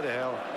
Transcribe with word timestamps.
história 0.00 0.08
ela. 0.08 0.49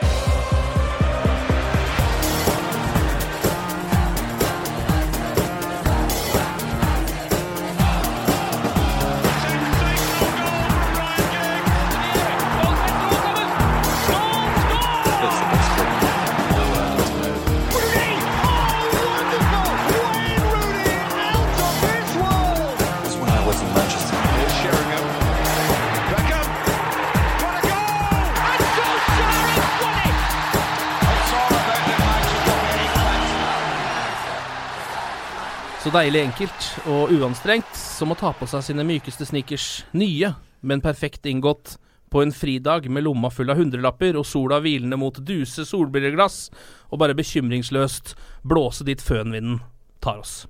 Så 35.84 35.92
deilig 35.92 36.22
enkelt 36.22 36.66
og 36.88 37.10
uanstrengt 37.12 37.74
som 37.76 38.14
å 38.14 38.16
ta 38.16 38.30
på 38.32 38.48
seg 38.48 38.62
sine 38.64 38.86
mykeste 38.88 39.26
sneakers, 39.28 39.82
nye, 39.92 40.30
men 40.64 40.80
perfekt 40.80 41.28
inngått, 41.28 41.74
på 42.08 42.22
en 42.24 42.32
fridag 42.32 42.86
med 42.88 43.04
lomma 43.04 43.28
full 43.34 43.52
av 43.52 43.60
hundrelapper 43.60 44.16
og 44.16 44.24
sola 44.24 44.62
hvilende 44.64 44.96
mot 45.02 45.20
duse 45.28 45.66
solbrilleglass, 45.68 46.38
og 46.88 47.02
bare 47.02 47.18
bekymringsløst 47.20 48.14
blåse 48.48 48.88
dit 48.88 49.04
fønvinden 49.04 49.60
tar 50.00 50.22
oss. 50.24 50.46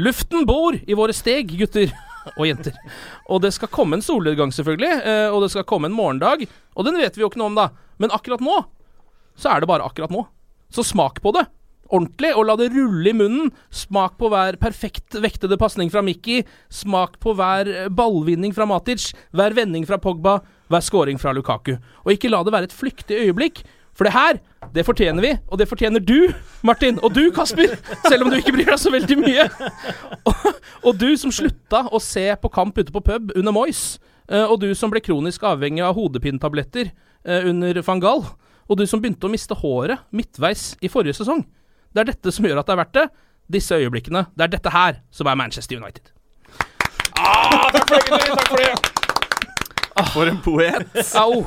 Luften 0.00 0.48
bor 0.48 0.80
i 0.80 0.96
våre 0.96 1.12
steg, 1.12 1.52
gutter 1.60 1.92
og 2.38 2.48
jenter. 2.48 2.80
Og 3.28 3.44
det 3.44 3.52
skal 3.58 3.68
komme 3.68 3.98
en 3.98 4.06
solnedgang, 4.08 4.56
selvfølgelig, 4.56 5.02
eh, 5.04 5.28
og 5.28 5.44
det 5.44 5.52
skal 5.52 5.68
komme 5.68 5.92
en 5.92 5.98
morgendag, 6.00 6.48
og 6.48 6.88
den 6.88 6.96
vet 6.96 7.12
vi 7.12 7.26
jo 7.26 7.28
ikke 7.28 7.42
noe 7.44 7.52
om, 7.52 7.60
da. 7.60 7.68
Men 8.00 8.16
akkurat 8.16 8.40
nå 8.40 8.56
så 9.36 9.52
er 9.52 9.60
det 9.60 9.68
bare 9.68 9.84
akkurat 9.84 10.16
nå. 10.16 10.24
Så 10.72 10.80
smak 10.80 11.20
på 11.20 11.36
det 11.36 11.44
ordentlig, 11.94 12.34
og 12.36 12.46
la 12.48 12.56
det 12.60 12.70
rulle 12.74 13.10
i 13.10 13.16
munnen. 13.16 13.50
Smak 13.74 14.18
på 14.20 14.30
hver 14.32 14.58
perfekt 14.60 15.18
vektede 15.22 15.58
pasning 15.60 15.92
fra 15.92 16.02
Mikki. 16.04 16.42
Smak 16.72 17.18
på 17.22 17.34
hver 17.38 17.72
eh, 17.72 17.88
ballvinning 17.88 18.54
fra 18.56 18.68
Matic. 18.68 19.10
Hver 19.36 19.56
vending 19.56 19.88
fra 19.88 20.00
Pogba. 20.02 20.38
Hver 20.68 20.84
scoring 20.84 21.20
fra 21.20 21.32
Lukaku. 21.36 21.76
Og 22.04 22.14
ikke 22.14 22.30
la 22.32 22.42
det 22.44 22.54
være 22.54 22.70
et 22.70 22.76
flyktig 22.76 23.20
øyeblikk. 23.24 23.64
For 23.98 24.06
det 24.06 24.14
her, 24.14 24.36
det 24.74 24.84
fortjener 24.86 25.24
vi, 25.24 25.32
og 25.50 25.58
det 25.58 25.66
fortjener 25.66 25.98
du, 25.98 26.28
Martin, 26.62 27.00
og 27.02 27.10
du, 27.16 27.32
Kasper, 27.34 27.72
selv 28.06 28.22
om 28.22 28.30
du 28.30 28.36
ikke 28.38 28.52
bryr 28.54 28.70
deg 28.70 28.78
så 28.78 28.92
veldig 28.94 29.16
mye. 29.18 29.48
Og, 30.22 30.44
og 30.86 31.00
du 31.00 31.08
som 31.18 31.32
slutta 31.34 31.80
å 31.90 31.98
se 32.02 32.28
på 32.38 32.50
kamp 32.54 32.78
ute 32.78 32.94
på 32.94 33.02
pub 33.02 33.32
under 33.34 33.56
Moyes, 33.56 33.96
eh, 34.30 34.44
og 34.44 34.60
du 34.62 34.70
som 34.78 34.94
ble 34.94 35.02
kronisk 35.02 35.42
avhengig 35.50 35.82
av 35.82 35.98
hodepinetabletter 35.98 36.92
eh, 36.92 37.50
under 37.50 37.82
van 37.82 38.04
Gaal, 38.04 38.22
og 38.68 38.78
du 38.78 38.86
som 38.86 39.02
begynte 39.02 39.26
å 39.26 39.32
miste 39.32 39.58
håret 39.58 40.06
midtveis 40.14 40.76
i 40.78 40.92
forrige 40.92 41.18
sesong. 41.18 41.42
Det 41.98 42.04
er 42.04 42.12
dette 42.12 42.30
som 42.30 42.46
gjør 42.46 42.60
at 42.60 42.68
det 42.68 42.74
er 42.76 42.78
verdt 42.78 42.94
det. 42.94 43.08
Disse 43.50 43.74
øyeblikkene. 43.74 44.20
Det 44.38 44.44
er 44.44 44.50
dette 44.52 44.70
her 44.70 45.00
som 45.10 45.26
er 45.26 45.38
Manchester 45.40 45.80
United. 45.80 46.12
Ah, 47.18 47.64
takk 47.74 47.88
for 47.88 47.96
det, 47.98 48.04
gutter! 48.06 48.36
Takk 48.38 48.52
for 48.52 48.62
det! 48.62 48.94
For 50.14 50.30
en 50.30 50.38
poet. 50.38 51.00
Au! 51.18 51.40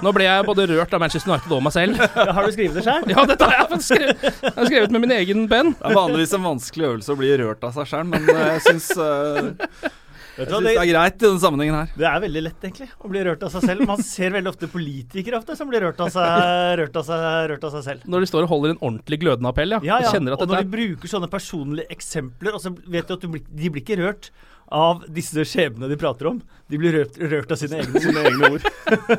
Nå 0.00 0.12
ble 0.16 0.24
jeg 0.24 0.46
både 0.48 0.64
rørt 0.70 0.94
av 0.96 1.02
Manchester 1.02 1.28
United 1.34 1.52
og 1.52 1.60
meg 1.66 1.74
selv. 1.76 2.00
Har 2.16 2.40
du 2.40 2.54
skrevet 2.56 2.78
det 2.80 2.86
sjøl? 2.86 3.04
Ja, 3.12 3.26
dette 3.28 3.50
har 3.50 3.58
jeg 3.58 3.82
skrevet. 3.84 4.24
Jeg 4.24 4.54
har 4.56 4.70
skrevet 4.70 4.96
med 4.96 5.04
min 5.04 5.12
egen 5.18 5.44
penn. 5.50 5.74
Det 5.76 5.90
er 5.92 5.98
vanligvis 6.00 6.32
en 6.38 6.46
vanskelig 6.48 6.88
øvelse 6.88 7.12
å 7.12 7.20
bli 7.20 7.34
rørt 7.42 7.68
av 7.68 7.76
seg 7.76 7.92
sjøl, 7.92 8.08
men 8.08 8.24
eh, 8.32 8.44
jeg 8.54 8.64
syns 8.70 8.88
Vet 8.96 10.07
jeg 10.38 10.48
syns 10.48 10.66
det 10.68 10.74
er 10.78 10.90
greit 10.92 11.16
i 11.18 11.24
denne 11.26 11.42
sammenhengen 11.42 11.76
her. 11.78 11.92
det 11.98 12.08
er 12.10 12.20
veldig 12.24 12.42
lett, 12.48 12.58
egentlig, 12.68 12.88
å 13.02 13.10
bli 13.12 13.22
rørt 13.28 13.42
av 13.46 13.54
seg 13.54 13.66
selv. 13.68 13.86
Man 13.90 14.02
ser 14.06 14.34
veldig 14.36 14.52
ofte 14.54 14.68
politikere 14.72 15.40
ofte 15.40 15.56
som 15.58 15.70
blir 15.70 15.82
rørt 15.86 16.00
av 16.04 16.12
seg, 16.14 16.76
rørt 16.82 17.00
av 17.00 17.08
seg, 17.08 17.24
rørt 17.54 17.64
av 17.68 17.74
seg 17.78 17.86
selv. 17.90 18.06
Når 18.08 18.24
de 18.26 18.30
står 18.32 18.46
og 18.46 18.52
holder 18.56 18.76
en 18.76 18.82
ordentlig 18.82 19.20
glødende 19.24 19.50
appell, 19.52 19.76
ja. 19.78 19.80
Ja, 19.84 19.98
ja. 20.06 20.12
Og, 20.14 20.30
at 20.36 20.44
Og 20.46 20.52
når 20.52 20.62
de 20.62 20.72
bruker 20.76 21.10
sånne 21.10 21.30
personlige 21.32 21.90
eksempler, 21.94 22.54
og 22.54 22.62
så 22.62 22.74
vet 22.86 23.08
du 23.10 23.18
at 23.18 23.26
du 23.26 23.28
blir, 23.34 23.42
de 23.50 23.70
blir 23.74 23.82
ikke 23.84 23.98
rørt 24.00 24.30
av 24.68 25.06
disse 25.08 25.40
skjebnene 25.48 25.88
de 25.88 25.96
prater 25.96 26.26
om. 26.28 26.42
De 26.68 26.76
blir 26.76 26.92
rørt, 26.92 27.14
rørt 27.30 27.54
av 27.54 27.56
sine 27.56 27.78
egne, 27.80 28.02
sine 28.04 28.20
egne 28.28 28.50
ord. 28.52 28.66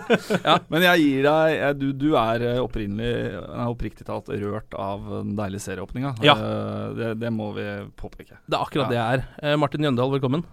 Men 0.70 0.86
jeg 0.86 1.02
gir 1.02 1.26
deg 1.26 1.56
jeg, 1.56 1.78
du, 1.80 1.88
du 1.98 2.08
er 2.22 2.46
eh, 2.52 2.60
opprinnelig 2.62 3.40
oppriktig 3.66 4.06
talt 4.06 4.30
rørt 4.30 4.78
av 4.78 5.02
den 5.24 5.34
deilige 5.40 5.66
serieåpninga. 5.66 6.14
Ja. 6.22 6.38
Eh, 6.38 6.86
Det, 7.00 7.10
det 7.24 7.34
må 7.34 7.50
vi 7.58 7.66
påpeke. 7.98 8.38
Det 8.46 8.60
er 8.60 8.62
akkurat 8.62 8.94
det 8.94 9.00
jeg 9.02 9.18
er. 9.18 9.26
Eh, 9.42 9.58
Martin 9.58 9.90
Jøndal, 9.90 10.14
velkommen. 10.14 10.46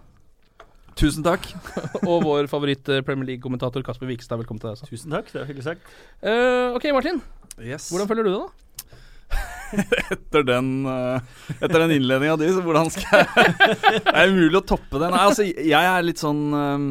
Tusen 0.97 1.25
takk. 1.25 1.45
Og 2.09 2.23
vår 2.25 2.47
favoritt 2.49 2.89
eh, 2.89 3.01
League-kommentator 3.05 3.83
Kasper 3.85 4.09
Vikstad, 4.09 4.39
velkommen 4.41 4.61
til 4.61 4.71
deg 4.71 4.77
også. 4.77 4.89
Tusen 4.89 5.13
takk, 5.13 5.29
det 5.33 5.41
er 5.43 5.49
hyggelig 5.49 5.67
sagt. 5.67 5.91
Uh, 6.23 6.73
ok, 6.77 6.87
Martin. 6.95 7.21
Yes. 7.61 7.91
Hvordan 7.93 8.09
følger 8.09 8.27
du 8.27 8.31
det, 8.33 8.39
da? 8.45 8.63
Etter 10.15 10.45
den, 10.47 10.69
uh, 10.87 11.19
etter 11.59 11.83
den 11.83 11.97
innledninga 11.97 12.37
di, 12.39 12.47
så 12.55 12.61
hvordan 12.63 12.87
skal 12.93 13.19
jeg 13.19 13.49
Det 14.05 14.13
er 14.13 14.31
umulig 14.31 14.61
å 14.61 14.63
toppe 14.63 15.01
det. 15.01 15.09
Nei, 15.11 15.25
altså, 15.27 15.43
jeg 15.45 15.89
er 15.91 16.05
litt 16.07 16.23
sånn 16.23 16.45
uh, 16.55 16.85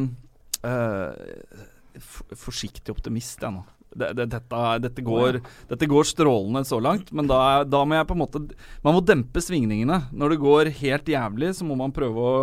uh, 0.61 2.05
Forsiktig 2.37 2.93
optimist, 2.93 3.41
jeg 3.41 3.55
nå. 3.55 3.65
Det, 3.97 4.11
det, 4.13 4.27
dette, 4.29 4.61
dette, 4.83 5.01
går, 5.01 5.39
dette 5.71 5.89
går 5.89 6.05
strålende 6.05 6.61
så 6.69 6.77
langt, 6.83 7.09
men 7.17 7.25
da, 7.25 7.63
da 7.65 7.81
må 7.81 7.97
jeg 7.97 8.05
på 8.05 8.13
en 8.13 8.21
måte 8.21 8.41
Man 8.85 8.93
må 8.93 9.01
dempe 9.01 9.41
svingningene. 9.41 10.03
Når 10.13 10.35
det 10.35 10.39
går 10.43 10.71
helt 10.83 11.09
jævlig, 11.09 11.55
så 11.57 11.65
må 11.65 11.79
man 11.79 11.95
prøve 11.95 12.27
å 12.29 12.37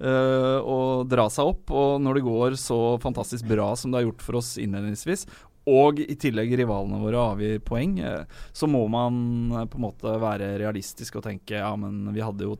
eh, 0.00 0.58
å 0.60 0.78
dra 1.08 1.28
seg 1.32 1.50
opp. 1.54 1.72
Og 1.74 2.02
når 2.02 2.18
det 2.20 2.26
går 2.26 2.56
så 2.60 2.78
fantastisk 3.02 3.48
bra 3.50 3.72
som 3.76 3.92
det 3.92 4.02
har 4.02 4.08
gjort 4.08 4.24
for 4.24 4.40
oss 4.40 4.54
innledningsvis, 4.60 5.26
og 5.70 6.00
i 6.02 6.14
tillegg 6.20 6.52
rivalene 6.60 7.00
våre 7.00 7.22
avgir 7.32 7.62
poeng, 7.64 7.96
uh, 8.04 8.26
så 8.52 8.68
må 8.68 8.82
man 8.92 9.14
eh, 9.48 9.64
på 9.64 9.78
en 9.80 9.86
måte 9.86 10.12
være 10.20 10.58
realistisk 10.60 11.16
og 11.16 11.24
tenke 11.24 11.56
ja, 11.56 11.70
men 11.80 12.10
vi 12.12 12.20
hadde 12.20 12.44
jo 12.50 12.58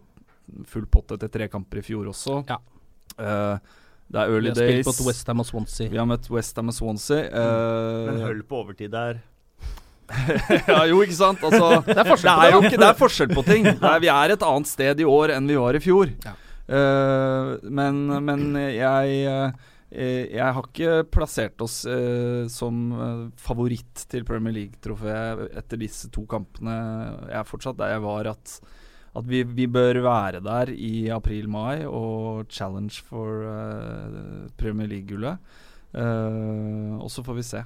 full 0.69 0.87
pott 0.89 1.13
etter 1.13 1.29
tre 1.33 1.49
kamper 1.53 1.83
i 1.83 1.85
fjor 1.85 2.09
også. 2.13 2.41
Ja. 2.49 2.61
Eh, 3.19 3.59
det 4.15 4.21
er 4.21 4.29
Vi 4.31 4.37
early 4.37 4.51
har 4.51 4.57
spilt 4.57 4.75
days. 4.79 4.87
mot 4.89 5.07
Westham 5.09 5.41
og 5.41 5.47
Swansea. 5.49 5.91
Vi 5.93 6.01
har 6.01 6.09
møtt 6.09 6.29
Westham 6.31 6.69
og 6.73 6.77
Swansea. 6.77 7.25
eh, 7.29 8.11
Men 8.11 8.21
høll 8.25 8.43
på 8.49 8.61
overtid 8.63 8.93
der. 8.93 9.23
ja, 10.69 10.83
jo, 10.85 11.01
ikke 11.01 11.17
sant? 11.17 11.41
Altså, 11.41 11.81
Det 11.87 11.97
er 11.97 12.05
det 12.05 12.33
er 12.33 12.51
jo 12.53 12.59
ikke 12.61 12.77
Det 12.77 12.89
er 12.91 12.97
forskjell 12.99 13.31
på 13.33 13.45
ting. 13.47 13.65
Er, 13.73 14.01
vi 14.05 14.11
er 14.13 14.35
et 14.35 14.43
annet 14.45 14.69
sted 14.69 15.01
i 15.01 15.07
år 15.09 15.33
enn 15.33 15.49
vi 15.49 15.57
var 15.57 15.75
i 15.77 15.81
fjor. 15.81 16.13
Ja. 16.25 16.35
Eh, 16.65 17.51
men, 17.69 17.99
men 18.25 18.45
jeg 18.57 19.17
eh, 19.29 19.51
Jeg 20.33 20.55
har 20.57 20.65
ikke 20.65 21.03
plassert 21.13 21.61
oss 21.61 21.83
eh, 21.87 22.47
som 22.51 22.79
eh, 22.97 23.19
favoritt 23.37 24.07
til 24.11 24.25
Premier 24.27 24.57
League-trofeet 24.57 25.53
etter 25.61 25.79
disse 25.83 26.09
to 26.15 26.25
kampene. 26.31 26.73
Jeg 27.29 27.37
er 27.43 27.47
fortsatt 27.51 27.79
der 27.79 27.93
jeg 27.93 28.03
var, 28.07 28.31
at, 28.33 28.57
at 29.15 29.29
vi, 29.29 29.45
vi 29.45 29.69
bør 29.71 30.01
være 30.03 30.41
der 30.43 30.73
i 30.73 31.11
april-mai 31.15 31.85
og 31.87 32.49
challenge 32.51 33.05
for 33.07 33.45
eh, 33.53 34.49
Premier 34.59 34.89
League-gullet. 34.91 35.55
Eh, 35.95 36.97
og 36.99 37.13
så 37.13 37.23
får 37.23 37.39
vi 37.39 37.47
se. 37.53 37.63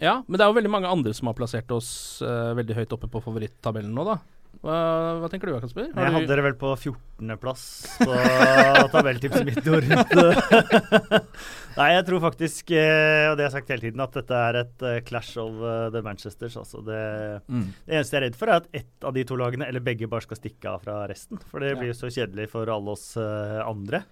Ja, 0.00 0.20
men 0.28 0.36
det 0.38 0.44
er 0.44 0.52
jo 0.52 0.60
veldig 0.60 0.70
mange 0.72 0.92
andre 0.92 1.16
som 1.16 1.28
har 1.28 1.36
plassert 1.36 1.72
oss 1.74 2.22
veldig 2.22 2.78
høyt 2.78 2.94
oppe 2.96 3.10
på 3.12 3.20
favorittabellen 3.24 3.92
nå, 3.92 4.06
da. 4.08 4.20
Hva, 4.62 4.74
hva 5.18 5.28
tenker 5.32 5.48
du, 5.50 5.54
Kasper? 5.62 5.88
Har 5.96 6.04
Jeg 6.06 6.12
hadde 6.14 6.28
dere 6.30 6.42
vel 6.44 6.54
på 6.60 6.68
14.-plass 6.78 7.62
på 8.04 8.18
tabelltipset 8.92 9.48
mitt. 9.48 9.58
Dorrit. 9.64 10.12
Nei, 11.78 11.86
jeg 11.96 12.04
tror 12.06 12.20
faktisk, 12.26 12.70
eh, 12.76 13.30
og 13.30 13.38
det 13.38 13.46
har 13.46 13.48
jeg 13.48 13.54
sagt 13.56 13.72
hele 13.72 13.86
tiden, 13.88 14.02
at 14.04 14.18
dette 14.20 14.38
er 14.48 14.58
et 14.60 14.84
eh, 14.86 14.98
clash 15.08 15.38
of 15.40 15.56
eh, 15.64 15.86
the 15.94 16.02
Manchesters. 16.04 16.58
Altså 16.60 16.82
det, 16.86 17.00
Mm. 17.48 17.64
det 17.88 17.96
eneste 17.96 18.14
jeg 18.14 18.20
er 18.20 18.26
redd 18.28 18.36
for, 18.38 18.52
er 18.52 18.60
at 18.60 18.68
ett 18.82 19.06
av 19.08 19.16
de 19.16 19.24
to 19.26 19.38
lagene, 19.40 19.66
eller 19.66 19.82
begge, 19.82 20.06
bare 20.12 20.22
skal 20.26 20.38
stikke 20.38 20.68
av 20.76 20.84
fra 20.84 21.00
resten. 21.10 21.40
For 21.50 21.64
det 21.64 21.72
blir 21.80 21.90
jo 21.90 21.98
så 21.98 22.12
kjedelig 22.12 22.50
for 22.52 22.68
alle 22.70 22.94
oss 22.94 23.08
andre. 23.18 24.02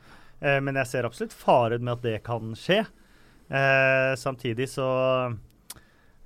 Eh, 0.40 0.58
men 0.64 0.80
jeg 0.80 0.88
ser 0.90 1.06
absolutt 1.06 1.36
faren 1.36 1.84
med 1.84 1.98
at 1.98 2.02
det 2.08 2.16
kan 2.26 2.56
skje. 2.58 2.80
Eh, 3.50 4.12
samtidig 4.18 4.66
så 4.72 4.88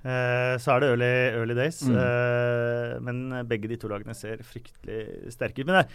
eh, 0.05 0.55
så 0.61 0.75
er 0.75 0.83
det 0.85 0.91
early, 0.93 1.13
early 1.41 1.57
days. 1.57 1.81
Mm. 1.89 1.97
Eh, 2.03 2.91
men 3.05 3.25
begge 3.49 3.71
de 3.71 3.79
to 3.81 3.89
lagene 3.91 4.15
ser 4.17 4.45
fryktelig 4.45 5.33
sterke 5.33 5.63
ut. 5.63 5.67
Men 5.67 5.81
det, 5.81 5.87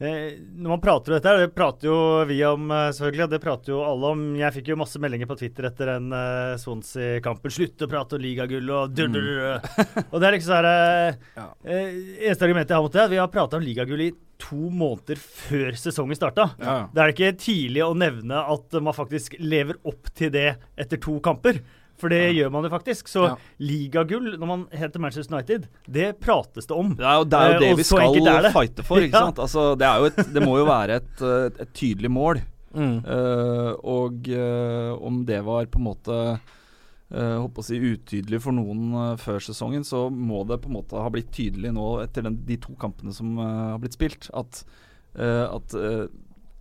eh, 0.00 0.38
når 0.56 0.72
man 0.76 0.80
prater 0.80 1.12
om 1.12 1.18
dette, 1.18 1.34
det 1.42 1.50
prater 1.52 1.90
jo 1.90 1.98
vi 2.30 2.38
om, 2.48 2.70
selvfølgelig. 2.96 3.26
og 3.26 3.34
Det 3.34 3.42
prater 3.44 3.74
jo 3.74 3.82
alle 3.84 4.14
om. 4.14 4.22
Jeg 4.38 4.56
fikk 4.56 4.70
jo 4.72 4.78
masse 4.80 5.02
meldinger 5.02 5.28
på 5.28 5.36
Twitter 5.42 5.68
etter 5.68 5.92
den 5.96 6.08
uh, 6.14 6.54
Swansea-kampen. 6.62 7.52
Slutt 7.52 7.84
å 7.84 7.90
prate 7.90 8.16
om 8.16 8.24
ligagull 8.24 8.70
og 8.78 8.94
dur, 8.96 9.12
dur, 9.12 9.28
dur. 9.28 10.06
Og 10.08 10.16
det 10.22 10.30
er 10.30 10.38
liksom 10.38 10.54
sånn 10.56 10.70
Ja. 11.36 11.46
eh, 11.68 11.92
Eneste 12.24 12.48
argumentet 12.48 12.72
jeg 12.72 12.80
har 12.80 12.86
mot 12.86 12.96
det, 12.96 13.02
er 13.02 13.10
at 13.10 13.14
vi 13.18 13.20
har 13.20 13.32
prata 13.34 13.60
om 13.60 13.66
ligagull 13.66 14.06
i 14.08 14.12
to 14.40 14.70
måneder 14.72 15.18
før 15.20 15.74
sesongen 15.76 16.16
starta. 16.16 16.46
Ja. 16.56 16.76
Det 16.88 17.02
er 17.02 17.12
ikke 17.12 17.34
tidlig 17.42 17.82
å 17.84 17.92
nevne 17.92 18.38
at 18.54 18.72
man 18.80 18.96
faktisk 18.96 19.34
lever 19.36 19.76
opp 19.84 20.08
til 20.16 20.32
det 20.32 20.54
etter 20.80 20.96
to 20.96 21.18
kamper. 21.20 21.60
For 22.00 22.08
det 22.12 22.20
gjør 22.38 22.50
man 22.54 22.64
jo 22.64 22.70
faktisk. 22.72 23.08
Så 23.12 23.26
Ja. 23.28 23.34
ligagull, 23.60 24.30
når 24.40 24.46
man 24.48 24.62
heter 24.72 25.02
Manchester 25.04 25.36
United, 25.36 25.66
det 25.86 26.14
prates 26.20 26.66
det 26.66 26.76
om. 26.76 26.94
Er 26.98 27.18
jo 27.20 27.24
det, 27.28 27.38
er 27.40 27.50
jo 27.52 27.56
Eh, 27.56 27.60
det 27.60 27.72
og 27.74 27.78
vi 27.82 27.84
skal 27.84 28.14
det. 28.14 28.52
fighte 28.54 28.86
for, 28.88 28.96
ikke 29.04 29.12
Ja. 29.20 29.26
sant? 29.28 29.38
Altså, 29.44 29.66
det, 29.78 29.86
er 29.86 29.98
jo 30.00 30.08
et, 30.10 30.22
det 30.34 30.42
må 30.46 30.56
jo 30.58 30.64
være 30.70 30.96
et, 31.02 31.20
eh, 31.20 31.62
et 31.66 31.72
tydelig 31.76 32.10
mål. 32.10 32.40
Mm. 32.72 33.00
Uh, 33.02 33.72
og 33.82 34.28
uh, 34.30 34.94
om 35.04 35.24
det 35.26 35.40
var 35.44 35.66
på 35.66 35.80
en 35.80 35.86
måte 35.88 36.18
uh, 37.10 37.38
håper 37.42 37.58
å 37.58 37.64
si 37.66 37.80
utydelig 37.82 38.38
for 38.44 38.54
noen 38.54 38.92
uh, 38.94 39.16
før 39.18 39.42
sesongen, 39.42 39.82
så 39.82 40.04
må 40.08 40.44
det 40.46 40.60
på 40.62 40.70
en 40.70 40.76
måte 40.78 40.94
ha 41.02 41.10
blitt 41.10 41.32
tydelig 41.34 41.72
nå 41.74 41.88
etter 42.04 42.22
den, 42.28 42.36
de 42.46 42.56
to 42.62 42.76
kampene 42.78 43.10
som 43.12 43.32
eh, 43.42 43.72
har 43.74 43.80
blitt 43.82 43.96
spilt, 43.98 44.28
at, 44.38 44.62
eh, 45.18 45.46
at 45.50 45.74
eh, 45.74 46.04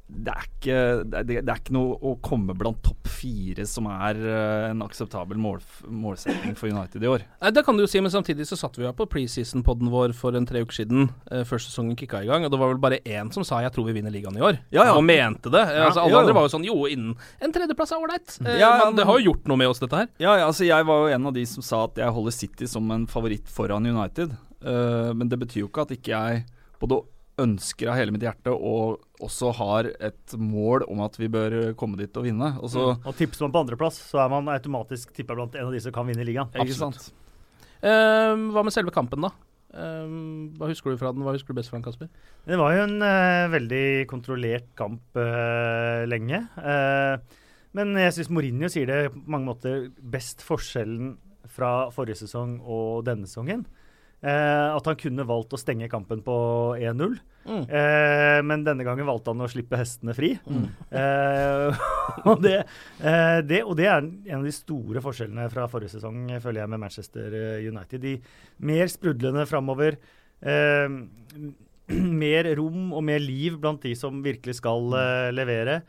det, 0.10 0.34
er 0.34 0.46
ikke, 0.48 0.78
det, 1.06 1.20
er, 1.22 1.44
det 1.46 1.56
ikke 1.60 1.74
noe 1.76 1.98
å 2.02 2.16
komme 2.26 2.56
blant 2.58 2.80
topp 2.84 3.08
fire 3.20 3.66
som 3.70 3.86
er 3.92 4.18
eh, 4.18 4.70
en 4.72 4.82
akseptabel 4.82 5.38
mål, 5.40 5.60
målsetting 5.86 6.56
for 6.58 6.72
United 6.72 7.04
i 7.06 7.10
år. 7.12 7.26
Nei, 7.44 7.52
Det 7.54 7.64
kan 7.68 7.78
du 7.78 7.84
jo 7.84 7.90
si, 7.92 8.02
men 8.02 8.12
samtidig 8.14 8.48
så 8.50 8.58
satt 8.58 8.80
vi 8.80 8.88
jo 8.88 8.94
på 8.98 9.08
preseason-podden 9.12 9.92
vår 9.94 10.16
for 10.18 10.36
en 10.38 10.48
tre 10.50 10.64
uker 10.66 10.80
siden, 10.82 11.12
eh, 11.30 11.44
før 11.48 11.62
sesongen 11.62 11.98
kicka 12.00 12.24
i 12.26 12.30
gang, 12.30 12.48
og 12.48 12.54
det 12.54 12.60
var 12.62 12.74
vel 12.74 12.82
bare 12.82 13.02
én 13.06 13.32
som 13.34 13.46
sa 13.46 13.62
'jeg 13.62 13.74
tror 13.76 13.86
vi 13.86 13.94
vinner 14.00 14.12
ligaen 14.12 14.38
i 14.38 14.42
år', 14.42 14.60
Ja, 14.72 14.86
ja. 14.90 14.96
og 14.98 15.04
mente 15.04 15.50
det. 15.52 15.62
Ja, 15.70 15.88
altså, 15.90 16.02
alle 16.02 16.12
jo. 16.12 16.20
andre 16.20 16.34
var 16.34 16.48
jo 16.48 16.54
sånn 16.58 16.66
'jo, 16.66 16.88
innen 16.90 17.16
en 17.42 17.52
tredjeplass 17.52 17.92
er 17.92 18.02
ålreit'. 18.02 18.42
Eh, 18.46 18.60
Ja, 18.60 18.78
ja, 18.80 18.86
men 18.86 18.96
det 18.96 19.06
har 19.06 19.20
jo 19.20 19.32
gjort 19.34 19.46
noe 19.46 19.58
med 19.58 19.68
oss, 19.70 19.80
dette 19.80 19.96
her. 19.96 20.08
Ja, 20.20 20.36
ja, 20.38 20.48
altså 20.48 20.66
jeg 20.66 20.86
var 20.86 21.08
jo 21.08 21.16
en 21.16 21.26
av 21.28 21.34
de 21.34 21.46
som 21.46 21.62
sa 21.62 21.84
at 21.86 21.96
jeg 21.96 22.10
holder 22.12 22.32
City 22.32 22.66
som 22.66 22.90
en 22.92 23.06
favoritt 23.06 23.48
foran 23.48 23.86
United. 23.86 24.32
Uh, 24.66 25.14
men 25.14 25.30
det 25.30 25.40
betyr 25.40 25.62
jo 25.64 25.68
ikke 25.70 25.82
at 25.86 25.92
ikke 25.96 26.12
jeg 26.12 26.46
både 26.82 27.04
ønsker 27.42 27.92
av 27.92 27.98
hele 28.00 28.14
mitt 28.16 28.24
hjerte 28.26 28.54
og 28.54 29.00
også 29.24 29.52
har 29.58 29.90
et 29.96 30.36
mål 30.40 30.86
om 30.92 31.04
at 31.06 31.18
vi 31.20 31.30
bør 31.32 31.58
komme 31.80 32.00
dit 32.00 32.16
og 32.20 32.28
vinne. 32.28 32.54
Og 32.60 32.72
så, 32.72 32.86
Og 33.00 33.16
tipser 33.18 33.48
man 33.48 33.56
på 33.56 33.64
andreplass, 33.66 34.00
så 34.12 34.24
er 34.24 34.32
man 34.32 34.52
automatisk 34.54 35.14
tippa 35.16 35.38
blant 35.38 35.58
en 35.58 35.68
av 35.68 35.76
de 35.76 35.84
som 35.84 35.96
kan 35.96 36.08
vinne 36.08 36.28
ligaen. 36.28 36.52
Ikke 36.60 36.78
sant? 36.78 37.12
Eh, 37.80 38.34
hva 38.52 38.64
med 38.66 38.76
selve 38.76 38.94
kampen, 38.96 39.24
da? 39.24 39.32
Eh, 39.70 40.14
hva 40.58 40.70
husker 40.72 40.94
du 40.94 41.00
fra 41.00 41.14
den? 41.14 41.24
Hva 41.26 41.36
husker 41.36 41.54
du 41.54 41.60
best 41.60 41.72
fra 41.72 41.80
den, 41.80 41.86
Kasper? 41.86 42.10
Det 42.48 42.58
var 42.60 42.74
jo 42.76 42.86
en 42.88 42.98
uh, 43.04 43.52
veldig 43.54 43.86
kontrollert 44.10 44.72
kamp 44.80 45.20
eh, 45.20 46.06
lenge. 46.10 46.42
Eh, 46.58 47.40
men 47.78 47.94
jeg 48.02 48.16
syns 48.16 48.32
Mourinho 48.34 48.70
sier 48.72 48.90
det 48.90 49.02
på 49.14 49.26
mange 49.30 49.52
måter 49.52 49.90
best 50.02 50.42
forskjellen 50.46 51.18
fra 51.50 51.90
forrige 51.94 52.24
sesong 52.24 52.58
og 52.62 53.06
denne 53.08 53.30
sesongen. 53.30 53.68
Eh, 54.20 54.70
at 54.76 54.88
han 54.90 54.98
kunne 55.00 55.24
valgt 55.24 55.54
å 55.56 55.60
stenge 55.60 55.88
kampen 55.92 56.20
på 56.26 56.34
1-0. 56.76 57.14
Mm. 57.48 57.62
Eh, 57.72 58.40
men 58.44 58.66
denne 58.68 58.84
gangen 58.84 59.08
valgte 59.08 59.32
han 59.32 59.46
å 59.46 59.48
slippe 59.48 59.80
hestene 59.80 60.12
fri. 60.18 60.34
Eh, 60.92 61.86
og, 62.30 62.42
det, 62.44 62.58
eh, 63.00 63.40
det, 63.48 63.62
og 63.64 63.78
det 63.80 63.88
er 63.88 64.02
en 64.04 64.42
av 64.42 64.48
de 64.48 64.52
store 64.56 65.04
forskjellene 65.06 65.48
fra 65.54 65.70
forrige 65.72 65.96
sesong, 65.96 66.26
føler 66.44 66.66
jeg, 66.66 66.72
med 66.74 66.84
Manchester 66.84 67.38
eh, 67.40 67.70
United. 67.72 68.04
De 68.04 68.18
mer 68.68 68.92
sprudlende 68.92 69.48
framover. 69.48 69.96
Eh, 70.44 71.00
mer 72.24 72.52
rom 72.60 72.92
og 72.92 73.08
mer 73.08 73.24
liv 73.24 73.56
blant 73.64 73.88
de 73.88 73.96
som 73.98 74.20
virkelig 74.26 74.60
skal 74.60 75.00
eh, 75.00 75.30
levere. 75.36 75.80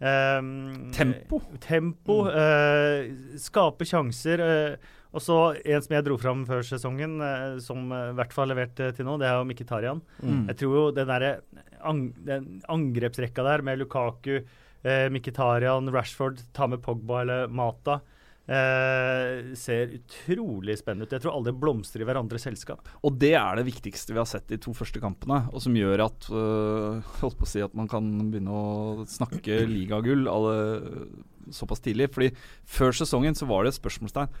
Tempo. 0.00 1.42
Tempo. 1.60 2.22
eh, 2.30 3.10
skape 3.42 3.84
sjanser. 3.84 4.40
eh, 4.46 4.96
og 5.10 5.24
så 5.24 5.38
en 5.58 5.82
som 5.82 5.96
jeg 5.96 6.06
dro 6.06 6.16
fram 6.20 6.44
før 6.48 6.62
sesongen, 6.66 7.18
eh, 7.24 7.58
som 7.64 7.90
eh, 7.94 8.10
i 8.12 8.16
hvert 8.18 8.34
fall 8.34 8.46
har 8.46 8.54
levert 8.54 8.82
eh, 8.82 8.92
til 8.94 9.08
nå, 9.08 9.16
det 9.18 9.26
er 9.26 9.40
jo 9.40 9.48
Mkhitaryan. 9.48 10.04
Mm. 10.22 10.44
Jeg 10.52 10.60
tror 10.62 10.76
jo 10.76 10.84
den, 10.94 11.10
der, 11.10 11.66
ang 11.82 12.04
den 12.28 12.48
angrepsrekka 12.70 13.46
der 13.46 13.66
med 13.66 13.82
Lukaku, 13.82 14.38
eh, 14.38 15.08
Mkhitaryan, 15.10 15.90
Rashford, 15.94 16.44
ta 16.54 16.70
med 16.70 16.82
Pogba 16.84 17.24
eller 17.24 17.50
Mata, 17.50 17.98
eh, 18.46 19.50
ser 19.58 19.96
utrolig 19.98 20.78
spennende 20.78 21.08
ut. 21.08 21.16
Jeg 21.16 21.24
tror 21.24 21.40
alle 21.40 21.56
blomstrer 21.58 22.04
i 22.04 22.08
hverandres 22.08 22.46
selskap. 22.46 22.86
Og 23.02 23.18
det 23.18 23.32
er 23.34 23.58
det 23.58 23.66
viktigste 23.66 24.14
vi 24.14 24.22
har 24.22 24.30
sett 24.30 24.46
de 24.52 24.60
to 24.62 24.74
første 24.76 25.02
kampene, 25.02 25.42
og 25.50 25.64
som 25.66 25.74
gjør 25.74 26.06
at 26.06 26.30
øh, 26.30 27.02
holdt 27.18 27.40
på 27.40 27.48
å 27.48 27.50
si 27.50 27.66
at 27.66 27.74
man 27.78 27.90
kan 27.90 28.06
begynne 28.30 28.54
å 28.54 29.08
snakke 29.10 29.64
ligagull 29.66 30.30
såpass 31.50 31.82
tidlig. 31.82 32.12
Fordi 32.14 32.30
før 32.62 32.94
sesongen 32.94 33.34
så 33.34 33.48
var 33.50 33.66
det 33.66 33.74
et 33.74 33.80
spørsmålstegn. 33.80 34.40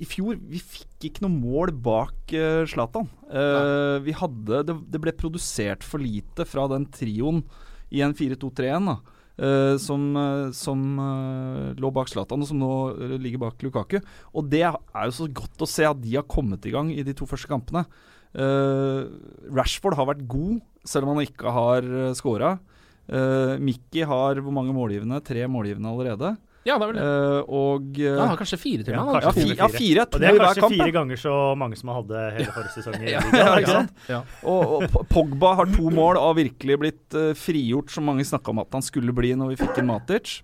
I 0.00 0.06
fjor 0.08 0.38
vi 0.48 0.60
fikk 0.64 1.10
ikke 1.10 1.24
noe 1.26 1.34
mål 1.34 1.74
bak 1.84 2.32
uh, 2.32 2.62
Zlatan. 2.68 3.08
Uh, 3.28 4.00
vi 4.04 4.14
hadde 4.16 4.62
det, 4.68 4.76
det 4.94 5.00
ble 5.02 5.12
produsert 5.16 5.84
for 5.84 6.00
lite 6.00 6.46
fra 6.48 6.64
den 6.72 6.88
trioen 6.94 7.44
i 7.90 8.02
en 8.04 8.14
4-2-3-1 8.14 8.86
da, 8.86 8.96
eh, 9.42 9.74
som, 9.82 10.04
eh, 10.16 10.50
som 10.56 10.82
uh, 11.00 11.72
lå 11.80 11.90
bak 11.94 12.10
Zlatan, 12.10 12.42
og 12.42 12.50
som 12.50 12.60
nå 12.60 12.72
eh, 12.94 13.16
ligger 13.20 13.42
bak 13.46 13.64
Lukaku. 13.66 13.98
Og 14.34 14.50
det 14.50 14.64
er 14.68 14.78
jo 14.78 15.16
så 15.16 15.28
godt 15.40 15.64
å 15.64 15.70
se 15.70 15.86
at 15.88 16.00
de 16.00 16.16
har 16.16 16.28
kommet 16.30 16.66
i 16.66 16.74
gang 16.74 16.92
i 16.94 17.04
de 17.06 17.14
to 17.16 17.28
første 17.28 17.50
kampene. 17.50 17.84
Eh, 18.30 19.08
Rashford 19.50 19.98
har 19.98 20.10
vært 20.12 20.28
god, 20.30 20.60
selv 20.86 21.08
om 21.08 21.16
han 21.16 21.26
ikke 21.26 21.50
har 21.52 21.84
uh, 21.84 22.12
scora. 22.16 22.58
Mickey 23.58 24.04
har 24.06 24.38
hvor 24.38 24.54
mange 24.54 24.70
målgivende? 24.70 25.16
Tre 25.26 25.42
målgivende 25.50 25.90
allerede. 25.90 26.28
Ja, 26.68 26.74
det 26.76 26.84
er 26.84 26.90
vel 26.90 26.96
det. 26.98 27.04
Uh, 27.04 27.52
og 27.56 27.86
uh, 28.04 28.18
Han 28.20 28.28
har 28.34 28.36
kanskje 28.36 28.58
fire 28.60 28.84
til 28.84 28.92
Ja, 28.92 29.04
meg. 29.08 29.22
ja, 29.24 29.30
fi, 29.32 29.44
fire. 29.46 29.56
ja, 29.56 29.68
fire. 29.72 30.04
To 30.04 30.18
Og 30.18 30.20
det 30.20 30.28
er 30.28 30.40
kanskje 30.42 30.60
kamp. 30.66 30.74
fire 30.76 30.92
ganger 30.98 31.20
så 31.22 31.34
mange 31.56 31.78
som 31.80 31.92
hadde 31.94 32.24
hele 32.36 32.52
forrige 32.56 32.74
sesong. 32.76 32.98
Ja, 33.14 33.22
ja, 33.32 33.46
ikke 33.62 33.76
sant? 33.78 34.34
Og, 34.44 34.74
og 34.76 35.06
Pogba 35.08 35.54
har 35.62 35.70
to 35.72 35.88
mål 35.88 36.18
og 36.20 36.26
har 36.28 36.36
virkelig 36.42 36.76
blitt 36.82 37.16
uh, 37.16 37.30
frigjort, 37.38 37.88
som 37.94 38.04
mange 38.10 38.26
snakka 38.28 38.52
om 38.52 38.60
at 38.60 38.76
han 38.76 38.84
skulle 38.84 39.14
bli 39.16 39.32
når 39.40 39.54
vi 39.54 39.60
fikk 39.62 39.80
en 39.80 39.88
Matic. 39.94 40.34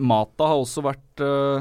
Mata 0.00 0.48
har 0.50 0.62
også 0.64 0.82
vært 0.88 1.20
uh, 1.22 1.60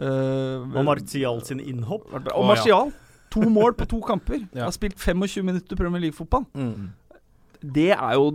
Og 0.00 0.82
Martial 0.84 1.40
sin 1.46 1.60
innhopp. 1.62 2.10
Og 2.34 2.46
Martial. 2.50 2.90
To 3.30 3.46
mål 3.46 3.76
på 3.78 3.86
to 3.86 4.00
kamper. 4.02 4.42
Ja. 4.58 4.64
Har 4.66 4.74
spilt 4.74 4.98
25 4.98 5.44
minutter 5.46 5.78
Premier 5.78 6.02
League-fotball. 6.08 6.48
Mm. 6.58 6.90
Det 7.62 7.92
er 7.94 8.14
jo 8.18 8.32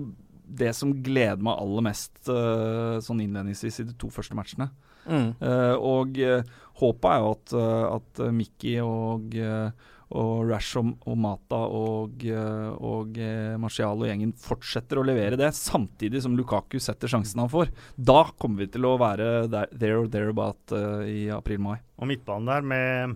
det 0.47 0.73
som 0.77 0.93
gleder 1.05 1.43
meg 1.43 1.59
aller 1.61 1.85
mest 1.89 2.29
eh, 2.31 2.97
sånn 3.03 3.23
innledningsvis 3.23 3.81
i 3.81 3.87
de 3.89 3.97
to 3.99 4.11
første 4.13 4.37
matchene. 4.37 4.69
Mm. 5.05 5.33
Eh, 5.37 5.75
og 5.85 6.17
uh, 6.17 6.55
håpet 6.81 7.11
er 7.11 7.19
jo 7.21 7.33
at, 7.35 7.53
eh, 7.55 7.83
at 7.95 8.23
eh, 8.23 8.33
Mickey 8.35 8.79
og, 8.83 9.35
eh, 9.39 9.91
og 10.15 10.49
Rash 10.49 10.77
og 10.79 11.17
Mata 11.19 11.59
og, 11.65 12.23
eh, 12.27 12.69
og 12.75 13.17
Marcial 13.17 13.61
Martial 13.63 14.03
og 14.03 14.09
gjengen 14.09 14.33
fortsetter 14.39 14.99
å 14.99 15.05
levere 15.07 15.39
det, 15.39 15.51
samtidig 15.57 16.21
som 16.23 16.35
Lukaku 16.37 16.77
setter 16.83 17.11
sjansen 17.11 17.41
han 17.43 17.51
får. 17.51 17.71
Da 17.95 18.23
kommer 18.37 18.65
vi 18.65 18.71
til 18.75 18.87
å 18.87 18.95
være 19.01 19.47
der, 19.51 19.71
there 19.73 20.03
or 20.03 20.11
thereabout 20.11 20.75
uh, 20.75 21.01
i 21.07 21.27
april-mai. 21.33 21.79
Og 21.99 22.11
midtbanen 22.11 22.51
der 22.51 22.69
med 22.69 23.15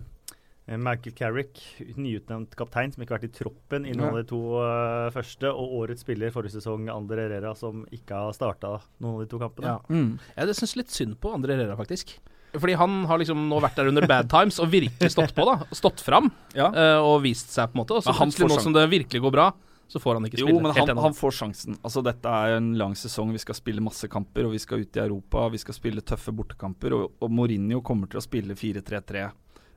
Michael 0.78 1.14
Carrick, 1.18 1.58
nyutnevnt 1.98 2.52
kaptein, 2.58 2.92
som 2.94 3.02
ikke 3.02 3.16
har 3.16 3.22
vært 3.22 3.30
i 3.30 3.38
troppen 3.40 3.86
i 3.88 3.94
noen 3.96 4.12
av 4.12 4.18
de 4.20 4.26
to 4.30 4.40
uh, 4.60 5.08
første, 5.14 5.50
og 5.50 5.72
årets 5.80 6.04
spiller 6.06 6.30
forrige 6.34 6.60
sesong, 6.60 6.86
Ander 6.92 7.24
Herrera, 7.24 7.54
som 7.58 7.82
ikke 7.90 8.20
har 8.26 8.36
starta 8.36 8.76
noen 9.02 9.16
av 9.16 9.24
de 9.24 9.30
to 9.32 9.40
kampene. 9.42 9.78
Ja. 9.90 10.44
Jeg 10.44 10.58
syns 10.60 10.76
litt 10.78 10.94
synd 10.94 11.16
på 11.22 11.32
Andre 11.34 11.56
Herrera, 11.56 11.78
faktisk. 11.80 12.14
Fordi 12.54 12.74
han 12.78 13.04
har 13.06 13.18
liksom 13.22 13.48
nå 13.50 13.58
vært 13.62 13.76
der 13.78 13.90
under 13.90 14.06
bad 14.10 14.30
times 14.30 14.58
og 14.62 14.70
virkelig 14.72 15.12
stått 15.14 15.34
på, 15.36 15.46
da. 15.46 15.66
Stått 15.74 16.02
fram 16.02 16.30
Ja. 16.58 16.70
uh, 16.70 17.00
og 17.06 17.20
vist 17.26 17.50
seg, 17.54 17.70
på 17.70 17.78
en 17.78 17.82
måte. 17.84 17.98
Og 17.98 18.06
så 18.06 18.14
plutselig, 18.14 18.50
nå 18.50 18.62
som 18.62 18.74
det 18.74 18.86
virkelig 18.90 19.22
går 19.26 19.34
bra, 19.34 19.50
så 19.90 19.98
får 19.98 20.18
han 20.18 20.26
ikke 20.26 20.38
spille. 20.38 20.54
Jo, 20.54 20.62
men 20.62 20.74
han, 20.74 20.98
han 21.02 21.14
får 21.18 21.34
sjansen. 21.34 21.78
Altså 21.82 22.02
Dette 22.06 22.30
er 22.30 22.58
en 22.60 22.72
lang 22.78 22.94
sesong. 22.98 23.32
Vi 23.34 23.42
skal 23.42 23.58
spille 23.58 23.82
masse 23.82 24.06
kamper, 24.10 24.46
og 24.46 24.54
vi 24.54 24.62
skal 24.62 24.84
ut 24.84 24.98
i 24.98 25.02
Europa. 25.02 25.48
Vi 25.50 25.58
skal 25.62 25.74
spille 25.74 26.02
tøffe 26.06 26.30
bortekamper. 26.34 26.94
Og, 26.94 27.16
og 27.18 27.32
Mourinho 27.34 27.82
kommer 27.82 28.10
til 28.10 28.22
å 28.22 28.22
spille 28.22 28.54
4-3-3 28.54 29.24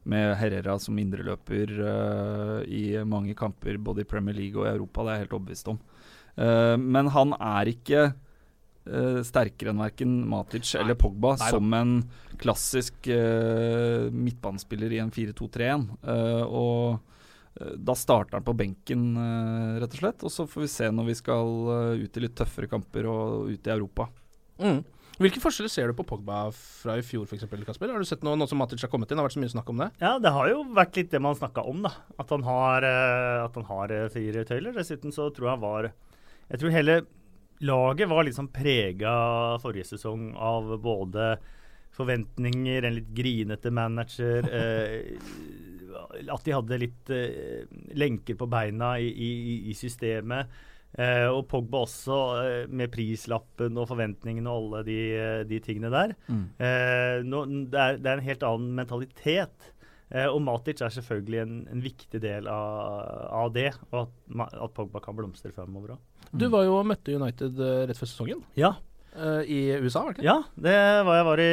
med 0.10 0.34
Herrera 0.40 0.76
som 0.82 0.98
indreløper 1.00 1.72
uh, 1.80 2.60
i 2.68 2.98
mange 3.08 3.36
kamper, 3.38 3.78
både 3.80 4.04
i 4.04 4.10
Premier 4.10 4.36
League 4.36 4.60
og 4.60 4.68
i 4.68 4.74
Europa. 4.74 5.04
Det 5.04 5.12
er 5.12 5.18
jeg 5.18 5.26
helt 5.26 5.38
overbevist 5.38 5.72
om. 5.72 5.80
Uh, 6.34 6.76
men 6.82 7.10
han 7.14 7.36
er 7.38 7.70
ikke 7.70 8.04
uh, 8.10 9.20
sterkere 9.26 9.74
enn 9.74 9.82
verken 9.84 10.16
Matic 10.30 10.74
eller 10.80 10.98
Pogba 11.00 11.36
Nei 11.38 11.50
som 11.54 11.76
en 11.78 11.96
klassisk 12.42 13.10
uh, 13.14 14.10
midtbanespiller 14.10 14.98
i 14.98 15.02
en 15.04 15.14
4-2-3-1. 15.14 15.90
Eh, 16.02 16.44
og 16.44 17.10
da 17.54 17.94
starter 17.94 18.40
han 18.40 18.46
på 18.48 18.56
benken, 18.58 19.02
rett 19.78 19.92
og 19.94 20.00
slett. 20.00 20.24
Og 20.26 20.32
så 20.34 20.48
får 20.50 20.64
vi 20.64 20.70
se 20.74 20.88
når 20.90 21.06
vi 21.12 21.16
skal 21.20 21.52
ut 22.02 22.18
i 22.18 22.24
litt 22.24 22.34
tøffere 22.40 22.66
kamper 22.72 23.06
og 23.06 23.52
ut 23.54 23.70
i 23.70 23.74
Europa. 23.76 24.08
Mm. 24.58 24.80
Hvilke 25.24 25.40
forskjeller 25.40 25.72
ser 25.72 25.88
du 25.88 25.96
på 25.96 26.04
Pogba 26.08 26.50
fra 26.52 26.98
i 27.00 27.04
fjor, 27.06 27.24
f.eks., 27.24 27.46
Kasper? 27.48 27.92
Har 27.94 28.02
du 28.02 28.08
sett 28.08 28.26
noe 28.28 28.36
nå 28.36 28.48
som 28.50 28.60
Matic 28.60 28.82
har 28.84 28.90
kommet 28.92 29.08
inn? 29.08 29.16
Det 29.16 29.24
har 29.24 29.30
vært 29.30 29.38
så 29.38 29.44
mye 29.44 29.54
snakk 29.54 29.70
om 29.72 29.80
det. 29.80 29.88
Ja, 30.04 30.18
det 30.20 30.34
har 30.36 30.50
jo 30.52 30.66
vært 30.76 30.98
litt 31.00 31.14
det 31.14 31.22
man 31.24 31.38
snakka 31.40 31.64
om, 31.70 31.80
da. 31.86 31.94
At 32.20 32.34
han 32.34 32.44
har, 32.44 32.84
eh, 32.84 33.40
at 33.46 33.56
han 33.56 33.68
har 33.70 33.94
eh, 33.96 34.10
fire 34.12 34.44
tøyler. 34.50 34.76
Dessuten 34.76 35.16
så 35.16 35.30
tror 35.32 35.54
jeg 35.54 35.62
var 35.64 35.88
Jeg 35.94 36.60
tror 36.60 36.76
hele 36.76 36.98
laget 37.64 38.12
var 38.12 38.28
litt 38.28 38.36
sånn 38.36 38.52
prega 38.52 39.14
forrige 39.64 39.94
sesong 39.94 40.34
av 40.36 40.74
både 40.84 41.38
forventninger, 41.96 42.84
en 42.84 42.98
litt 42.98 43.14
grinete 43.16 43.72
manager 43.72 44.50
eh, 44.60 46.28
At 46.28 46.44
de 46.44 46.58
hadde 46.58 46.82
litt 46.82 47.14
eh, 47.16 47.64
lenker 47.96 48.36
på 48.36 48.50
beina 48.52 48.98
i, 49.00 49.08
i, 49.08 49.32
i 49.72 49.78
systemet. 49.78 50.52
Eh, 50.94 51.26
og 51.26 51.48
Pogba 51.50 51.84
også, 51.88 52.18
eh, 52.44 52.66
med 52.70 52.92
prislappen 52.94 53.80
og 53.82 53.88
forventningene 53.90 54.50
og 54.52 54.60
alle 54.76 54.84
de, 54.86 54.98
eh, 55.18 55.44
de 55.50 55.60
tingene 55.66 55.90
der. 55.94 56.14
Mm. 56.28 56.44
Eh, 56.62 57.24
nå, 57.26 57.46
det, 57.74 57.80
er, 57.80 57.98
det 57.98 58.12
er 58.12 58.20
en 58.20 58.28
helt 58.28 58.46
annen 58.46 58.76
mentalitet. 58.78 59.72
Eh, 60.14 60.28
og 60.30 60.44
Matic 60.46 60.84
er 60.86 60.94
selvfølgelig 60.94 61.40
en, 61.42 61.60
en 61.74 61.82
viktig 61.82 62.22
del 62.22 62.48
av, 62.52 63.02
av 63.34 63.54
det, 63.56 63.72
og 63.90 64.04
at, 64.04 64.54
at 64.54 64.76
Pogba 64.78 65.02
kan 65.02 65.18
blomstre 65.18 65.54
fremover 65.56 65.96
òg. 65.96 66.10
Du 66.34 66.48
var 66.54 66.66
jo 66.68 66.78
og 66.80 66.88
møtte 66.90 67.14
United 67.18 67.58
eh, 67.62 67.86
rett 67.90 67.98
før 67.98 68.10
sesongen. 68.10 68.44
Ja. 68.58 68.76
Eh, 69.16 69.42
I 69.46 69.60
USA, 69.78 70.04
var 70.04 70.14
det 70.14 70.22
ikke? 70.22 70.26
Ja, 70.26 70.38
det 70.58 70.78
var 71.06 71.18
jeg 71.20 71.28
var 71.28 71.42
i, 71.44 71.50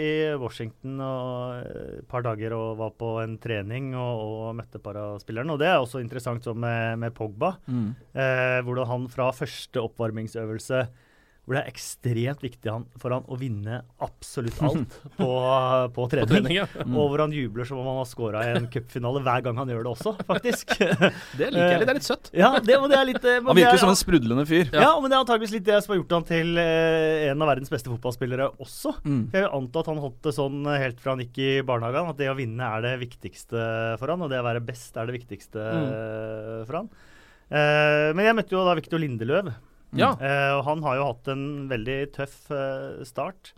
i 0.00 0.12
Washington 0.38 1.00
og 1.02 1.66
eh, 1.66 1.98
et 1.98 2.08
par 2.10 2.24
dager 2.26 2.54
og 2.54 2.78
var 2.78 2.94
på 3.00 3.12
en 3.24 3.36
trening 3.42 3.92
og, 3.98 4.22
og 4.22 4.58
møtte 4.60 4.78
et 4.78 4.84
par 4.84 4.98
av 5.00 5.18
spillerne. 5.22 5.54
Og 5.54 5.62
det 5.62 5.70
er 5.70 5.78
også 5.80 6.02
interessant 6.04 6.46
med, 6.54 7.00
med 7.02 7.14
Pogba. 7.16 7.56
Mm. 7.66 7.92
Eh, 8.14 8.58
hvordan 8.66 8.90
han 8.92 9.08
fra 9.12 9.30
første 9.34 9.82
oppvarmingsøvelse 9.82 10.84
hvor 11.50 11.58
det 11.58 11.64
er 11.64 11.72
ekstremt 11.72 12.44
viktig 12.44 12.70
han, 12.70 12.84
for 13.02 13.10
han 13.10 13.24
å 13.26 13.36
vinne 13.40 13.80
absolutt 14.06 14.60
alt 14.68 14.92
på, 15.16 15.30
på 15.96 16.04
trening. 16.12 16.30
trening, 16.30 16.56
ja. 16.60 16.66
Mm. 16.78 16.94
Og 16.94 17.08
hvor 17.10 17.24
han 17.24 17.34
jubler 17.34 17.66
som 17.66 17.80
om 17.82 17.88
han 17.90 17.98
har 17.98 18.06
scora 18.06 18.44
i 18.46 18.52
en 18.54 18.68
cupfinale 18.70 19.22
hver 19.26 19.42
gang 19.48 19.58
han 19.58 19.72
gjør 19.74 19.82
det 19.88 19.92
også, 19.96 20.14
faktisk. 20.28 20.76
Det 21.40 21.50
liker 21.50 21.74
jeg 21.74 21.80
litt. 21.80 21.88
Det 21.88 21.94
er 21.94 21.98
litt 21.98 22.06
søtt. 22.06 22.30
Ja, 22.40 22.52
det, 22.62 22.76
det 22.92 22.96
er 22.96 23.06
litt 23.08 23.26
eh, 23.26 23.40
Han 23.42 23.58
virker 23.58 23.74
er- 23.74 23.82
som 23.82 23.90
en 23.90 23.98
sprudlende 23.98 24.46
fyr. 24.48 24.70
ja. 24.70 24.92
men 25.02 25.10
det 25.10 25.16
er 25.16 25.24
antageligvis 25.24 25.56
litt 25.58 25.66
det 25.66 25.82
som 25.82 25.92
har 25.92 26.00
gjort 26.00 26.16
han 26.20 26.26
til 26.30 26.62
eh, 26.62 27.26
en 27.32 27.42
av 27.42 27.50
verdens 27.50 27.72
beste 27.72 27.90
fotballspillere 27.90 28.46
også. 28.62 28.94
Mm. 29.02 29.22
Jeg 29.34 29.44
vil 29.44 29.54
anta 29.58 29.82
at 29.82 29.90
han 29.90 30.02
holdt 30.06 30.20
det 30.28 30.36
sånn 30.38 30.60
eh, 30.70 30.80
helt 30.86 31.02
fra 31.02 31.16
han 31.16 31.24
gikk 31.26 31.40
i 31.42 31.52
barnehagen, 31.66 32.12
at 32.14 32.20
det 32.20 32.30
å 32.30 32.38
vinne 32.38 32.74
er 32.78 32.86
det 32.86 32.96
viktigste 33.02 33.64
for 34.00 34.14
han, 34.14 34.22
og 34.22 34.30
det 34.30 34.38
å 34.38 34.46
være 34.46 34.62
best 34.64 34.96
er 35.00 35.10
det 35.10 35.18
viktigste 35.18 35.66
mm. 35.66 36.68
for 36.68 36.82
han. 36.82 36.92
Eh, 37.50 38.10
men 38.14 38.28
jeg 38.28 38.38
møtte 38.38 38.54
jo 38.54 38.62
da 38.66 38.76
Victor 38.78 39.02
Lindeløv, 39.02 39.50
Ja. 39.92 40.12
eh, 40.20 40.52
og 40.58 40.64
han 40.64 40.82
har 40.82 40.96
jo 40.96 41.04
hatt 41.12 41.28
en 41.28 41.68
veldig 41.68 42.12
tøff 42.12 42.50
eh, 42.50 43.02
start. 43.04 43.52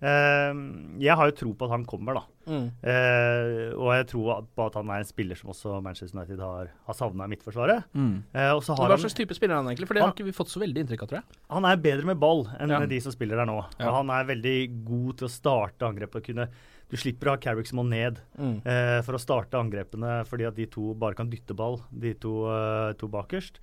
Eh, 0.00 0.52
jeg 1.00 1.16
har 1.16 1.30
jo 1.30 1.34
tro 1.36 1.50
på 1.56 1.64
at 1.66 1.72
han 1.72 1.84
kommer, 1.88 2.18
da. 2.18 2.22
Mm. 2.46 2.66
Eh, 2.84 3.72
og 3.74 3.88
jeg 3.96 4.06
tror 4.12 4.42
på 4.54 4.66
at 4.68 4.74
han 4.76 4.90
er 4.92 5.00
en 5.02 5.08
spiller 5.08 5.38
som 5.40 5.50
også 5.54 5.78
Manchester 5.82 6.18
United 6.18 6.42
har, 6.44 6.68
har 6.86 6.94
savna 6.98 7.24
i 7.24 7.32
midtforsvaret. 7.32 7.86
Mm. 7.96 8.18
Eh, 8.36 8.50
og 8.52 8.60
så 8.66 8.76
har 8.76 8.92
Hva 8.92 8.98
slags 9.00 9.16
type 9.16 9.34
spiller 9.36 9.56
er 9.56 9.62
han 9.62 9.70
egentlig? 9.72 9.88
For 9.88 9.96
det 9.98 10.04
har 10.04 10.12
ikke 10.12 10.28
vi 10.28 10.36
fått 10.36 10.52
så 10.52 10.60
veldig 10.62 10.84
inntrykk 10.84 11.02
av, 11.06 11.08
tror 11.10 11.20
jeg. 11.22 11.40
han 11.56 11.64
er 11.70 11.76
bedre 11.88 12.04
med 12.12 12.20
ball 12.20 12.44
enn 12.60 12.70
Ja. 12.76 12.80
de 12.86 13.00
som 13.00 13.12
spiller 13.12 13.36
der 13.40 13.48
nå. 13.48 13.58
Ja. 13.80 13.88
Og 13.88 13.94
han 14.02 14.10
er 14.10 14.28
veldig 14.34 14.84
god 14.84 15.16
til 15.18 15.28
å 15.28 15.32
starte 15.32 15.88
angrep. 15.88 16.14
og 16.14 16.22
kunne 16.28 16.48
Du 16.88 16.96
slipper 16.96 17.26
å 17.26 17.30
ha 17.34 17.36
Carrick 17.42 17.66
som 17.66 17.78
må 17.80 17.88
ned 17.88 18.20
Mm. 18.38 18.60
eh, 18.64 19.00
for 19.02 19.14
å 19.14 19.18
starte 19.18 19.58
angrepene, 19.58 20.24
fordi 20.28 20.46
at 20.46 20.54
de 20.54 20.66
to 20.66 20.94
bare 20.94 21.14
kan 21.16 21.28
dytte 21.28 21.56
ball, 21.56 21.80
de 21.90 22.12
to, 22.14 22.94
to 22.96 23.08
bakerst. 23.08 23.58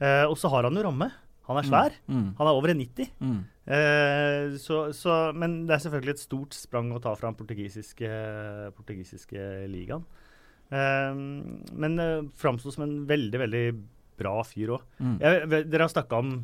Eh, 0.00 0.24
og 0.24 0.38
så 0.38 0.48
har 0.48 0.62
han 0.62 0.72
jo 0.74 0.82
ramme. 0.84 1.10
Han 1.48 1.58
er 1.58 1.66
svær. 1.66 1.96
Mm. 2.06 2.28
Han 2.38 2.48
er 2.48 2.58
over 2.58 2.72
90. 2.74 3.08
Mm. 3.18 3.38
Eh, 3.66 4.56
så, 4.62 4.84
så, 4.94 5.16
men 5.34 5.62
det 5.68 5.76
er 5.76 5.84
selvfølgelig 5.84 6.16
et 6.16 6.22
stort 6.24 6.56
sprang 6.56 6.90
å 6.94 7.00
ta 7.02 7.14
fra 7.18 7.30
den 7.30 7.38
portugisiske, 7.38 8.10
portugisiske 8.76 9.46
ligaen. 9.70 10.06
Eh, 10.72 11.12
men 11.84 11.98
eh, 12.02 12.18
framsto 12.38 12.72
som 12.74 12.86
en 12.86 12.96
veldig, 13.10 13.42
veldig 13.46 13.64
bra 14.22 14.38
fyr 14.46 14.76
òg. 14.78 14.88
Mm. 15.02 15.16
Dere 15.66 15.86
har 15.86 15.92
snakka 15.92 16.22
om 16.22 16.34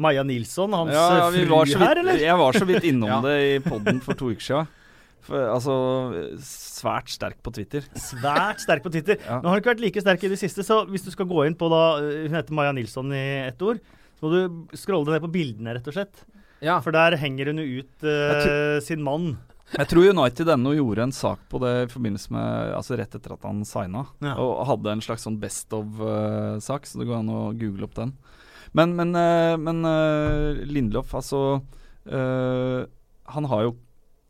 Maja 0.00 0.22
Nilsson, 0.22 0.72
hans 0.76 0.94
Ja, 0.94 1.06
ja, 1.18 1.30
fru 1.34 1.46
vidt, 1.50 1.78
her, 1.80 1.98
eller? 2.04 2.20
Jeg 2.22 2.38
var 2.38 2.56
så 2.56 2.66
vidt 2.68 2.86
innom 2.86 3.10
Ja. 3.16 3.22
det 3.24 3.38
i 3.56 3.56
poden 3.64 3.98
for 4.04 4.18
to 4.18 4.30
uker 4.30 4.46
siden. 4.46 4.76
For, 5.26 5.42
altså, 5.52 5.74
svært 6.46 7.10
sterk 7.12 7.40
på 7.44 7.52
Twitter. 7.52 7.84
Svært 7.98 8.62
sterk 8.62 8.84
på 8.86 8.92
Twitter. 8.94 9.18
Ja. 9.26 9.40
Nå 9.42 9.50
har 9.50 9.58
hun 9.58 9.62
ikke 9.64 9.74
vært 9.74 9.82
like 9.84 10.02
sterk 10.02 10.22
i 10.24 10.30
det 10.32 10.38
siste, 10.40 10.64
så 10.66 10.84
hvis 10.88 11.04
du 11.04 11.10
skal 11.12 11.28
gå 11.28 11.44
inn 11.48 11.58
på 11.58 11.68
da 11.72 11.82
Hun 12.00 12.38
heter 12.38 12.56
Maja 12.56 12.72
Nilsson 12.76 13.10
i 13.12 13.24
ett 13.50 13.60
ord. 13.66 13.82
Så 14.20 14.28
må 14.28 14.30
du 14.36 14.76
scrolle 14.76 15.14
ned 15.16 15.24
på 15.24 15.32
bildene, 15.32 15.72
rett 15.78 15.88
og 15.88 15.96
slett. 15.96 16.26
Ja. 16.60 16.76
For 16.84 16.92
der 16.92 17.16
henger 17.16 17.48
hun 17.48 17.62
jo 17.62 17.80
ut 17.80 18.04
uh, 18.04 18.76
sin 18.84 19.00
mann. 19.02 19.38
Jeg 19.70 19.86
tror 19.88 20.10
United 20.10 20.50
ennå 20.50 20.74
gjorde 20.76 21.06
en 21.06 21.14
sak 21.14 21.40
på 21.48 21.60
det 21.62 21.70
i 21.84 21.90
forbindelse 21.92 22.32
med 22.34 22.72
Altså 22.74 22.96
rett 22.98 23.14
etter 23.14 23.32
at 23.36 23.44
han 23.46 23.62
signa, 23.64 24.02
Ja. 24.20 24.34
og 24.42 24.66
hadde 24.66 24.92
en 24.92 25.02
slags 25.04 25.22
sånn 25.24 25.38
best 25.40 25.72
of-sak, 25.72 26.88
så 26.90 26.98
det 27.00 27.06
går 27.06 27.20
an 27.22 27.30
å 27.30 27.42
google 27.54 27.86
opp 27.86 27.94
den. 27.96 28.12
Men, 28.76 28.92
men, 28.98 29.14
uh, 29.14 29.56
men 29.58 29.84
eh, 29.86 30.60
Lindlof, 30.70 31.10
altså 31.18 31.38
eh, 32.06 32.84
Han 33.34 33.48
har 33.50 33.64
jo 33.64 33.72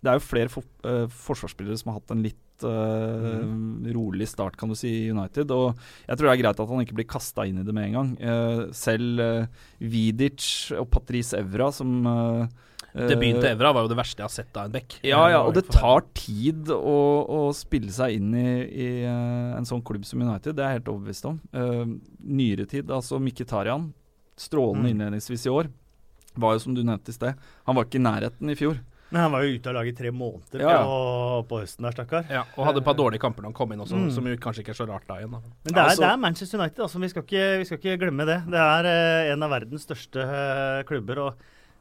Det 0.00 0.10
er 0.12 0.16
jo 0.18 0.24
flere 0.24 0.48
for, 0.52 0.64
uh, 0.86 1.06
forsvarsspillere 1.12 1.76
som 1.80 1.92
har 1.92 2.00
hatt 2.00 2.14
en 2.14 2.22
litt 2.24 2.64
eh, 2.64 3.92
rolig 3.96 4.26
start, 4.28 4.56
kan 4.60 4.68
du 4.68 4.76
si, 4.76 4.88
i 4.88 5.10
United. 5.12 5.50
Og 5.52 5.76
jeg 6.06 6.16
tror 6.16 6.28
det 6.28 6.32
er 6.34 6.42
greit 6.42 6.60
at 6.60 6.72
han 6.72 6.82
ikke 6.84 6.96
blir 6.98 7.08
kasta 7.08 7.46
inn 7.48 7.60
i 7.60 7.64
det 7.64 7.74
med 7.76 7.88
en 7.88 7.98
gang. 7.98 8.10
Uh, 8.20 8.62
selv 8.76 9.20
uh, 9.20 9.62
Vidic 9.80 10.72
og 10.76 10.90
Patrice 10.92 11.38
Evra, 11.40 11.70
som 11.72 11.94
eh, 12.06 12.58
Debuten 12.90 13.38
til 13.38 13.46
eh, 13.46 13.54
Evra 13.54 13.70
var 13.76 13.84
jo 13.86 13.90
det 13.92 13.98
verste 14.00 14.18
jeg 14.20 14.26
har 14.26 14.34
sett 14.34 14.56
av 14.58 14.66
en 14.66 14.74
bekk. 14.74 14.96
ja, 15.06 15.20
ja, 15.30 15.40
og 15.46 15.54
det 15.54 15.66
tar 15.70 16.02
tid 16.16 16.72
å, 16.74 16.96
å 17.22 17.40
spille 17.54 17.92
seg 17.94 18.16
inn 18.18 18.32
i, 18.34 18.46
i 18.66 18.88
eh, 19.06 19.56
en 19.56 19.68
sånn 19.68 19.84
klubb 19.86 20.04
som 20.08 20.22
United. 20.24 20.56
Det 20.58 20.64
er 20.64 20.74
jeg 20.74 20.80
helt 20.80 20.90
overbevist 20.92 21.28
om. 21.30 21.38
Uh, 21.54 21.84
nyere 22.26 22.66
tid, 22.70 22.90
altså 22.90 23.20
Mkhitaryan, 23.22 23.92
strålende 24.40 24.88
Mm. 24.88 24.92
innledningsvis 24.94 25.46
i 25.46 25.52
år, 25.54 25.70
var 26.40 26.54
jo 26.56 26.62
som 26.64 26.74
du 26.74 26.82
nevnte 26.82 27.12
i 27.12 27.16
sted. 27.16 27.38
Han 27.68 27.76
var 27.76 27.86
ikke 27.86 28.00
i 28.00 28.06
nærheten 28.06 28.50
i 28.50 28.58
fjor. 28.58 28.80
Men 29.10 29.20
han 29.24 29.32
var 29.32 29.42
jo 29.42 29.54
ute 29.58 29.66
av 29.70 29.74
laget 29.74 29.96
i 29.96 30.02
tre 30.04 30.10
måneder 30.14 30.60
Ja. 30.62 30.74
På, 30.86 31.46
på 31.50 31.60
høsten 31.64 31.82
der, 31.86 31.92
stakkar. 31.96 32.26
Ja, 32.30 32.44
og 32.56 32.66
hadde 32.68 32.78
et 32.78 32.84
par 32.86 32.94
dårlige 32.94 33.20
kamper 33.24 33.42
når 33.42 33.50
han 33.50 33.58
kom 33.58 33.72
inn 33.74 33.80
også, 33.82 33.96
Mm. 33.98 34.10
som 34.14 34.26
jo 34.30 34.36
kanskje 34.36 34.62
ikke 34.62 34.70
er 34.76 34.78
så 34.78 34.86
rart 34.88 35.06
da 35.08 35.16
igjen. 35.18 35.32
Da. 35.32 35.40
Men 35.40 35.72
det 35.74 35.76
er, 35.76 35.82
Altså- 35.88 36.02
det 36.04 36.10
er 36.12 36.16
Manchester 36.26 36.58
United, 36.60 36.78
altså. 36.84 37.00
Vi 37.00 37.08
skal 37.08 37.22
ikke, 37.26 37.58
vi 37.58 37.64
skal 37.64 37.78
ikke 37.78 37.98
glemme 38.04 38.26
det. 38.26 38.38
Det 38.46 38.60
er 38.60 38.84
eh, 38.86 39.32
en 39.32 39.42
av 39.42 39.50
verdens 39.50 39.86
største 39.88 40.20
eh, 40.22 40.82
klubber. 40.84 41.18
og 41.18 41.34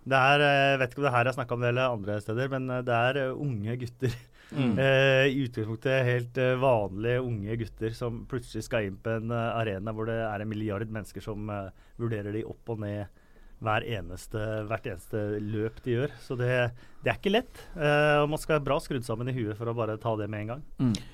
det 0.09 0.15
er, 0.17 0.39
jeg 0.39 0.79
vet 0.79 0.89
ikke 0.89 0.98
om 0.98 1.03
det 1.05 1.12
her 1.13 1.27
er 1.27 1.33
snakka 1.38 1.53
om 1.53 1.62
det 1.62 1.67
eller 1.69 1.93
andre 1.93 2.21
steder, 2.21 2.50
men 2.50 2.69
eh, 2.69 2.81
det 2.81 2.95
er 2.95 3.17
eh, 3.27 3.33
unge 3.36 3.77
gutter. 3.77 4.15
Mm. 4.50 4.74
Eh, 4.81 5.27
I 5.29 5.43
utgangspunktet 5.45 6.05
helt 6.07 6.38
eh, 6.41 6.55
vanlige 6.57 7.21
unge 7.21 7.55
gutter 7.62 7.91
som 7.93 8.25
plutselig 8.25 8.63
skal 8.65 8.88
inn 8.88 8.95
på 8.98 9.12
en 9.19 9.29
eh, 9.29 9.51
arena 9.62 9.93
hvor 9.93 10.07
det 10.09 10.15
er 10.25 10.41
en 10.41 10.50
milliard 10.50 10.89
mennesker 10.89 11.21
som 11.21 11.48
eh, 11.53 11.69
vurderer 12.01 12.33
de 12.33 12.41
opp 12.50 12.67
og 12.74 12.79
ned 12.81 13.05
eneste, 13.67 14.39
hvert 14.69 14.85
eneste 14.87 15.17
løp 15.43 15.81
de 15.83 15.91
gjør. 15.97 16.13
Så 16.23 16.37
det, 16.39 16.49
det 17.03 17.11
er 17.11 17.17
ikke 17.19 17.33
lett. 17.33 17.61
Eh, 17.75 18.21
og 18.23 18.29
man 18.31 18.39
skal 18.39 18.55
være 18.57 18.65
bra 18.69 18.77
skrudd 18.79 19.03
sammen 19.03 19.27
i 19.27 19.35
huet 19.35 19.57
for 19.59 19.67
å 19.67 19.75
bare 19.75 19.97
ta 19.99 20.15
det 20.15 20.29
med 20.31 20.41
en 20.45 20.47
gang. 20.53 20.63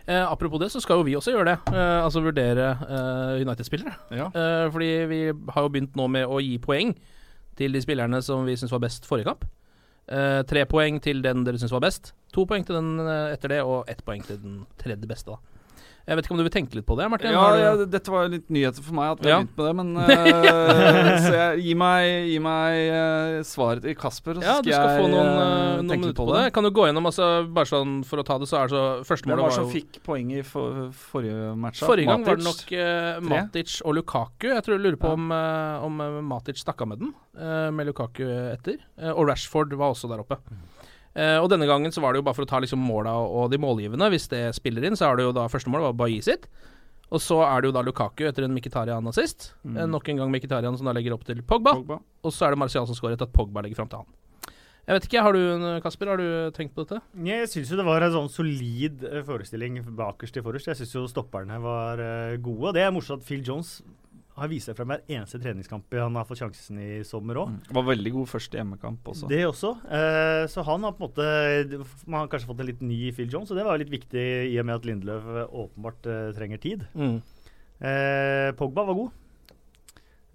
Eh, 0.06 0.22
apropos 0.22 0.60
det, 0.62 0.70
så 0.72 0.82
skal 0.84 1.02
jo 1.02 1.08
vi 1.08 1.16
også 1.18 1.34
gjøre 1.34 1.56
det. 1.56 1.58
Eh, 1.74 2.04
altså 2.04 2.22
vurdere 2.22 2.70
eh, 2.86 3.42
United-spillere. 3.42 3.96
Ja. 4.14 4.30
Eh, 4.30 4.68
fordi 4.72 4.92
vi 5.10 5.22
har 5.32 5.66
jo 5.66 5.74
begynt 5.74 5.98
nå 5.98 6.08
med 6.08 6.30
å 6.30 6.40
gi 6.44 6.58
poeng 6.62 6.94
til 7.58 7.72
de 7.74 7.82
spillerne 7.82 8.22
som 8.22 8.46
vi 8.46 8.58
syns 8.60 8.74
var 8.76 8.84
best 8.84 9.08
forrige 9.10 9.32
kamp. 9.32 9.46
Eh, 10.06 10.44
tre 10.46 10.68
poeng 10.70 11.02
til 11.02 11.24
den 11.26 11.44
dere 11.48 11.58
syns 11.58 11.74
var 11.74 11.82
best. 11.88 12.14
To 12.36 12.46
poeng 12.46 12.66
til 12.68 12.78
den 12.78 13.00
etter 13.32 13.56
det, 13.56 13.62
og 13.66 13.90
ett 13.90 14.04
poeng 14.06 14.22
til 14.28 14.38
den 14.44 14.64
tredje 14.78 15.08
beste, 15.10 15.34
da. 15.34 15.55
Jeg 16.06 16.20
vet 16.20 16.28
ikke 16.28 16.36
om 16.36 16.38
du 16.38 16.46
vil 16.46 16.54
tenke 16.54 16.78
litt 16.78 16.86
på 16.86 16.96
det, 17.00 17.06
Martin? 17.10 17.34
Ja, 17.34 17.46
ja, 17.58 17.70
dette 17.90 18.12
var 18.14 18.28
litt 18.30 18.46
nyheter 18.54 18.84
for 18.86 18.94
meg 18.94 19.16
at 19.16 19.24
vi 19.26 19.32
har 19.34 19.42
begynt 19.42 19.56
med 19.58 19.66
det, 19.66 19.74
men 19.80 19.88
uh, 19.98 21.16
Så 21.26 21.32
jeg, 21.34 21.64
gi 21.66 21.74
meg, 21.82 22.10
gi 22.30 22.36
meg 22.46 22.78
uh, 22.94 23.38
svaret 23.48 23.82
til 23.88 23.98
Kasper, 23.98 24.38
så 24.38 24.46
Ja, 24.46 24.58
du 24.62 24.70
skal 24.70 24.76
skal 24.76 24.92
jeg 24.92 25.02
få 25.02 25.10
noen, 25.10 25.32
eh, 25.32 25.64
noen 25.80 25.90
tenke 25.90 26.12
litt 26.12 26.20
på 26.20 26.28
på 26.28 26.36
det. 26.36 26.44
det. 26.46 26.54
Kan 26.58 26.68
du 26.68 26.72
gå 26.78 26.86
gjennom, 26.86 27.10
altså, 27.10 27.30
bare 27.58 27.72
sånn 27.72 27.96
for 28.06 28.22
å 28.22 28.28
ta 28.28 28.38
det, 28.42 28.50
så 28.52 28.60
er 28.60 28.70
det 28.70 28.76
så 28.76 28.84
Første 29.10 29.32
målet 29.32 29.42
var 29.48 29.50
var 29.50 29.58
som 29.58 29.66
jo 29.66 29.74
fikk 29.74 30.00
poeng 30.06 30.36
i 30.36 30.44
for, 30.46 30.86
forrige 31.10 31.50
match? 31.66 31.82
Forrige 31.86 32.12
gang 32.12 32.28
var 32.30 32.38
det 32.38 32.48
nok 32.52 32.76
Matic 33.26 33.80
og 33.82 33.98
Lukaku. 33.98 34.50
Jeg 34.52 34.66
tror 34.66 34.78
jeg 34.78 34.86
lurer 34.86 35.02
på 35.02 35.16
om, 35.18 35.34
om 35.90 36.06
Matic 36.30 36.62
stakk 36.62 36.86
av 36.86 36.94
med 36.94 37.02
den, 37.02 37.16
med 37.74 37.90
Lukaku 37.90 38.24
etter. 38.54 38.78
Og 39.16 39.26
Rashford 39.30 39.74
var 39.74 39.96
også 39.96 40.12
der 40.12 40.22
oppe. 40.22 40.38
Eh, 40.38 40.75
og 41.16 41.46
denne 41.48 41.68
gangen 41.70 41.94
så 41.96 42.02
var 42.04 42.12
det 42.12 42.20
jo 42.20 42.26
bare 42.28 42.36
for 42.36 42.44
å 42.44 42.50
ta 42.50 42.60
liksom 42.60 42.82
måla 42.84 43.14
og, 43.24 43.46
de 43.48 43.60
målgivende. 43.62 44.10
Hvis 44.12 44.28
det 44.34 44.50
spiller 44.58 44.84
inn, 44.84 44.98
så 45.00 45.08
er 45.08 45.20
det 45.20 45.30
jo 45.30 45.36
da 45.38 45.46
første 45.52 45.72
mål 45.72 45.86
var 45.86 46.00
Bailly 46.02 46.20
sitt. 46.26 46.50
Og 47.14 47.22
så 47.22 47.38
er 47.46 47.62
det 47.62 47.70
jo 47.70 47.76
da 47.76 47.84
Lukaku 47.86 48.26
etter 48.28 48.48
en 48.48 48.56
Mkhitaryan 48.56 49.10
assist. 49.12 49.52
Mm. 49.64 49.78
Eh, 49.78 49.90
nok 49.92 50.10
en 50.10 50.22
gang 50.22 50.32
Mkhitaryan 50.34 50.78
som 50.78 50.90
da 50.90 50.94
legger 50.96 51.16
opp 51.16 51.26
til 51.28 51.42
Pogba. 51.46 51.76
Pogba. 51.78 52.00
Og 52.26 52.34
så 52.34 52.48
er 52.48 52.56
det 52.56 52.62
Martial 52.62 52.88
som 52.90 52.98
skårer 52.98 53.18
etter 53.18 53.30
at 53.30 53.36
Pogba 53.36 53.64
legger 53.66 53.80
fram 53.82 53.92
til 53.92 54.02
han. 54.02 54.14
Jeg 54.86 54.98
vet 55.00 55.06
ikke, 55.08 55.22
har 55.26 55.34
du 55.34 55.80
Kasper, 55.82 56.10
har 56.12 56.22
du 56.22 56.52
tenkt 56.54 56.76
på 56.76 56.84
dette? 56.86 57.00
Jeg 57.26 57.48
syns 57.50 57.72
jo 57.72 57.78
det 57.80 57.86
var 57.88 58.04
en 58.06 58.14
sånn 58.14 58.30
solid 58.30 59.06
eh, 59.10 59.24
forestilling 59.26 59.80
bakerst 59.98 60.38
i 60.38 60.44
forrest. 60.46 60.70
Jeg 60.70 60.82
syns 60.82 60.94
jo 60.98 61.06
stopperne 61.10 61.58
var 61.62 62.02
eh, 62.02 62.38
gode. 62.38 62.70
Og 62.70 62.78
det 62.78 62.86
er 62.86 62.94
morsomt 62.94 63.24
at 63.24 63.30
Phil 63.30 63.46
Jones 63.46 63.80
har 64.36 64.50
vist 64.52 64.68
seg 64.68 64.76
frem 64.78 64.92
hver 64.92 65.04
eneste 65.08 65.40
treningskamp 65.40 65.94
han 65.96 66.18
har 66.20 66.28
fått 66.28 66.42
sjansen 66.42 66.80
i 66.82 66.90
sommer 67.08 67.40
òg. 67.40 67.54
Mm. 67.54 67.76
Var 67.78 67.86
veldig 67.90 68.12
god 68.18 68.32
første 68.34 68.60
hjemmekamp 68.60 69.08
også. 69.14 69.30
Det 69.32 69.42
også. 69.48 69.72
Eh, 69.88 70.44
så 70.52 70.66
han 70.68 70.84
har 70.84 70.96
på 70.98 71.06
en 71.06 71.08
måte 71.08 71.86
Man 72.04 72.20
har 72.22 72.32
kanskje 72.32 72.50
fått 72.50 72.64
en 72.64 72.70
litt 72.70 72.84
ny 72.84 73.00
Phil 73.16 73.32
Jones, 73.32 73.52
og 73.52 73.60
det 73.60 73.66
var 73.68 73.80
litt 73.80 73.94
viktig 73.94 74.26
i 74.52 74.58
og 74.60 74.68
med 74.68 74.76
at 74.76 74.90
Lindløf 74.90 75.30
eh, 75.32 75.56
åpenbart 75.64 76.10
eh, 76.12 76.28
trenger 76.36 76.62
tid. 76.66 76.84
Mm. 77.00 77.16
Eh, 77.80 78.50
Pogba 78.60 78.86
var 78.90 79.00
god. 79.00 79.22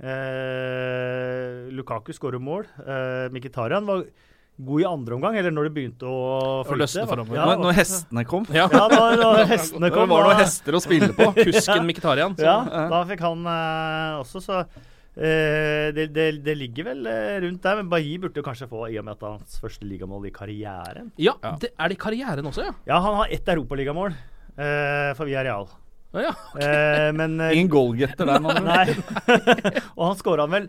Eh, 0.01 1.69
Lukaku 1.77 2.13
skårer 2.17 2.41
mål. 2.41 2.69
Eh, 2.81 3.29
Mkhitaryan 3.37 3.89
var 3.89 4.05
god 4.05 4.29
i 4.59 4.85
andre 4.85 5.15
omgang, 5.17 5.37
eller 5.41 5.51
når 5.55 5.69
det 5.69 5.73
begynte 5.77 6.05
å 6.05 6.65
flyte. 6.69 6.81
løsne 6.83 7.07
framover. 7.09 7.37
Ja, 7.39 7.45
når, 7.49 7.63
når 7.65 7.77
hestene 7.79 8.25
kom. 8.29 8.45
Ja. 8.53 8.67
Ja, 8.73 8.83
da, 8.93 9.01
da 9.17 9.45
hestene 9.49 9.89
Det 9.89 9.95
kom. 9.95 10.09
var 10.11 10.23
da- 10.27 10.29
noen 10.35 10.41
hester 10.43 10.77
å 10.77 10.81
spille 10.85 11.13
på. 11.17 11.31
Kusken 11.47 11.87
Mkhitaryan. 11.89 12.35
Ja, 12.39 12.57
da 12.93 13.01
fikk 13.09 13.23
han 13.25 13.47
eh, 13.49 14.19
også, 14.21 14.43
så 14.45 14.59
eh, 14.61 15.91
det, 15.97 16.09
det, 16.13 16.27
det 16.45 16.57
ligger 16.61 16.91
vel 16.91 17.07
eh, 17.09 17.39
rundt 17.47 17.63
der. 17.65 17.81
Men 17.81 17.89
Bailly 17.93 18.19
burde 18.21 18.45
kanskje 18.45 18.69
få, 18.71 18.85
i 18.93 18.99
og 19.01 19.07
med 19.09 19.17
at 19.17 19.25
er 19.25 19.37
hans 19.39 19.61
første 19.63 19.89
ligamål 19.89 20.29
i 20.29 20.35
karrieren. 20.35 21.09
Ja, 21.21 21.37
Det, 21.63 21.73
er 21.79 21.89
det 21.93 21.97
i 21.97 22.03
karrieren 22.05 22.51
også, 22.53 22.69
ja? 22.69 22.75
Ja, 22.93 23.01
han 23.07 23.17
har 23.23 23.33
ett 23.33 23.49
europaligamål 23.49 24.13
eh, 24.13 25.15
for 25.17 25.25
Villarreal. 25.25 25.69
Ja, 26.11 26.25
ja. 26.27 26.37
Eh, 26.59 27.09
men 27.15 27.39
eh, 27.41 27.53
Ingen 27.57 27.69
goalgetter 27.71 28.27
der, 28.29 28.41
mann. 28.43 28.65
Nei. 28.69 28.93
og 29.97 30.05
han 30.11 30.17
skåra 30.21 30.49
vel 30.51 30.69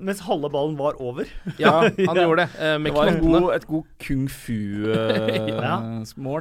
mens 0.00 0.20
halve 0.26 0.50
ballen 0.52 0.76
var 0.78 0.98
over. 1.00 1.24
Ja, 1.60 1.80
han 1.88 2.20
gjorde 2.24 2.46
det. 2.46 2.50
eh, 2.58 2.76
med 2.78 2.90
Det 2.90 2.96
var 2.98 3.06
en 3.12 3.20
god, 3.24 3.50
et 3.54 3.66
god 3.70 3.84
kung 4.06 4.26
fu-mål. 4.32 4.94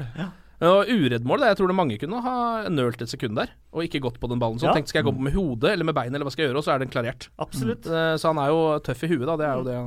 Og 0.59 0.89
uredd 0.91 1.23
mål. 1.23 1.39
Jeg 1.47 1.55
tror 1.55 1.69
det 1.71 1.75
mange 1.77 1.95
kunne 2.01 2.19
ha 2.25 2.65
nølt 2.67 2.99
et 3.05 3.07
sekund 3.07 3.37
der 3.39 3.47
og 3.71 3.85
ikke 3.85 4.01
gått 4.03 4.17
på 4.19 4.27
den 4.27 4.41
ballen. 4.41 4.59
Så 4.59 4.67
Ja. 4.67 4.73
tenkte 4.75 4.91
skal 4.91 5.05
jeg 5.05 5.07
gå 5.07 5.13
på 5.15 5.23
med 5.23 5.31
hodet 5.37 5.69
eller 5.71 5.87
med 5.87 5.95
beinet, 5.95 6.15
eller 6.17 6.27
hva 6.27 6.33
skal 6.33 6.43
jeg 6.43 6.49
gjøre? 6.51 6.59
Og 6.59 6.65
så 6.67 6.73
er 6.73 6.79
den 6.83 6.91
klarert. 6.91 7.29
Absolutt. 7.39 7.87
Eh, 7.87 8.17
Så 8.19 8.27
han 8.33 8.37
er 8.43 8.49
jo 8.51 8.59
tøff 8.83 9.03
i 9.03 9.07
huet, 9.07 9.23
da. 9.29 9.37
Det 9.39 9.45
er 9.47 9.55
jo 9.55 9.63
det. 9.63 9.77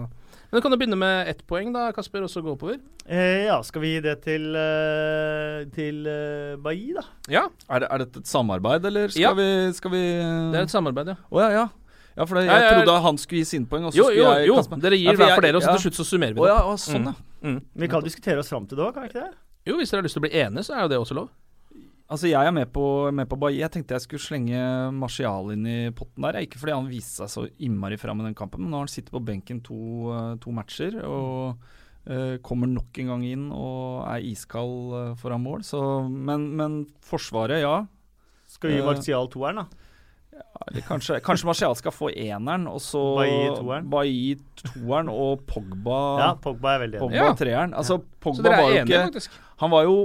Men 0.53 0.61
du 0.61 0.65
kan 0.65 0.73
jo 0.73 0.79
begynne 0.81 0.97
med 1.01 1.29
ett 1.29 1.43
poeng, 1.49 1.73
da, 1.75 1.91
Kasper, 1.93 2.23
og 2.25 2.29
så 2.33 2.41
gå 2.45 2.53
oppover. 2.57 2.79
Eh, 3.09 3.45
ja, 3.49 3.61
skal 3.65 3.81
vi 3.83 3.95
gi 3.97 4.01
det 4.05 4.17
til, 4.23 4.49
uh, 4.57 5.65
til 5.77 6.07
uh, 6.09 6.57
Bailly, 6.63 6.93
da? 6.97 7.03
Ja, 7.29 7.45
Er, 7.69 7.79
det, 7.81 7.89
er 7.91 7.99
dette 8.05 8.19
et 8.21 8.27
samarbeid, 8.29 8.85
eller 8.85 9.09
skal 9.09 9.21
Ja. 9.23 9.33
vi, 9.37 9.73
skal 9.73 9.91
vi 9.91 10.03
det 10.53 10.57
er 10.57 10.63
et 10.63 10.71
samarbeid, 10.73 11.07
ja. 11.09 11.15
Å 11.33 11.41
ja, 11.41 11.49
ja. 11.51 11.69
Ja, 12.13 12.27
for 12.27 12.37
det, 12.37 12.47
jeg, 12.47 12.65
jeg 12.65 12.75
trodde 12.77 12.97
han 13.07 13.21
skulle 13.21 13.41
gi 13.41 13.49
sine 13.49 13.69
poeng, 13.71 13.87
og 13.89 13.95
så 13.95 13.99
Jo, 13.99 14.09
skulle 14.11 14.21
jo, 14.21 14.33
jeg 14.37 14.49
jo. 14.51 14.57
kaste 14.61 14.75
meg. 14.75 14.83
Dere 14.85 14.99
gir 15.01 15.17
hver 15.17 15.33
for 15.33 15.47
dere, 15.47 15.57
og 15.57 15.65
så 15.65 15.71
ja. 15.71 15.77
til 15.79 15.87
slutt 15.87 16.01
så 16.01 16.09
summerer 16.09 16.37
vi 16.37 16.43
det. 16.45 16.51
ja, 16.53 16.75
sånn, 16.83 17.09
ja. 17.09 17.15
Mm. 17.43 17.61
Vi 17.83 17.89
kan 17.91 18.05
diskutere 18.05 18.43
oss 18.43 18.53
fram 18.53 18.67
til 18.69 18.79
det 18.79 18.85
òg, 18.85 18.93
kan 18.97 19.07
vi 19.07 19.13
ikke 19.13 19.23
det? 19.23 19.33
Jo, 19.69 19.79
hvis 19.79 19.93
dere 19.93 20.03
har 20.03 20.09
lyst 20.09 20.19
til 20.19 20.23
å 20.23 20.27
bli 20.27 20.35
enige, 20.43 20.67
så 20.67 20.77
er 20.77 20.85
jo 20.85 20.93
det 20.93 21.01
også 21.01 21.17
lov. 21.17 21.31
Altså, 22.13 22.29
jeg 22.29 22.45
er 22.45 22.53
med 22.53 22.69
på, 22.75 22.85
med 23.15 23.29
på. 23.31 23.39
Jeg 23.55 23.73
tenkte 23.73 23.97
jeg 23.97 24.05
skulle 24.05 24.21
slenge 24.21 24.63
Martial 24.93 25.53
inn 25.55 25.65
i 25.65 25.77
potten 25.97 26.27
der. 26.27 26.43
Ikke 26.45 26.61
fordi 26.61 26.75
han 26.75 26.91
viste 26.91 27.23
seg 27.23 27.31
så 27.33 27.45
innmari 27.65 27.97
fram 28.01 28.21
i 28.21 28.27
den 28.27 28.37
kampen, 28.37 28.61
men 28.61 28.73
nå 28.73 28.81
har 28.81 28.85
han 28.85 28.93
sittet 28.93 29.15
på 29.15 29.23
benken 29.25 29.63
to, 29.65 29.79
eh, 30.13 30.35
to 30.43 30.53
matcher 30.53 30.99
og 31.07 31.63
uh, 32.11 32.37
kommer 32.45 32.69
nok 32.69 33.01
en 33.01 33.15
gang 33.15 33.25
inn 33.31 33.47
og 33.55 34.03
er 34.11 34.27
iskald 34.29 34.93
eh, 34.99 35.15
foran 35.23 35.45
mål. 35.45 35.65
Så, 35.65 35.81
men, 36.11 36.51
men 36.59 36.83
Forsvaret, 37.07 37.63
ja. 37.65 37.79
Skal 38.53 38.75
vi 38.75 38.77
gi 38.77 38.85
Martial 38.85 39.33
toeren, 39.33 39.63
da? 39.63 39.82
Eller 40.69 40.85
kanskje, 40.87 41.19
kanskje 41.25 41.45
Martial 41.49 41.75
skal 41.77 41.93
få 41.93 42.09
eneren, 42.15 42.67
og 42.71 42.79
så 42.81 43.01
Bailly 43.91 44.37
toeren? 44.63 45.09
Og 45.13 45.43
Pogba 45.49 45.99
Ja, 46.23 46.29
Pogba 46.41 46.77
er 46.77 46.85
veldig 46.87 46.99
enig. 47.01 47.03
Pogba 47.05 47.17
Ja. 47.27 47.33
treeren. 47.35 47.75
Altså, 47.75 47.99
Så 48.23 48.43
dere 48.43 48.53
er 48.55 48.63
var 48.63 48.71
jo 48.71 48.79
enige, 48.81 48.87
ikke 49.01 49.09
faktisk. 49.11 49.31
Han 49.65 49.71
var 49.71 49.83
jo 49.85 49.97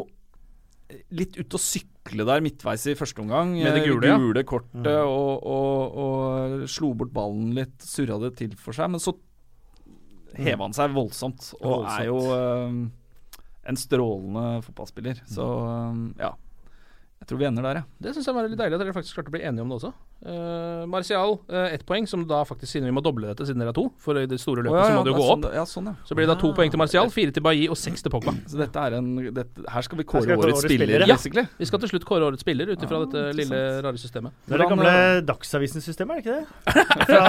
litt 1.12 1.38
ute 1.38 1.56
å 1.58 1.62
sykle 1.62 2.26
der 2.26 2.42
midtveis 2.42 2.86
i 2.88 2.96
første 2.96 3.20
omgang. 3.22 3.54
Med 3.54 3.74
det 3.76 3.84
Eh, 3.84 3.88
gule, 3.92 4.08
ja. 4.08 4.18
gule 4.18 4.44
kortet 4.44 4.88
og, 4.88 5.44
og, 5.44 5.98
og 5.98 6.68
slo 6.72 6.94
bort 6.96 7.12
ballen 7.14 7.54
litt, 7.54 7.78
surra 7.84 8.20
det 8.20 8.36
til 8.38 8.56
for 8.56 8.74
seg. 8.74 8.90
Men 8.90 9.00
så 9.04 9.14
heva 10.38 10.64
han 10.68 10.74
seg 10.76 10.92
voldsomt, 10.96 11.54
og 11.62 11.84
Voldsomt. 11.84 12.00
er 12.00 12.06
jo 12.06 12.20
eh, 12.34 12.90
en 13.68 13.76
strålende 13.80 14.64
fotballspiller. 14.64 15.22
Så 15.28 15.46
eh, 15.46 16.24
ja. 16.24 16.34
Jeg 17.18 17.28
tror 17.32 17.40
vi 17.42 17.46
ender 17.50 17.64
der, 17.66 17.80
ja. 17.82 17.84
Det 18.00 18.12
syns 18.14 18.28
jeg 18.30 18.36
var 18.38 18.46
litt 18.48 18.60
deilig 18.60 18.76
at 18.78 18.82
dere 18.84 18.94
faktisk 18.94 19.16
klarte 19.18 19.32
å 19.32 19.34
bli 19.34 19.42
enige 19.42 19.64
om 19.66 19.72
det 19.74 19.80
også. 19.80 19.90
Uh, 20.18 20.88
Martial, 20.90 21.36
uh, 21.46 21.68
ett 21.70 21.84
poeng, 21.86 22.08
som 22.10 22.24
da 22.28 22.40
faktisk 22.48 22.72
siden 22.74 22.88
vi 22.90 22.94
må 22.96 23.04
doble 23.06 23.30
dette 23.30 23.46
siden 23.46 23.62
dere 23.62 23.70
er 23.70 23.78
to. 23.78 23.86
For 24.02 24.18
i 24.18 24.26
det 24.30 24.40
store 24.42 24.64
løpet 24.66 24.74
oh, 24.74 24.80
ja, 24.82 24.88
så 24.90 24.96
må 24.98 25.04
det 25.06 25.12
jo 25.14 25.18
gå 25.20 25.28
sånn 25.28 25.44
opp. 25.46 25.58
Ja, 25.60 25.66
sånn, 25.70 25.90
ja. 25.92 25.94
Så 26.08 26.18
blir 26.18 26.26
det 26.26 26.32
da 26.34 26.38
to 26.42 26.50
poeng 26.58 26.74
til 26.74 26.82
Martial, 26.82 27.12
fire 27.14 27.36
til 27.36 27.46
Bailly 27.46 27.68
og 27.70 27.78
seks 27.78 28.02
til 28.06 28.14
Pogba. 28.14 28.34
Så 28.50 28.58
dette 28.58 28.86
er 28.88 28.98
en 28.98 29.12
dette, 29.36 29.66
Her 29.70 29.86
skal 29.86 30.02
vi 30.02 30.06
kåre 30.10 30.26
skal 30.26 30.34
vi 30.34 30.48
årets 30.48 30.64
årets 30.64 30.74
spiller. 30.74 31.06
Ja. 31.06 31.10
basically. 31.14 31.46
Vi 31.62 31.70
skal 31.70 31.84
til 31.84 31.92
slutt 31.94 32.08
kåre 32.10 32.30
årets 32.32 32.46
spiller 32.46 32.72
ut 32.74 32.88
ifra 32.88 32.98
Ja, 32.98 33.06
dette 33.06 33.38
lille, 33.38 33.62
rare 33.86 34.02
systemet. 34.02 34.34
Det 34.48 34.58
er 34.58 34.64
det 34.64 34.70
gamle 34.74 34.96
Dagsavisens 35.28 35.86
Dagsavisen-systemet, 35.86 36.18
er 36.18 36.18
det 36.18 36.26
ikke 36.26 36.40
det? 36.42 37.06
Fra, 37.08 37.22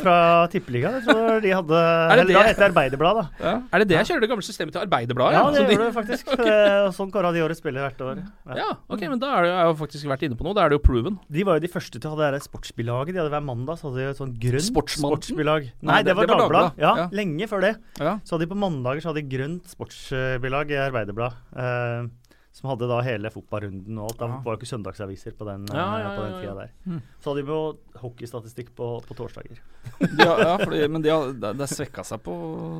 fra 0.00 0.16
Tippeligaen. 0.50 0.98
Jeg 0.98 1.06
tror 1.06 1.40
de 1.46 1.54
hadde 1.54 1.78
Er 1.86 2.16
det 2.16 2.24
Eller 2.24 2.32
da 2.32 2.42
det? 2.42 2.54
etter 2.56 2.68
Arbeiderbladet, 2.68 3.26
da. 3.38 3.54
Er 3.70 3.84
det 3.84 3.88
det 3.92 3.98
jeg 4.00 4.10
kjører 4.10 4.26
det 4.26 4.30
gamle 4.34 4.46
systemet 4.46 4.74
til 4.74 4.82
Arbeiderbladet? 4.82 5.38
Ja, 5.38 5.46
det 5.54 5.62
gjør 5.62 5.70
de- 5.70 5.78
det 5.84 5.94
faktisk. 5.94 6.30
okay. 6.34 6.90
Sånn 6.96 7.14
kåra 7.14 7.30
de 7.34 7.46
årets 7.46 7.62
spiller 7.62 7.86
hvert 7.86 8.02
år. 8.02 8.22
Ja. 8.50 8.58
Ja, 8.64 8.68
ok, 8.90 9.06
men 9.06 9.22
da 9.22 9.32
er 9.38 9.46
det, 9.46 9.52
jeg 9.52 9.62
har 9.62 9.70
jo 9.70 9.78
faktisk 9.80 10.10
vært 10.10 10.26
inne 10.26 10.38
på 10.38 10.46
noe. 10.46 10.56
Da 10.56 10.66
er 10.66 10.72
det 10.72 10.80
jo 10.80 10.84
proven. 10.86 11.18
De 11.30 11.46
var 11.46 11.60
jo 11.60 11.66
de 11.66 11.70
første 11.72 12.00
til 12.02 12.10
å 12.10 12.15
ha 12.24 12.30
det 12.32 12.42
sportsbilaget. 12.42 13.12
De 13.14 13.20
hadde 13.20 13.30
Hver 13.30 13.44
mandag 13.44 13.78
så 13.78 13.90
hadde 13.90 13.96
de 14.02 14.10
et 14.10 14.16
sånn 14.20 14.34
grønt 14.38 14.70
sportsbilag. 14.96 15.62
Nei, 15.82 15.92
Nei, 15.92 16.02
det- 16.02 16.06
det 16.06 16.16
var 16.16 16.26
det 16.26 16.34
var 16.36 16.40
Dagbladet. 16.48 16.78
Ja, 16.78 16.96
Ja. 16.96 17.08
lenge 17.12 17.46
før 17.48 17.60
det. 17.60 17.76
Ja. 17.98 18.18
Så 18.24 18.30
hadde 18.36 18.46
de 18.48 18.54
på 18.54 18.58
mandager 18.58 19.00
så 19.00 19.12
hadde 19.12 19.22
de 19.28 19.36
grønt 19.36 19.64
sportsbilag 19.68 20.70
i 20.70 20.78
Arbeiderbladet. 20.90 21.36
Eh, 21.56 22.08
som 22.56 22.70
hadde 22.70 22.88
da 22.88 23.00
hele 23.02 23.28
fotballrunden 23.28 23.98
og 23.98 24.08
alt. 24.10 24.18
Det 24.18 24.44
var 24.44 24.56
jo 24.56 24.56
ikke 24.56 24.72
søndagsaviser 24.72 25.32
på 25.36 25.44
den, 25.44 25.66
Ja, 25.68 25.96
eh, 25.98 26.02
ja, 26.02 26.16
på 26.16 26.22
den 26.24 26.32
ja, 26.32 26.38
ja. 26.38 26.40
tida 26.40 26.54
der. 26.54 26.70
Mm. 26.86 27.02
Så 27.20 27.24
hadde 27.34 27.44
de 27.44 27.52
jo 27.52 27.78
hockeystatistikk 28.00 28.70
på, 28.74 29.02
på 29.04 29.14
torsdager. 29.14 29.58
De 30.18 30.24
har, 30.28 30.40
ja, 30.44 30.56
fordi, 30.60 30.80
men 30.92 31.02
det 31.04 31.10
har, 31.12 31.30
det 31.32 31.50
de 31.56 31.66
svekka 31.70 32.02
seg 32.04 32.20
på 32.24 32.34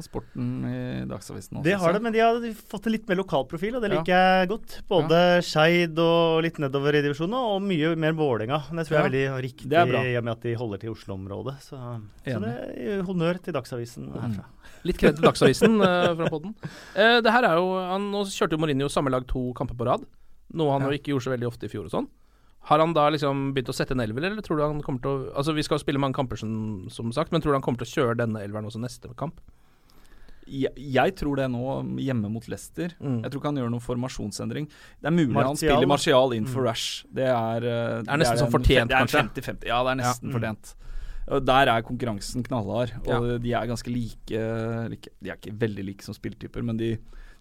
sporten 0.05 0.49
i 0.69 0.81
Dagsavisen. 1.09 1.57
også, 1.59 1.65
Det 1.65 1.77
har 1.81 1.93
det, 1.97 2.01
men 2.05 2.13
de 2.13 2.21
har 2.21 2.41
fått 2.73 2.87
en 2.89 2.93
litt 2.93 3.07
mer 3.09 3.17
lokal 3.23 3.47
profil, 3.49 3.77
og 3.79 3.83
det 3.85 3.91
Ja. 3.93 4.01
liker 4.01 4.13
jeg 4.21 4.49
godt. 4.51 4.75
Både 4.91 5.21
Skeid 5.47 5.99
og 6.03 6.43
litt 6.45 6.59
nedover 6.63 6.99
i 6.99 7.03
divisjonen, 7.07 7.37
og 7.39 7.63
mye 7.65 7.95
mer 7.97 8.13
Vålerenga. 8.19 8.59
Det 8.69 8.85
tror 8.89 8.97
jeg 8.97 9.01
er 9.01 9.09
veldig 9.09 9.43
riktig 9.47 9.73
i 9.73 10.17
og 10.19 10.25
med 10.29 10.33
at 10.37 10.43
de 10.43 10.55
holder 10.61 10.79
til 10.85 10.91
Oslo-området. 10.93 11.57
Så, 11.65 11.81
så 12.27 12.41
det 12.45 12.53
er 12.77 13.03
honnør 13.09 13.41
til 13.43 13.57
Dagsavisen 13.57 14.11
Mm. 14.13 14.21
herfra. 14.21 14.45
Litt 14.87 14.99
kred 15.01 15.17
til 15.17 15.25
Dagsavisen 15.25 15.81
uh, 15.81 16.15
fra 16.19 16.29
podden. 16.31 16.53
Uh, 16.95 17.21
det 17.25 17.33
her 17.33 17.45
er 17.49 17.57
jo 17.59 17.73
han, 17.81 18.11
Nå 18.13 18.25
kjørte 18.29 18.53
jo 18.55 18.61
Mourinho 18.63 18.89
samme 18.93 19.11
lag 19.11 19.27
to 19.27 19.53
kamper 19.57 19.75
på 19.79 19.87
rad. 19.89 20.05
Noe 20.55 20.73
han 20.77 20.83
Ja. 20.85 20.89
jo 20.93 20.99
ikke 21.01 21.11
gjorde 21.15 21.25
så 21.27 21.33
veldig 21.35 21.49
ofte 21.49 21.65
i 21.67 21.73
fjor 21.73 21.89
og 21.89 21.91
sånn. 21.97 22.07
Har 22.67 22.81
han 22.83 22.93
da 22.97 23.05
liksom 23.15 23.53
begynt 23.55 23.69
å 23.71 23.75
sette 23.77 23.95
en 23.95 24.01
elver, 24.03 24.25
eller 24.27 24.43
tror 24.43 24.59
du 24.59 24.63
han 24.65 24.81
kommer 24.83 25.01
til 25.05 25.11
å 25.13 25.35
Altså 25.39 25.55
Vi 25.55 25.63
skal 25.63 25.79
jo 25.79 25.85
spille 25.85 26.01
mange 26.03 26.17
kamper, 26.19 26.37
som, 26.41 26.89
som 26.91 27.13
sagt, 27.15 27.31
men 27.33 27.41
tror 27.45 27.53
du 27.55 27.59
han 27.61 27.63
kommer 27.63 27.79
til 27.79 27.87
å 27.87 27.95
kjøre 27.95 28.17
denne 28.25 28.43
elveren 28.43 28.67
også 28.67 28.81
neste 28.83 29.13
kamp? 29.19 29.39
Jeg, 30.47 30.71
jeg 30.79 31.15
tror 31.19 31.41
det 31.41 31.49
nå, 31.51 31.63
hjemme 31.99 32.29
mot 32.31 32.45
Leicester. 32.47 32.93
Mm. 33.03 33.17
Jeg 33.25 33.33
tror 33.33 33.41
ikke 33.41 33.51
han 33.51 33.57
gjør 33.59 33.71
noen 33.73 33.83
formasjonsendring. 33.83 34.69
Det 35.03 35.09
er 35.11 35.15
mulig 35.17 35.43
han 35.43 35.59
spiller. 35.59 35.89
Martial 35.91 36.35
inn 36.37 36.47
for 36.47 36.63
Mm. 36.63 36.69
Rush. 36.71 37.05
Det 37.11 37.27
er 37.27 37.67
eh, 37.67 38.03
Det 38.07 38.13
er 38.15 38.21
nesten 38.23 38.39
sånn 38.45 38.53
fortjent, 38.55 38.91
kanskje? 38.95 38.95
det 38.95 38.95
er 38.95 39.03
kanskje. 39.03 39.25
50-50. 39.43 39.67
Ja, 39.73 39.81
det 39.83 39.91
er 39.91 39.99
nesten 40.05 40.31
Ja. 40.31 40.35
fortjent. 40.39 40.75
Der 41.51 41.67
er 41.73 41.83
konkurransen 41.83 42.45
knallhard, 42.47 42.93
og 43.03 43.27
Ja. 43.33 43.39
de 43.43 43.53
er 43.59 43.67
ganske 43.67 43.91
like, 43.91 44.31
like 44.95 45.09
De 45.21 45.31
er 45.31 45.37
ikke 45.37 45.59
veldig 45.59 45.85
like 45.89 46.03
som 46.07 46.15
spilletyper, 46.15 46.63
men 46.63 46.77
de, 46.77 46.93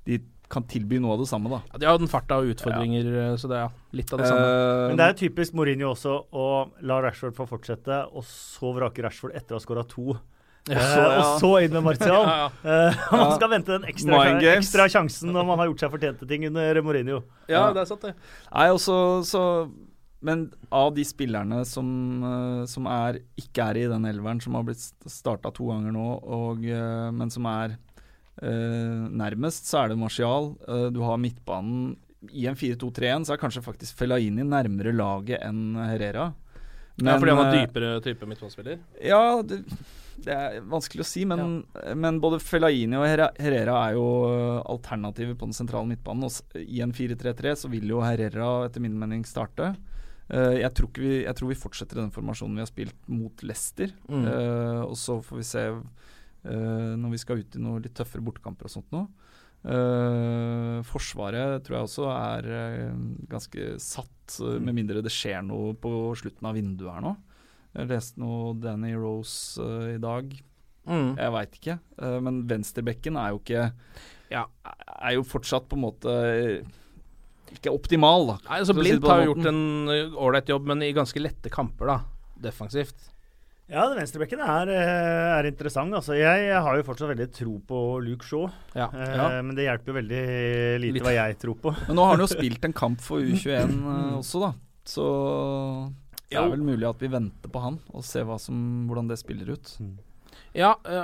de 0.05 0.17
kan 0.51 0.65
tilby 0.69 0.99
noe 1.01 1.15
av 1.15 1.23
det 1.23 1.27
samme, 1.29 1.49
da. 1.51 1.61
Ja, 1.73 1.81
de 1.81 1.89
har 1.89 1.99
den 2.01 2.11
farta 2.11 2.37
og 2.41 2.51
utfordringer, 2.53 3.09
ja. 3.09 3.25
så 3.41 3.49
det 3.51 3.57
er 3.57 3.65
ja, 3.65 3.71
litt 3.97 4.13
av 4.13 4.21
det 4.21 4.29
samme. 4.29 4.45
Uh, 4.45 4.85
Men 4.91 5.01
det 5.01 5.09
er 5.09 5.17
typisk 5.23 5.57
Mourinho 5.57 5.91
også 5.93 6.15
å 6.35 6.47
la 6.85 7.01
Rashford 7.05 7.35
få 7.37 7.47
fortsette, 7.49 8.03
og 8.11 8.25
så 8.29 8.73
vrake 8.77 9.05
Rashford 9.05 9.35
etter 9.37 9.57
å 9.57 9.59
ha 9.59 9.65
skåra 9.65 9.85
to. 9.89 10.15
Ja. 10.65 10.81
Eh, 10.81 11.19
og 11.19 11.35
så 11.43 11.51
inn 11.61 11.75
med 11.75 11.83
Martial. 11.85 12.23
Ja, 12.35 12.45
Eh, 12.65 13.01
man 13.13 13.35
skal 13.37 13.51
vente 13.51 13.75
den 13.75 13.83
ekstra, 13.85 14.21
ekstra 14.55 14.87
sjansen 14.89 15.29
når 15.29 15.45
man 15.45 15.61
har 15.61 15.69
gjort 15.69 15.83
seg 15.83 15.91
fortjent 15.93 16.23
til 16.23 16.29
ting 16.31 16.47
under 16.49 16.81
Mourinho. 16.81 17.19
ja, 17.51 17.67
det 17.75 17.83
er 17.83 17.91
sant, 17.91 18.07
det. 18.07 18.15
Nei, 18.49 18.71
også, 18.73 18.95
så, 19.21 19.35
så 19.35 19.43
men 20.25 20.47
av 20.73 20.93
de 20.95 21.03
spillerne 21.05 21.61
som, 21.69 21.87
eh, 22.25 22.63
som 22.69 22.87
er, 22.89 23.21
ikke 23.37 23.69
er 23.69 23.81
i 23.83 23.89
den 23.91 24.07
elveren, 24.09 24.41
som 24.41 24.57
har 24.57 24.65
blitt 24.65 24.81
starta 25.11 25.51
to 25.53 25.69
ganger 25.69 25.93
nå, 25.93 26.05
og, 26.23 26.65
eh, 26.65 27.11
men 27.13 27.29
som 27.33 27.45
er 27.51 27.75
eh, 27.75 27.94
nærmest, 28.41 29.69
så 29.69 29.83
er 29.83 29.91
det 29.91 29.99
Martial. 29.99 30.53
Eh, 30.67 30.87
du 30.91 31.01
har 31.05 31.21
midtbanen. 31.21 31.95
I 32.31 32.47
en 32.49 32.57
4-2-3-1 32.57 33.27
så 33.27 33.35
er 33.35 33.41
kanskje 33.41 33.61
faktisk 33.61 33.99
Fellaini 33.99 34.43
nærmere 34.43 34.95
laget 34.95 35.43
enn 35.45 35.75
Herrera. 35.77 36.31
ja, 36.97 37.17
fordi 37.19 37.35
han 37.35 37.43
er 37.43 37.51
eh, 37.51 37.65
dypere 37.67 38.01
type 38.01 38.25
midtbanespiller? 38.25 38.79
ja, 39.03 39.43
det, 39.45 39.59
det 40.25 40.33
er 40.33 40.61
vanskelig 40.65 41.03
å 41.03 41.07
si, 41.07 41.25
men, 41.29 41.61
men 41.95 42.17
både 42.23 42.39
Fellaini 42.41 42.97
og 42.97 43.05
Herrera 43.05 43.75
er 43.89 43.99
jo 43.99 44.07
alternativer 44.65 45.35
på 45.37 45.51
den 45.51 45.57
sentrale 45.57 45.91
midtbanen. 45.91 46.25
Og 46.25 46.57
I 46.63 46.81
en 46.81 46.95
4-3-3 46.95 47.55
så 47.61 47.71
vil 47.71 47.93
jo 47.93 48.01
Herrera 48.01 48.65
etter 48.65 48.83
min 48.83 48.97
mening 48.99 49.27
starte. 49.27 49.75
Eh, 50.25 50.57
jeg, 50.63 50.71
tror 50.73 50.89
vi, 50.97 51.11
jeg 51.23 51.37
tror 51.37 51.51
vi 51.51 51.59
fortsetter 51.59 52.01
den 52.01 52.13
formasjonen 52.13 52.57
vi 52.57 52.63
har 52.63 52.71
spilt 52.71 52.97
mot 53.11 53.45
Leicester. 53.45 53.93
Mm. 54.09 54.25
Eh, 54.25 54.81
og 54.87 54.97
så 54.97 55.19
får 55.25 55.41
vi 55.41 55.45
se 55.45 55.65
eh, 55.69 55.83
når 56.45 57.11
vi 57.15 57.17
skal 57.17 57.39
ut 57.41 57.55
i 57.57 57.61
noen 57.63 57.81
litt 57.81 57.95
tøffere 57.97 58.21
bortekamper 58.21 58.67
og 58.69 58.73
sånt 58.75 58.91
nå. 58.93 59.05
Eh, 59.65 60.79
forsvaret 60.85 61.63
tror 61.65 61.79
jeg 61.79 61.87
også 61.87 62.09
er 62.13 62.49
eh, 62.53 62.97
ganske 63.31 63.69
satt, 63.81 64.35
eh, 64.37 64.59
med 64.61 64.77
mindre 64.77 65.01
det 65.01 65.13
skjer 65.13 65.41
noe 65.45 65.73
på 65.81 65.89
slutten 66.19 66.45
av 66.45 66.57
vinduet 66.57 66.91
her 66.93 67.05
nå. 67.05 67.15
Jeg 67.75 67.89
leste 67.89 68.21
noe 68.21 68.53
Danny 68.61 68.93
Rose 68.93 69.57
eh, 69.63 69.95
i 69.95 70.01
dag. 70.03 70.29
Mm. 70.85 71.15
Jeg 71.17 71.33
veit 71.33 71.57
ikke. 71.57 71.77
Eh, 71.97 72.17
men 72.27 72.43
venstrebekken 72.49 73.17
er 73.17 73.33
jo 73.33 73.41
ikke 73.41 73.69
Ja. 74.29 74.45
Er 74.99 75.17
jo 75.17 75.25
fortsatt 75.25 75.65
på 75.71 75.79
en 75.79 75.85
måte 75.87 76.13
ikke 77.55 77.73
optimal, 77.73 78.27
da. 78.27 78.37
Nei, 78.49 78.61
altså 78.61 78.73
den 78.77 79.05
har 79.05 79.25
gjort 79.25 79.49
en 79.49 79.65
ålreit 80.17 80.49
jobb, 80.49 80.65
men 80.69 80.81
i 80.83 80.93
ganske 80.93 81.21
lette 81.21 81.49
kamper, 81.53 81.89
da. 81.89 81.99
Defensivt. 82.49 83.09
Ja, 83.65 83.87
den 83.89 83.97
venstrebekken 83.97 84.41
er, 84.45 84.69
eh, 84.69 85.39
er 85.39 85.47
interessant. 85.49 85.93
Altså, 85.97 86.13
jeg 86.13 86.51
har 86.53 86.75
jo 86.77 86.83
fortsatt 86.85 87.09
veldig 87.09 87.25
tro 87.33 87.55
på 87.65 87.79
Luke 88.05 88.25
Shaw. 88.27 88.45
Ja. 88.75 88.91
Eh, 88.93 89.15
Ja. 89.17 89.41
Men 89.41 89.55
det 89.57 89.65
hjelper 89.65 89.89
jo 89.89 89.95
veldig 89.97 90.21
lite 90.83 90.93
Litt. 90.99 91.03
hva 91.03 91.13
jeg 91.15 91.39
tror 91.41 91.55
på. 91.57 91.73
Men 91.87 91.95
nå 91.97 92.03
har 92.05 92.11
han 92.15 92.19
jo 92.21 92.29
spilt 92.29 92.63
en 92.65 92.73
kamp 92.77 93.01
for 93.01 93.17
U21 93.25 93.73
eh, 93.73 94.17
også, 94.19 94.39
da. 94.43 94.51
Så 94.85 95.05
det 96.29 96.37
er 96.37 96.49
vel 96.51 96.61
mulig 96.61 96.85
at 96.87 96.99
vi 97.01 97.07
venter 97.09 97.49
på 97.49 97.61
han 97.63 97.79
og 97.93 98.03
ser 98.05 98.25
hva 98.29 98.37
som, 98.41 98.85
hvordan 98.87 99.07
det 99.09 99.17
spiller 99.17 99.49
ut. 99.55 99.71
Ja, 100.53 100.75
ø, 100.85 100.99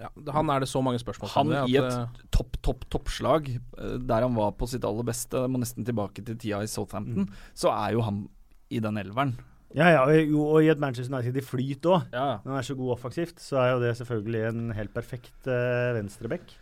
ja, 0.00 0.08
han 0.34 0.50
er 0.50 0.60
det 0.64 0.68
så 0.68 0.82
mange 0.82 0.98
spørsmål 0.98 1.30
Han 1.34 1.48
ved 1.52 1.70
i 1.70 1.76
et 1.78 2.26
topp, 2.34 2.56
topp, 2.62 2.82
toppslag, 2.90 3.60
der 3.78 4.22
han 4.26 4.34
var 4.34 4.52
på 4.58 4.66
sitt 4.70 4.82
aller 4.84 5.06
beste, 5.06 5.46
må 5.46 5.60
nesten 5.62 5.86
tilbake 5.86 6.24
til 6.24 6.34
tida 6.40 6.62
i 6.64 6.70
Southampton, 6.70 7.28
så 7.54 7.70
er 7.74 7.94
jo 7.94 8.02
han 8.06 8.24
i 8.70 8.80
den 8.82 8.98
elveren. 8.98 9.36
Ja, 9.76 9.86
ja, 9.94 10.02
jo, 10.26 10.42
og 10.48 10.64
i 10.64 10.70
et 10.72 10.80
Manchester 10.82 11.14
United 11.14 11.36
i 11.38 11.44
flyt 11.46 11.86
òg. 11.86 12.08
Ja. 12.10 12.40
Når 12.42 12.56
han 12.56 12.58
er 12.58 12.66
så 12.66 12.74
god 12.78 12.96
offensivt, 12.96 13.38
så 13.42 13.60
er 13.62 13.72
jo 13.74 13.82
det 13.84 13.94
selvfølgelig 14.00 14.42
en 14.48 14.64
helt 14.74 14.92
perfekt 14.94 15.46
uh, 15.46 15.94
venstreback. 15.94 16.56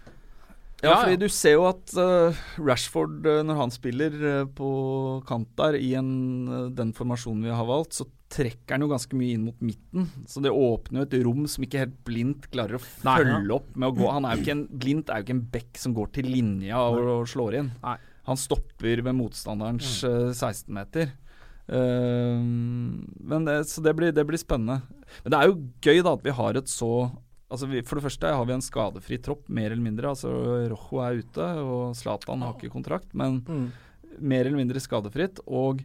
Ja, 0.78 0.92
Ja, 0.92 0.98
fordi 1.02 1.16
du 1.24 1.26
ser 1.32 1.56
jo 1.56 1.64
at 1.66 1.90
uh, 1.98 2.36
Rashford, 2.62 3.24
uh, 3.26 3.40
når 3.42 3.56
han 3.64 3.72
spiller 3.74 4.14
uh, 4.22 4.44
på 4.46 4.68
kant 5.26 5.48
der, 5.58 5.74
i 5.74 5.94
en, 5.98 6.12
eh, 6.46 6.68
den 6.78 6.92
formasjonen 6.94 7.48
vi 7.48 7.50
har 7.50 7.66
valgt, 7.66 7.96
så 7.98 8.06
trekker 8.30 8.76
han 8.76 8.84
jo 8.84 8.90
ganske 8.92 9.16
mye 9.18 9.34
inn 9.34 9.46
mot 9.48 9.64
midten. 9.64 10.06
Så 10.28 10.42
det 10.44 10.52
åpner 10.54 11.02
jo 11.02 11.06
et 11.08 11.16
rom 11.26 11.48
som 11.50 11.64
ikke 11.66 11.82
helt 11.82 11.96
blindt 12.06 12.46
klarer 12.52 12.78
å 12.78 12.82
Nei. 13.08 13.16
følge 13.24 13.56
opp 13.56 13.72
med 13.74 13.88
å 13.88 13.96
gå. 13.96 14.06
Han 14.12 14.28
er 14.28 14.36
jo 14.36 14.44
ikke 14.44 14.54
en, 14.54 14.66
blindt 14.84 15.10
er 15.10 15.22
jo 15.22 15.26
ikke 15.26 15.36
en 15.38 15.46
bekk 15.56 15.80
som 15.82 15.96
går 15.96 16.12
til 16.20 16.28
linja 16.30 16.82
og, 16.84 17.00
og 17.16 17.32
slår 17.32 17.58
inn. 17.62 17.72
Nei. 17.82 17.96
Han 18.28 18.38
stopper 18.38 19.02
ved 19.02 19.16
motstanderens 19.16 20.02
eh, 20.04 20.28
16-meter. 20.36 21.10
Men 21.68 23.44
det, 23.44 23.58
så 23.68 23.82
det 23.84 23.92
blir, 23.96 24.12
det 24.16 24.24
blir 24.28 24.40
spennende. 24.40 24.80
Men 25.24 25.32
det 25.34 25.38
er 25.40 25.50
jo 25.50 25.58
gøy 25.84 26.00
da 26.04 26.14
at 26.16 26.24
vi 26.24 26.34
har 26.38 26.58
et 26.60 26.70
så 26.72 26.92
Altså 27.48 27.64
vi, 27.64 27.80
For 27.80 27.96
det 27.96 28.04
første 28.04 28.28
har 28.28 28.44
vi 28.44 28.52
en 28.52 28.60
skadefri 28.60 29.16
tropp, 29.24 29.46
mer 29.48 29.70
eller 29.72 29.80
mindre. 29.80 30.10
Altså 30.10 30.28
Rojo 30.68 30.98
er 31.00 31.22
ute, 31.22 31.46
og 31.64 31.94
Zlatan 31.96 32.42
har 32.44 32.52
ikke 32.58 32.68
kontrakt. 32.74 33.14
Men 33.16 33.38
Mm. 33.48 33.70
mer 34.20 34.44
eller 34.44 34.58
mindre 34.58 34.82
skadefritt. 34.84 35.40
Og 35.46 35.80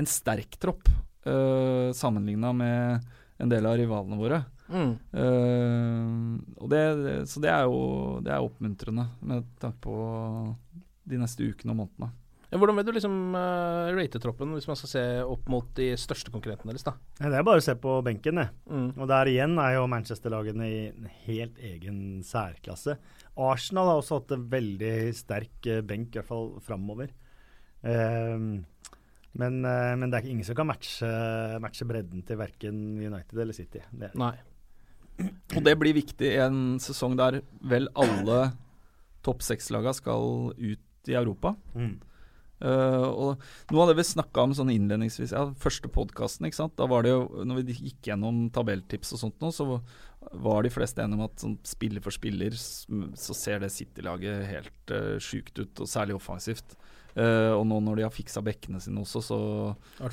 en 0.00 0.08
sterk 0.08 0.56
tropp, 0.56 0.88
uh, 1.28 1.92
sammenligna 1.92 2.54
med 2.56 3.04
en 3.38 3.52
del 3.52 3.66
av 3.68 3.76
rivalene 3.76 4.16
våre. 4.16 4.40
mm. 4.72 4.92
Uh, 5.12 6.66
det, 6.72 7.28
så 7.28 7.40
det 7.44 7.50
er 7.52 7.68
jo 7.68 8.20
det 8.24 8.32
er 8.32 8.40
oppmuntrende 8.48 9.04
med 9.20 9.44
tanke 9.60 9.84
på 9.84 10.56
de 11.04 11.18
neste 11.20 11.44
ukene 11.44 11.74
og 11.74 11.82
månedene. 11.82 12.08
Ja, 12.52 12.58
hvordan 12.60 12.76
vil 12.76 12.84
du 12.84 12.92
liksom 12.92 13.14
uh, 13.32 13.88
rate 13.96 14.20
troppen, 14.20 14.50
hvis 14.52 14.66
man 14.68 14.76
skal 14.76 14.90
se 14.90 15.02
opp 15.24 15.46
mot 15.48 15.70
de 15.78 15.86
største 15.96 16.28
konkurrentene 16.34 16.74
deres, 16.74 16.84
da? 16.84 16.92
Det 17.16 17.38
er 17.38 17.46
bare 17.48 17.62
å 17.62 17.64
se 17.64 17.72
på 17.80 17.94
benken, 18.04 18.42
det. 18.42 18.50
Mm. 18.68 18.90
Og 18.98 19.08
der 19.08 19.30
igjen 19.30 19.56
er 19.56 19.78
jo 19.78 19.86
Manchester-lagene 19.88 20.66
i 20.68 20.82
en 20.90 21.06
helt 21.24 21.62
egen 21.64 22.02
særklasse. 22.28 22.98
Arsenal 23.40 23.88
har 23.88 24.02
også 24.02 24.20
hatt 24.20 24.36
en 24.36 24.44
veldig 24.52 24.92
sterk 25.16 25.70
eh, 25.72 25.80
benk, 25.80 26.12
i 26.12 26.20
hvert 26.20 26.28
fall 26.28 26.52
framover. 26.66 27.16
Um, 27.80 28.66
men, 29.32 29.58
uh, 29.64 29.96
men 29.96 30.12
det 30.12 30.20
er 30.20 30.30
ingen 30.34 30.44
som 30.44 30.60
kan 30.60 30.68
matche, 30.68 31.08
matche 31.64 31.88
bredden 31.88 32.20
til 32.28 32.36
verken 32.36 32.84
United 33.00 33.32
eller 33.32 33.56
City. 33.56 33.80
Det, 33.96 34.12
Nei. 34.12 34.34
Og 35.56 35.64
det 35.64 35.78
blir 35.80 35.96
viktig 35.96 36.34
i 36.34 36.40
en 36.44 36.76
sesong 36.84 37.16
der 37.16 37.40
vel 37.64 37.88
alle 37.96 38.42
topp 39.24 39.40
seks-laga 39.40 39.96
skal 39.96 40.52
ut 40.52 41.08
i 41.08 41.16
Europa. 41.16 41.56
Mm. 41.72 41.96
Eh, 42.62 43.06
og 43.10 43.42
Noe 43.72 43.82
av 43.84 43.90
det 43.90 43.98
vi 43.98 44.06
snakka 44.06 44.44
om 44.46 44.54
sånn 44.54 44.70
innledningsvis, 44.70 45.34
ja, 45.34 45.48
første 45.58 45.90
podkasten, 45.90 46.46
da 46.78 46.86
var 46.90 47.02
det 47.02 47.14
jo 47.14 47.44
Når 47.48 47.62
vi 47.62 47.76
gikk 47.88 48.12
gjennom 48.12 48.44
tabelltips 48.54 49.14
og 49.16 49.22
sånt 49.24 49.42
nå, 49.42 49.50
så 49.54 49.66
var 50.38 50.62
de 50.62 50.70
fleste 50.70 51.02
enige 51.02 51.18
om 51.18 51.26
at 51.26 51.42
sånn 51.42 51.58
spiller 51.66 52.02
for 52.04 52.14
spiller 52.14 52.54
så 52.54 53.34
ser 53.34 53.58
det 53.62 53.72
City-laget 53.74 54.44
helt 54.46 54.92
uh, 54.94 55.16
sjukt 55.18 55.56
ut, 55.58 55.80
og 55.82 55.88
særlig 55.90 56.14
offensivt. 56.14 56.76
Uh, 57.16 57.50
og 57.56 57.64
nå 57.66 57.80
når 57.82 57.98
de 57.98 58.04
har 58.06 58.14
fiksa 58.14 58.40
bekkene 58.46 58.78
sine 58.80 59.02
også, 59.02 59.20
så, 59.26 59.40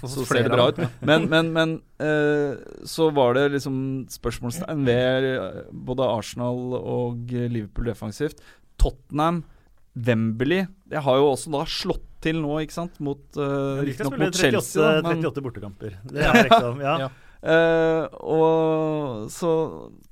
så 0.01 0.25
ser 0.25 0.49
det 0.49 0.55
bra 0.55 0.65
ut. 0.71 0.81
Men, 1.05 1.29
men, 1.29 1.53
men 1.53 1.75
uh, 2.01 2.57
så 2.89 3.11
var 3.13 3.37
det 3.37 3.45
liksom 3.59 3.77
spørsmålstegn 4.17 4.83
ved 4.89 5.29
både 5.69 6.09
Arsenal 6.17 6.73
og 6.81 7.29
Liverpool 7.29 7.93
defensivt. 7.93 8.41
Tottenham, 8.81 9.43
Wembley 9.93 10.65
Det 10.89 11.01
har 11.05 11.17
jo 11.19 11.31
også 11.31 11.53
da 11.53 11.65
slått 11.69 12.08
til 12.21 12.41
nå, 12.43 12.51
ikke 12.65 12.75
sant, 12.75 12.99
mot, 12.99 13.21
uh, 13.37 13.79
de 13.85 13.93
skal 13.95 14.09
spille 14.11 14.25
mot 14.27 14.35
38, 14.35 14.51
Chelsea. 14.51 14.81
da, 14.83 15.01
men- 15.09 15.23
38 15.23 15.43
bortekamper. 15.45 15.97
Det 16.11 16.25
er 16.25 16.43
liksom, 16.49 16.81
ja. 16.83 16.97
Ja. 17.05 17.09
Uh, 17.39 18.03
og 18.19 19.29
så, 19.31 19.51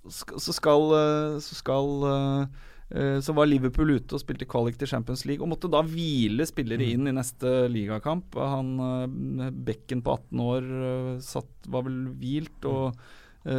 så 0.08 0.54
skal, 0.56 0.86
eh, 0.96 1.34
så 1.44 1.58
skal 1.58 1.90
uh, 2.08 2.46
eh, 2.88 3.18
Så 3.20 3.34
var 3.36 3.50
Liverpool 3.52 3.92
ute 3.98 4.16
og 4.16 4.22
spilte 4.24 4.48
kvalik 4.48 4.78
til 4.80 4.88
Champions 4.88 5.26
League 5.28 5.44
og 5.44 5.52
måtte 5.52 5.68
da 5.68 5.82
hvile 5.84 6.48
spillere 6.48 6.80
Mm. 6.88 6.94
inn 6.94 7.08
i 7.12 7.16
neste 7.18 7.52
ligakamp. 7.74 8.32
Han 8.40 8.70
uh, 8.80 9.52
Bekken 9.52 10.00
på 10.08 10.16
18 10.16 10.40
år 10.46 10.72
satt, 11.20 11.52
var 11.68 11.84
vel 11.90 12.00
hvilt 12.16 12.64
og 12.72 12.96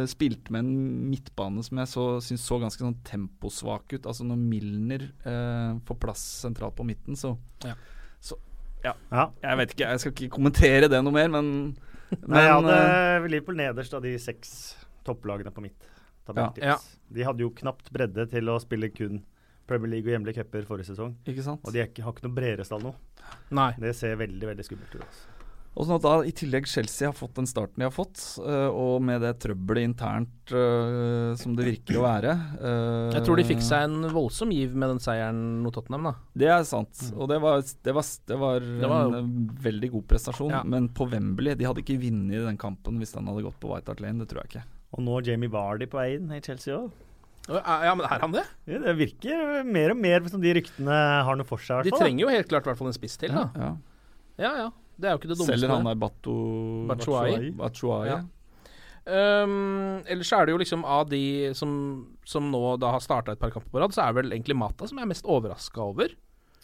spilte 0.09 0.51
med 0.53 0.65
en 0.67 0.73
midtbane 1.09 1.63
som 1.65 1.79
jeg 1.81 1.89
så, 1.89 2.03
syns 2.21 2.43
så 2.45 2.59
ganske 2.61 2.83
sånn 2.83 2.99
temposvak 3.07 3.95
ut. 3.95 4.03
Altså 4.05 4.21
når 4.27 4.37
Milner 4.37 5.05
eh, 5.25 5.79
får 5.87 5.97
plass 6.03 6.25
sentralt 6.43 6.75
på 6.77 6.85
midten, 6.85 7.17
så 7.17 7.31
Ja. 7.65 7.73
Så 8.23 8.37
ja. 8.83 8.93
Ja. 9.11 9.25
Jeg 9.43 9.59
vet 9.59 9.73
ikke, 9.75 9.87
jeg 9.87 10.01
skal 10.03 10.13
ikke 10.15 10.35
kommentere 10.37 10.89
det 10.91 11.01
noe 11.03 11.15
mer, 11.15 11.31
men, 11.33 11.49
men 12.13 12.35
Nei, 12.35 12.45
jeg 12.45 12.51
eh, 12.51 12.55
hadde 12.55 13.31
Liverpool 13.33 13.57
nederst 13.59 13.95
av 13.97 14.05
de 14.05 14.13
seks 14.21 14.53
topplagene 15.07 15.51
på 15.55 15.63
mitt 15.65 15.89
tabelltips. 16.29 16.65
Ja. 16.65 16.77
De 17.09 17.25
hadde 17.27 17.43
jo 17.43 17.51
knapt 17.57 17.91
bredde 17.95 18.27
til 18.31 18.51
å 18.51 18.59
spille 18.63 18.91
kun 18.93 19.23
Premier 19.69 19.91
League 19.97 20.09
og 20.09 20.15
hjemlige 20.15 20.41
cuper 20.41 20.65
forrige 20.65 20.93
sesong. 20.93 21.13
Ikke 21.29 21.45
sant? 21.45 21.61
Og 21.65 21.75
de 21.75 21.83
er 21.83 21.91
ikke, 21.91 22.05
har 22.05 22.15
ikke 22.15 22.25
noe 22.25 22.37
bredere 22.37 22.65
stall 22.65 22.87
nå. 22.87 22.93
Nei. 23.53 23.71
Det 23.81 23.93
ser 23.97 24.17
veldig 24.21 24.53
veldig 24.53 24.65
skummelt 24.65 24.95
ut. 24.95 25.03
Altså. 25.05 25.38
Og 25.77 25.85
sånn 25.85 25.99
at 25.99 26.03
da 26.03 26.13
i 26.27 26.31
tillegg 26.35 26.65
Chelsea 26.67 27.07
har 27.07 27.13
fått 27.15 27.37
den 27.37 27.47
starten 27.47 27.79
de 27.79 27.85
har 27.85 27.93
fått, 27.93 28.17
uh, 28.41 28.67
og 28.73 29.03
med 29.05 29.21
det 29.23 29.35
trøbbelet 29.43 29.85
internt 29.85 30.51
uh, 30.51 31.35
som 31.39 31.53
det 31.55 31.67
virker 31.67 31.99
å 32.01 32.03
være 32.03 32.33
uh, 32.57 33.13
Jeg 33.13 33.21
tror 33.27 33.39
de 33.39 33.45
fikk 33.47 33.61
seg 33.63 33.85
en 33.85 34.09
voldsom 34.11 34.51
giv 34.51 34.73
med 34.75 34.95
den 34.95 35.01
seieren 35.03 35.39
mot 35.63 35.75
Tottenham, 35.77 36.09
da. 36.09 36.13
Det 36.41 36.49
er 36.51 36.65
sant, 36.67 37.03
og 37.15 37.29
det 37.31 37.37
var, 37.43 37.61
det 37.61 37.95
var, 37.95 38.09
det 38.33 38.39
var, 38.41 38.65
Det 38.81 38.89
var- 38.91 39.15
en 39.21 39.29
veldig 39.69 39.91
god 39.93 40.07
prestasjon. 40.09 40.51
Ja. 40.57 40.63
Men 40.67 40.89
på 40.95 41.07
Wembley 41.11 41.55
De 41.59 41.67
hadde 41.69 41.83
ikke 41.85 41.99
vunnet 42.01 42.49
den 42.49 42.59
kampen 42.59 42.99
hvis 42.99 43.13
den 43.15 43.29
hadde 43.29 43.45
gått 43.45 43.59
på 43.61 43.71
White 43.71 43.93
Hart 43.93 44.03
Lane. 44.03 44.19
Det 44.23 44.33
tror 44.33 44.43
jeg 44.43 44.51
ikke. 44.51 44.65
Og 44.97 45.05
nå 45.05 45.15
er 45.19 45.31
Jamie 45.31 45.53
Vardy 45.53 45.87
på 45.89 46.01
vei 46.01 46.09
inn 46.17 46.33
i 46.33 46.41
Chelsea 46.43 46.75
òg. 46.75 46.89
Ja, 47.49 47.93
men 47.97 48.05
er 48.05 48.21
han 48.21 48.33
det? 48.35 48.43
Ja, 48.69 48.81
det 48.83 48.93
virker 48.99 49.63
mer 49.65 49.93
og 49.95 49.97
mer 49.97 50.27
som 50.29 50.41
de 50.43 50.51
ryktene 50.59 50.99
har 51.25 51.39
noe 51.39 51.47
for 51.49 51.61
seg. 51.63 51.87
i 51.87 51.89
De 51.89 51.95
trenger 51.97 52.25
jo 52.25 52.29
helt 52.33 52.49
klart 52.51 52.67
i 52.67 52.71
hvert 52.71 52.81
fall 52.81 52.91
en 52.91 52.97
spiss 52.97 53.17
til, 53.21 53.33
da. 53.33 53.47
Ja. 53.55 53.71
Ja 54.39 54.51
ja. 54.65 54.69
Det 54.99 55.07
er 55.07 55.15
jo 55.15 55.21
ikke 55.21 55.31
det 55.31 55.37
dummeste. 55.39 55.55
Selger 55.55 55.71
han 55.73 55.87
der 55.87 55.99
Bato 55.99 56.35
Bachuai. 56.89 57.51
Bachuai. 57.55 58.03
Ja. 58.09 58.19
Um, 59.09 60.03
ellers 60.11 60.29
er 60.35 60.45
det 60.45 60.53
jo 60.53 60.59
liksom 60.61 60.83
av 60.85 61.07
de 61.09 61.49
som, 61.57 61.71
som 62.27 62.49
nå 62.51 62.61
da 62.81 62.91
har 62.93 63.01
starta 63.01 63.33
et 63.33 63.41
par 63.41 63.53
kamper 63.55 63.71
på 63.73 63.81
rad, 63.81 63.95
så 63.95 64.03
er 64.05 64.17
vel 64.19 64.33
egentlig 64.35 64.57
Mata 64.59 64.85
som 64.89 64.99
jeg 64.99 65.07
er 65.07 65.13
mest 65.13 65.29
overraska 65.29 65.81
over. 65.81 66.13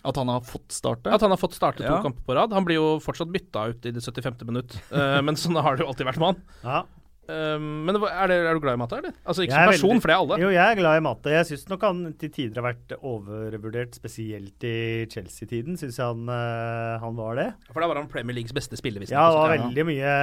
At 0.06 0.20
han 0.22 0.30
har 0.30 0.44
fått 0.46 0.76
starte? 0.76 1.10
At 1.10 1.24
han 1.26 1.34
har 1.34 1.42
fått 1.42 1.56
starte 1.58 1.82
to 1.82 1.88
Ja. 1.90 2.02
kamper 2.04 2.22
på 2.28 2.36
rad. 2.38 2.54
Han 2.54 2.68
blir 2.68 2.78
jo 2.78 2.90
fortsatt 3.02 3.32
bytta 3.34 3.70
ut 3.72 3.88
i 3.90 3.94
det 3.96 4.04
75. 4.04 4.46
minutt, 4.46 4.78
uh, 4.92 5.22
men 5.26 5.40
sånn 5.40 5.58
har 5.58 5.78
det 5.80 5.86
jo 5.86 5.90
alltid 5.90 6.12
vært 6.12 6.22
med 6.22 6.36
han. 6.36 6.44
Ja. 6.62 6.84
Eh, 7.28 7.58
men 7.60 7.96
er, 7.96 8.28
det, 8.30 8.38
er 8.46 8.54
du 8.54 8.62
glad 8.64 8.78
i 8.78 8.82
matte, 8.82 9.00
eller? 9.02 9.16
Altså 9.26 9.46
ikke 9.46 9.56
er 9.58 9.66
som 9.66 9.72
person, 9.74 9.90
veldig- 9.90 10.02
for 10.04 10.08
det 10.12 10.16
er 10.16 10.22
alle. 10.24 10.38
Jo, 10.44 10.50
jeg 10.54 10.72
er 10.72 10.80
glad 10.82 10.98
i 11.00 11.04
matte. 11.06 11.34
Jeg 11.34 11.46
syns 11.50 11.66
nok 11.72 11.82
han 11.88 12.02
til 12.22 12.30
tider 12.36 12.62
har 12.62 12.68
vært 12.74 12.96
overvurdert, 13.02 13.96
spesielt 13.98 14.64
i 14.68 14.76
Chelsea-tiden. 15.10 15.78
Syns 15.80 15.98
jeg 15.98 16.06
han, 16.06 16.24
eh, 16.30 17.00
han 17.02 17.16
var 17.18 17.36
det. 17.40 17.48
For 17.72 17.82
da 17.82 17.88
var 17.90 18.02
han 18.02 18.08
Premier 18.12 18.36
Leagues 18.38 18.54
beste 18.56 18.78
spiller. 18.78 19.02
Ja, 19.10 19.26
det 19.32 19.40
var 19.42 19.56
veldig 19.58 19.86
mye 19.90 20.14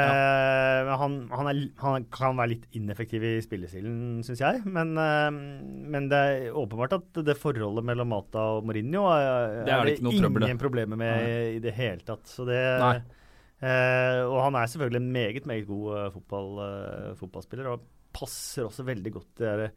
men 0.83 0.99
han, 0.99 1.17
han, 1.33 1.49
er, 1.53 1.61
han 1.83 2.05
kan 2.15 2.37
være 2.39 2.53
litt 2.55 2.67
ineffektiv 2.79 3.25
i 3.27 3.35
spillestilen, 3.45 4.23
syns 4.27 4.43
jeg. 4.43 4.63
Men, 4.67 4.95
eh, 4.99 5.31
men 5.93 6.09
det 6.13 6.21
er 6.23 6.59
åpenbart 6.59 6.97
at 6.99 7.23
det 7.27 7.37
forholdet 7.41 7.85
mellom 7.87 8.09
Mata 8.13 8.39
og 8.59 8.67
Mourinho 8.69 9.07
er, 9.13 9.65
Det 9.67 9.73
er 9.73 9.85
det 9.91 9.97
det. 10.01 10.13
ingen 10.13 10.59
problemer 10.61 10.97
med 10.99 11.13
Nei. 11.17 11.57
i 11.57 11.59
det 11.63 11.75
hele 11.77 12.03
tatt. 12.07 12.25
Så 12.29 12.47
det 12.49 12.61
Nei. 12.83 12.97
Eh, 13.63 14.21
Og 14.27 14.39
han 14.45 14.59
er 14.59 14.71
selvfølgelig 14.73 15.01
en 15.03 15.13
meget, 15.15 15.47
meget 15.49 15.69
god 15.71 15.87
eh, 15.99 16.11
fotball, 16.17 16.51
eh, 16.67 17.15
fotballspiller, 17.21 17.71
og 17.73 17.87
passer 18.13 18.67
også 18.69 18.85
veldig 18.85 19.15
godt 19.15 19.31
det 19.41 19.47
derre 19.49 19.71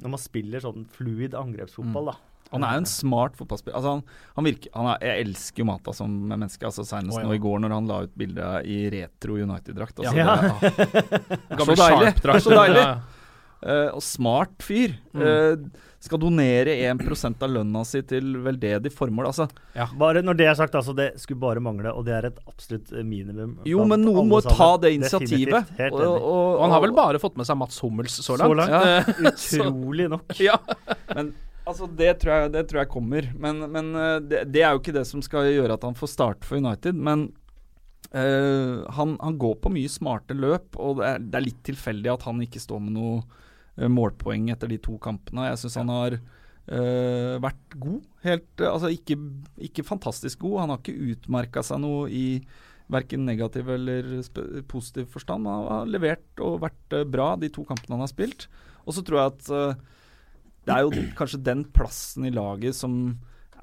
Når 0.00 0.14
man 0.14 0.22
spiller 0.22 0.64
sånn 0.64 0.86
fluid 0.94 1.36
angrepsfotball, 1.36 2.12
da. 2.12 2.16
Han 2.52 2.62
er 2.62 2.76
jo 2.76 2.82
en 2.84 2.88
smart 2.88 3.34
fotballspiller. 3.38 3.74
Altså 3.80 3.96
han, 3.96 4.02
han 4.36 4.46
virker, 4.46 4.70
han 4.76 4.90
er, 4.92 5.02
jeg 5.08 5.24
elsker 5.26 5.62
jo 5.62 5.66
Mata 5.66 5.94
som 5.96 6.12
menneske. 6.30 6.62
Altså 6.68 6.84
Senest 6.86 7.16
oh, 7.16 7.24
ja. 7.24 7.26
nå 7.26 7.34
i 7.34 7.42
går 7.42 7.58
når 7.64 7.74
han 7.74 7.90
la 7.90 7.98
ut 8.06 8.14
bilde 8.14 8.50
i 8.70 8.76
retro 8.94 9.38
United-drakt. 9.42 9.98
Altså, 9.98 10.14
Ja. 10.14 10.36
det, 10.38 11.40
ah, 11.50 11.64
så 11.66 11.78
deilig! 11.80 12.12
Så 12.44 12.54
deilig. 12.54 12.86
Ja, 13.62 13.68
ja. 13.68 13.84
Eh, 13.86 13.94
og 13.96 14.02
smart 14.04 14.62
fyr. 14.64 14.96
Mm. 15.16 15.22
Uh, 15.22 15.84
skal 16.06 16.20
donere 16.22 16.74
1% 16.86 17.40
av 17.42 17.50
lønna 17.50 17.80
si 17.88 18.02
til 18.06 18.36
veldedig 18.44 18.92
formål. 18.94 19.30
Altså, 19.32 19.48
Bare 19.98 20.22
Når 20.22 20.36
det 20.38 20.46
er 20.46 20.58
sagt, 20.58 20.76
altså, 20.78 20.94
det 20.94 21.08
skulle 21.18 21.40
bare 21.40 21.62
mangle, 21.64 21.90
og 21.90 22.04
det 22.06 22.14
er 22.14 22.28
et 22.28 22.38
absolutt 22.46 22.92
eh, 22.92 23.02
minimum. 23.02 23.56
jo, 23.66 23.82
men 23.88 24.04
noen 24.04 24.28
må 24.30 24.38
sammen. 24.44 24.58
ta 24.60 24.68
det 24.84 24.92
initiativet. 24.98 25.72
Og, 25.90 25.96
Og, 25.98 26.14
og, 26.14 26.52
Og 26.58 26.62
han 26.62 26.76
har 26.76 26.84
vel 26.84 26.94
bare 26.94 27.22
fått 27.22 27.40
med 27.40 27.48
seg 27.48 27.58
Mats 27.58 27.80
Hummels 27.82 28.20
så 28.22 28.36
langt. 28.38 28.62
Så 28.62 28.62
langt. 28.62 29.10
Ja. 29.56 29.66
Utrolig 29.66 30.06
nok. 30.12 30.36
ja. 30.38 30.60
Men 31.14 31.32
altså, 31.66 31.88
det 31.98 32.12
tror 32.22 32.32
jeg, 32.36 32.52
det 32.54 32.66
tror 32.68 32.84
jeg 32.84 32.92
kommer. 32.92 33.32
Men, 33.34 33.64
men 33.72 33.90
det, 34.28 34.44
det 34.52 34.62
er 34.62 34.76
jo 34.76 34.84
ikke 34.84 34.94
det 34.94 35.06
som 35.08 35.24
skal 35.24 35.48
gjøre 35.50 35.74
at 35.74 35.88
han 35.88 35.96
får 35.98 36.12
starte 36.12 36.46
for 36.46 36.60
United. 36.60 36.94
Men 36.94 37.30
eh, 38.12 38.84
han, 38.98 39.16
han 39.20 39.38
går 39.40 39.58
på 39.62 39.72
mye 39.74 39.90
smarte 39.90 40.36
løp, 40.36 40.76
og 40.78 41.00
det 41.00 41.08
er, 41.08 41.24
det 41.24 41.38
er 41.38 41.46
litt 41.46 41.62
tilfeldig 41.66 42.12
at 42.12 42.26
han 42.28 42.42
ikke 42.44 42.62
står 42.62 42.82
med 42.84 42.96
noe 42.96 43.20
uh, 43.22 43.88
målpoeng 43.92 44.50
etter 44.54 44.70
de 44.70 44.78
to 44.82 44.96
kampene. 45.02 45.48
Jeg 45.50 45.62
syns 45.62 45.78
han 45.80 45.92
har 45.94 46.18
uh, 46.18 47.34
vært 47.42 47.76
god. 47.82 48.06
Helt, 48.26 48.48
altså 48.62 48.92
ikke, 48.94 49.18
ikke 49.70 49.86
fantastisk 49.86 50.44
god. 50.44 50.60
Han 50.62 50.74
har 50.74 50.82
ikke 50.82 51.12
utmerka 51.16 51.64
seg 51.66 51.82
noe 51.82 52.06
i 52.10 52.26
verken 52.92 53.24
negativ 53.26 53.68
eller 53.74 54.12
positiv 54.70 55.10
forstand. 55.10 55.48
Han 55.50 55.70
har 55.70 55.90
levert 55.90 56.42
og 56.44 56.60
vært 56.62 57.00
bra 57.10 57.32
de 57.40 57.50
to 57.50 57.66
kampene 57.66 57.96
han 57.96 58.04
har 58.04 58.12
spilt. 58.12 58.46
Og 58.86 58.94
så 58.94 59.02
tror 59.02 59.18
jeg 59.18 59.32
at 59.32 59.48
det 60.66 60.74
er 60.74 60.84
jo 60.84 61.06
kanskje 61.18 61.42
den 61.46 61.64
plassen 61.74 62.26
i 62.26 62.34
laget 62.34 62.78
som 62.78 63.16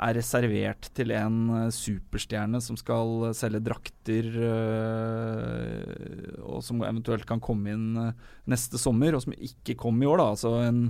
er 0.04 0.18
reservert 0.20 0.90
til 0.98 1.14
en 1.16 1.38
eh, 1.58 1.70
superstjerne 1.74 2.60
som 2.64 2.78
skal 2.80 3.30
selge 3.38 3.62
drakter, 3.64 4.30
eh, 4.50 6.38
og 6.44 6.64
som 6.66 6.84
eventuelt 6.84 7.28
kan 7.30 7.42
komme 7.44 7.74
inn 7.74 8.00
eh, 8.02 8.32
neste 8.52 8.82
sommer, 8.82 9.16
og 9.16 9.26
som 9.26 9.36
ikke 9.38 9.78
kom 9.80 10.02
i 10.04 10.10
år. 10.10 10.22
da, 10.22 10.30
altså 10.36 10.56
en, 10.66 10.84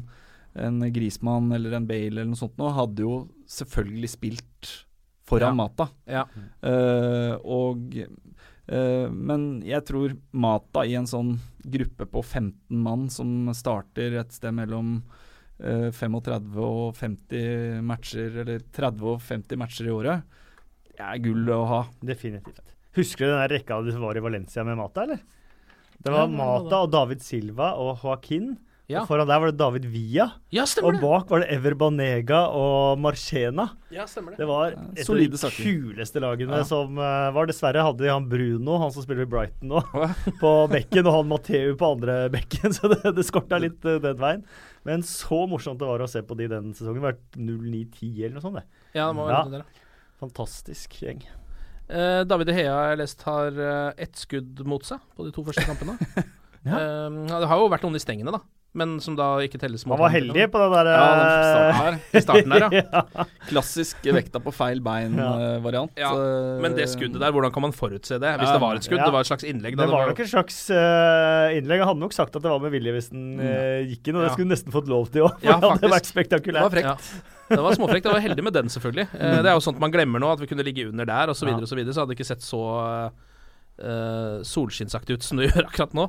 en 0.60 0.82
Grismann 0.94 1.52
eller 1.56 1.78
en 1.78 1.88
Bale 1.90 2.12
eller 2.14 2.32
noe 2.32 2.40
sånt 2.40 2.58
nå, 2.62 2.72
hadde 2.76 3.06
jo 3.06 3.16
selvfølgelig 3.50 4.14
spilt 4.16 4.74
foran 5.28 5.54
Ja. 5.54 5.56
Mata. 5.56 5.90
Ja. 6.06 6.24
Uh, 6.60 7.36
og 7.48 7.96
uh, 7.96 9.08
Men 9.10 9.64
jeg 9.66 9.86
tror 9.88 10.18
Mata 10.36 10.84
i 10.86 10.98
en 11.00 11.08
sånn 11.08 11.38
gruppe 11.64 12.08
på 12.12 12.24
15 12.24 12.82
mann 12.84 13.08
som 13.14 13.48
starter 13.56 14.20
et 14.20 14.36
sted 14.36 14.52
mellom 14.56 14.98
35 15.62 16.58
og 16.64 16.96
50 16.98 17.82
matcher, 17.86 18.40
eller 18.44 18.60
30 18.74 19.06
og 19.14 19.22
50 19.22 19.58
matcher 19.62 19.88
i 19.88 19.94
året, 19.94 20.24
det 20.94 21.06
er 21.06 21.22
gull 21.24 21.48
å 21.54 21.62
ha. 21.70 21.82
Definitivt. 22.06 22.62
Husker 22.98 23.26
du 23.26 23.32
den 23.34 23.48
rekka 23.50 23.80
du 23.86 23.92
var 23.98 24.18
i 24.18 24.22
Valencia 24.22 24.64
med 24.68 24.78
Mata, 24.78 25.04
eller? 25.08 25.22
Det 26.04 26.12
var 26.12 26.28
Mata 26.30 26.84
og 26.84 26.92
David 26.94 27.22
Silva 27.24 27.74
og 27.80 27.98
Joaquin. 28.04 28.56
Ja. 28.92 29.00
Og 29.00 29.08
foran 29.08 29.30
der 29.30 29.40
var 29.40 29.48
det 29.50 29.58
David 29.58 29.86
Villa. 29.88 30.26
ja, 30.52 30.66
Og 30.84 30.98
bak 31.00 31.30
var 31.32 31.40
det 31.40 31.48
Ever 31.56 31.74
Banega 31.80 32.42
og 32.52 33.00
Marchena. 33.00 33.70
Ja, 33.90 34.04
Det 34.06 34.36
det. 34.38 34.46
var 34.46 34.74
et 34.74 35.10
av 35.10 35.16
de 35.16 35.38
saker. 35.40 35.64
kuleste 35.64 36.20
lagene 36.20 36.58
Ja. 36.60 36.64
som 36.68 36.98
eh, 37.00 37.32
var. 37.32 37.48
Dessverre 37.48 37.82
hadde 37.82 38.04
de 38.04 38.10
han 38.12 38.28
Bruno, 38.28 38.78
han 38.78 38.92
som 38.92 39.02
spiller 39.02 39.24
i 39.24 39.26
Brighton 39.32 39.70
nå, 39.72 39.80
på 40.42 40.52
bekken, 40.70 41.08
og 41.08 41.14
han 41.16 41.30
Matheu 41.32 41.74
på 41.80 41.94
andre 41.96 42.30
bekken, 42.30 42.74
så 42.78 42.92
det, 42.92 43.16
det 43.16 43.24
skorta 43.26 43.58
litt 43.58 43.84
eh, 43.86 43.98
den 44.04 44.18
veien. 44.20 44.44
Men 44.86 45.04
så 45.08 45.44
morsomt 45.48 45.80
det 45.80 45.88
var 45.88 46.02
å 46.04 46.10
se 46.12 46.22
på 46.28 46.36
de 46.38 46.48
den 46.52 46.74
sesongen. 46.76 47.00
Det 47.00 47.08
var 47.08 47.18
09-10 47.40 48.26
eller 48.26 48.36
noe 48.36 48.44
sånt. 48.44 48.56
det. 48.60 48.66
Ja, 48.98 49.08
det 49.08 49.16
må 49.16 49.30
Ja. 49.30 49.44
være 49.44 49.52
det 49.52 49.62
der. 49.64 49.82
Fantastisk 50.20 50.98
gjeng. 51.02 51.24
Eh, 51.90 52.24
David 52.24 52.48
De 52.48 52.54
Hea 52.54 52.72
har 52.74 52.90
jeg 52.94 52.98
lest 53.04 53.22
har 53.28 53.48
eh, 53.60 53.94
ett 53.98 54.16
skudd 54.16 54.66
mot 54.66 54.84
seg 54.88 55.00
på 55.18 55.26
de 55.26 55.32
to 55.36 55.44
første 55.44 55.66
kampene. 55.68 55.98
Ja. 56.64 56.78
Eh, 56.80 57.10
det 57.28 57.48
har 57.52 57.60
jo 57.60 57.68
vært 57.68 57.84
noen 57.84 57.98
i 57.98 58.00
stengene, 58.00 58.32
da. 58.32 58.40
Men 58.74 58.96
som 59.04 59.14
da 59.18 59.28
ikke 59.46 59.60
telles 59.62 59.84
mot 59.86 59.94
Han 59.96 60.02
var 60.02 60.14
heldig 60.16 60.48
på 60.50 60.62
den 60.64 60.72
der 60.74 60.88
Ja, 60.90 61.02
den 61.14 61.28
eh, 61.30 61.44
starten 61.48 61.78
her. 61.78 61.98
I 62.18 62.24
starten 62.26 62.56
her, 62.56 62.66
ja. 62.80 63.02
ja. 63.20 63.26
Klassisk 63.52 64.08
vekta 64.18 64.42
på 64.44 64.54
feil 64.56 64.82
bein-variant. 64.86 65.94
Ja, 66.00 66.14
Men 66.64 66.78
det 66.78 66.88
skuddet 66.94 67.22
der, 67.22 67.36
hvordan 67.36 67.54
kan 67.54 67.68
man 67.68 67.76
forutse 67.76 68.18
det? 68.22 68.34
Hvis 68.42 68.50
det 68.50 68.64
var 68.64 68.80
et 68.80 68.88
skudd, 68.88 69.00
ja. 69.02 69.10
det 69.10 69.16
var 69.16 69.28
et 69.28 69.30
slags 69.30 69.46
innlegg. 69.48 69.78
Da, 69.78 69.86
Det 69.86 69.94
var 69.94 70.10
nok 70.10 70.24
et 70.26 70.32
slags 70.32 70.58
uh, 70.74 71.54
innlegg. 71.54 71.84
Jeg 71.84 71.90
hadde 71.92 72.04
nok 72.06 72.18
sagt 72.18 72.40
at 72.40 72.42
det 72.42 72.50
var 72.56 72.64
med 72.64 72.74
vilje 72.74 72.96
hvis 72.98 73.12
den 73.14 73.30
uh, 73.38 73.84
gikk 73.92 74.10
inn, 74.10 74.20
og 74.20 74.28
det 74.28 74.34
skulle 74.34 74.54
nesten 74.54 74.74
fått 74.74 74.90
lov 74.92 75.14
til 75.14 75.28
òg. 75.28 75.38
Ja, 75.46 75.58
det 75.62 75.74
hadde 75.76 75.94
vært 75.94 76.10
spektakulært. 76.10 76.82
Ja. 76.82 76.98
Det 77.50 77.62
var 77.62 77.76
småfrekt. 77.78 78.08
Jeg 78.08 78.16
var 78.16 78.24
heldig 78.24 78.46
med 78.46 78.56
den, 78.56 78.72
selvfølgelig. 78.72 79.08
Eh, 79.14 79.40
det 79.44 79.52
er 79.52 79.58
jo 79.58 79.64
sånt 79.64 79.82
man 79.82 79.94
glemmer 79.94 80.22
nå, 80.22 80.32
at 80.34 80.42
vi 80.42 80.50
kunne 80.50 80.66
ligge 80.66 80.88
under 80.90 81.08
der, 81.08 81.32
og 81.32 81.38
så 81.38 81.48
videre 81.48 81.68
og 81.68 81.70
så 81.70 81.78
videre. 81.78 81.94
Så 81.94 82.04
hadde 82.04 82.14
det 82.14 82.20
ikke 82.20 82.30
sett 82.32 82.46
så 82.46 82.62
uh, 82.74 84.38
solskinnsaktig 84.48 85.20
ut 85.20 85.26
som 85.26 85.42
det 85.42 85.52
gjør 85.52 85.68
akkurat 85.68 85.98
nå. 85.98 86.08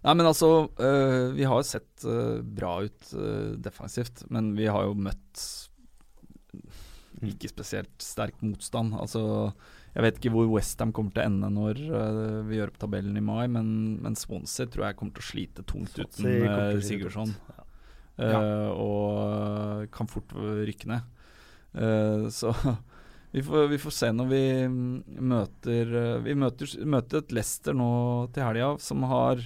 Nei, 0.00 0.14
men 0.16 0.28
altså 0.28 0.48
øh, 0.80 1.32
Vi 1.36 1.46
har 1.48 1.60
jo 1.60 1.66
sett 1.66 2.06
øh, 2.08 2.40
bra 2.44 2.78
ut 2.86 3.12
øh, 3.12 3.56
defensivt, 3.60 4.24
men 4.32 4.54
vi 4.56 4.68
har 4.70 4.88
jo 4.88 4.96
møtt 4.96 5.44
ikke 7.20 7.50
spesielt 7.50 8.00
sterk 8.00 8.38
motstand. 8.40 8.94
Altså 8.96 9.52
Jeg 9.92 10.04
vet 10.06 10.16
ikke 10.16 10.32
hvor 10.32 10.48
Westham 10.54 10.94
kommer 10.96 11.12
til 11.12 11.20
å 11.20 11.26
ende 11.28 11.50
når 11.52 11.80
uh, 11.90 12.38
vi 12.48 12.56
gjør 12.56 12.70
opp 12.72 12.78
tabellen 12.80 13.18
i 13.18 13.24
mai, 13.24 13.44
men, 13.52 13.66
men 14.00 14.16
Swansea 14.16 14.70
tror 14.70 14.86
jeg 14.86 14.96
kommer 14.96 15.18
til 15.18 15.24
å 15.24 15.26
slite 15.26 15.64
tungt 15.68 15.98
uten 15.98 16.28
uh, 16.46 16.78
Sigurdsson. 16.80 17.34
tungt, 18.16 18.30
ja. 18.30 18.40
Og 18.72 19.90
kan 19.92 20.08
fort 20.08 20.32
rykke 20.38 20.88
ned. 20.94 21.12
Så 22.32 22.54
vi 23.34 23.44
får, 23.44 23.68
vi 23.74 23.82
får 23.82 23.96
se 23.98 24.12
når 24.16 24.30
vi 24.32 24.42
mm, 24.72 25.20
møter 25.34 25.92
Vi 26.24 26.38
møter, 26.38 26.72
møter 26.96 27.20
et 27.20 27.36
Leicester 27.36 27.76
nå 27.76 27.92
til 28.32 28.48
helga 28.48 28.72
som 28.80 29.04
har 29.10 29.44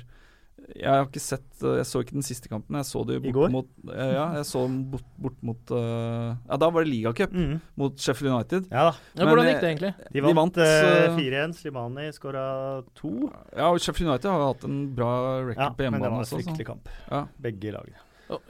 jeg 0.74 0.88
har 0.90 1.04
ikke 1.06 1.20
sett 1.20 1.62
øh, 1.62 1.76
Jeg 1.76 1.86
så 1.86 2.00
ikke 2.00 2.14
den 2.16 2.22
siste 2.24 2.48
kampen. 2.48 2.76
Jeg 2.78 2.86
så 2.88 3.02
det 3.06 3.18
bort 3.22 3.28
I 3.28 3.32
bort 3.32 3.34
går? 3.34 3.50
mot 3.52 3.68
øh, 3.92 4.12
Ja, 4.14 4.24
jeg 4.38 4.46
så 4.48 4.62
den 4.66 4.78
bort, 4.90 5.04
bort 5.20 5.36
mot 5.44 5.72
uh, 5.76 6.32
Ja, 6.48 6.56
da 6.62 6.70
var 6.70 6.84
det 6.84 6.90
ligacup 6.92 7.32
Mm. 7.34 7.60
mot 7.76 7.98
Sheffield 8.00 8.32
United. 8.34 8.70
Ja 8.72 8.84
da. 8.88 8.94
Ja, 9.14 9.24
Men, 9.24 9.28
hvordan 9.28 9.44
eh, 9.46 9.52
gikk 9.52 9.60
det 9.60 9.70
egentlig? 9.72 9.92
De 10.14 10.22
vant, 10.24 10.36
vant, 10.40 10.56
uh, 10.56 11.18
4-1. 11.18 11.54
Slimani 11.60 12.08
skåra 12.16 12.46
to. 12.94 13.12
Ja, 13.56 13.68
og 13.70 13.80
Sheffield 13.80 14.08
United 14.10 14.30
har 14.30 14.46
hatt 14.48 14.64
en 14.64 14.80
bra 14.96 15.12
record 15.44 15.62
Ja, 15.62 15.70
på 15.76 15.90
men 15.90 16.00
det 16.00 16.10
var 16.10 16.24
en 16.24 16.32
fryktelig 16.32 16.66
kamp. 16.66 16.88
Ja. 17.10 17.26
Begge 17.40 17.72
lagene. 17.76 18.00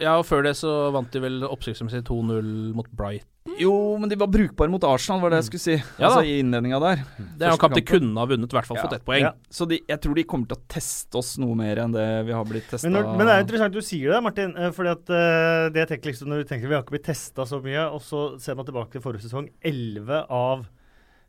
Ja, 0.03 0.17
og 0.21 0.27
før 0.29 0.45
det 0.47 0.57
så 0.59 0.73
vant 0.95 1.13
de 1.15 1.23
vel 1.23 1.45
oppsiktsmessig 1.47 2.03
2-0 2.09 2.75
mot 2.77 2.91
Bright. 2.95 3.27
Jo, 3.61 3.75
men 4.01 4.09
de 4.09 4.17
var 4.17 4.31
brukbare 4.33 4.73
mot 4.73 4.85
Arsenal, 4.89 5.21
var 5.21 5.35
det 5.35 5.43
jeg 5.43 5.47
skulle 5.51 5.63
si. 5.63 5.75
Ja 6.01 6.09
altså 6.09 6.23
i 6.25 6.39
innledninga 6.41 6.79
der. 6.81 7.03
Det 7.37 7.45
er 7.45 7.53
jo 7.53 7.59
en 7.59 7.61
kamp 7.61 7.77
de 7.77 7.83
kunne 7.85 8.17
ha 8.17 8.25
vunnet, 8.31 8.49
i 8.49 8.57
hvert 8.57 8.69
fall 8.71 8.79
Ja. 8.79 8.85
fått 8.87 8.97
ett 8.97 9.05
poeng. 9.05 9.27
Ja. 9.27 9.33
Så 9.53 9.67
de, 9.69 9.83
jeg 9.87 10.01
tror 10.01 10.17
de 10.17 10.25
kommer 10.25 10.49
til 10.49 10.57
å 10.57 10.65
teste 10.73 11.21
oss 11.21 11.35
noe 11.43 11.55
mer 11.59 11.83
enn 11.83 11.93
det 11.93 12.07
vi 12.25 12.33
har 12.33 12.47
blitt 12.49 12.71
testa. 12.73 12.89
Men, 12.89 13.05
men 13.19 13.29
det 13.29 13.35
er 13.35 13.45
interessant 13.45 13.77
du 13.77 13.83
sier 13.85 14.17
det, 14.17 14.23
Martin. 14.25 14.57
eh, 14.57 14.71
fordi 14.73 14.95
at 14.95 15.13
uh, 15.13 15.69
det 15.75 15.85
jeg 15.85 15.91
tenker 15.93 16.11
liksom 16.11 16.33
Når 16.33 16.41
du 16.41 16.49
tenker 16.49 16.73
Vi 16.73 16.75
har 16.75 16.83
ikke 16.87 16.97
blitt 16.97 17.07
testa 17.11 17.45
så 17.45 17.61
mye, 17.61 17.85
og 17.93 18.01
så 18.01 18.25
ser 18.41 18.57
man 18.57 18.65
tilbake 18.65 18.97
til 18.97 19.05
forrige 19.05 19.29
sesong. 19.29 19.51
11 19.61 20.25
av 20.33 20.65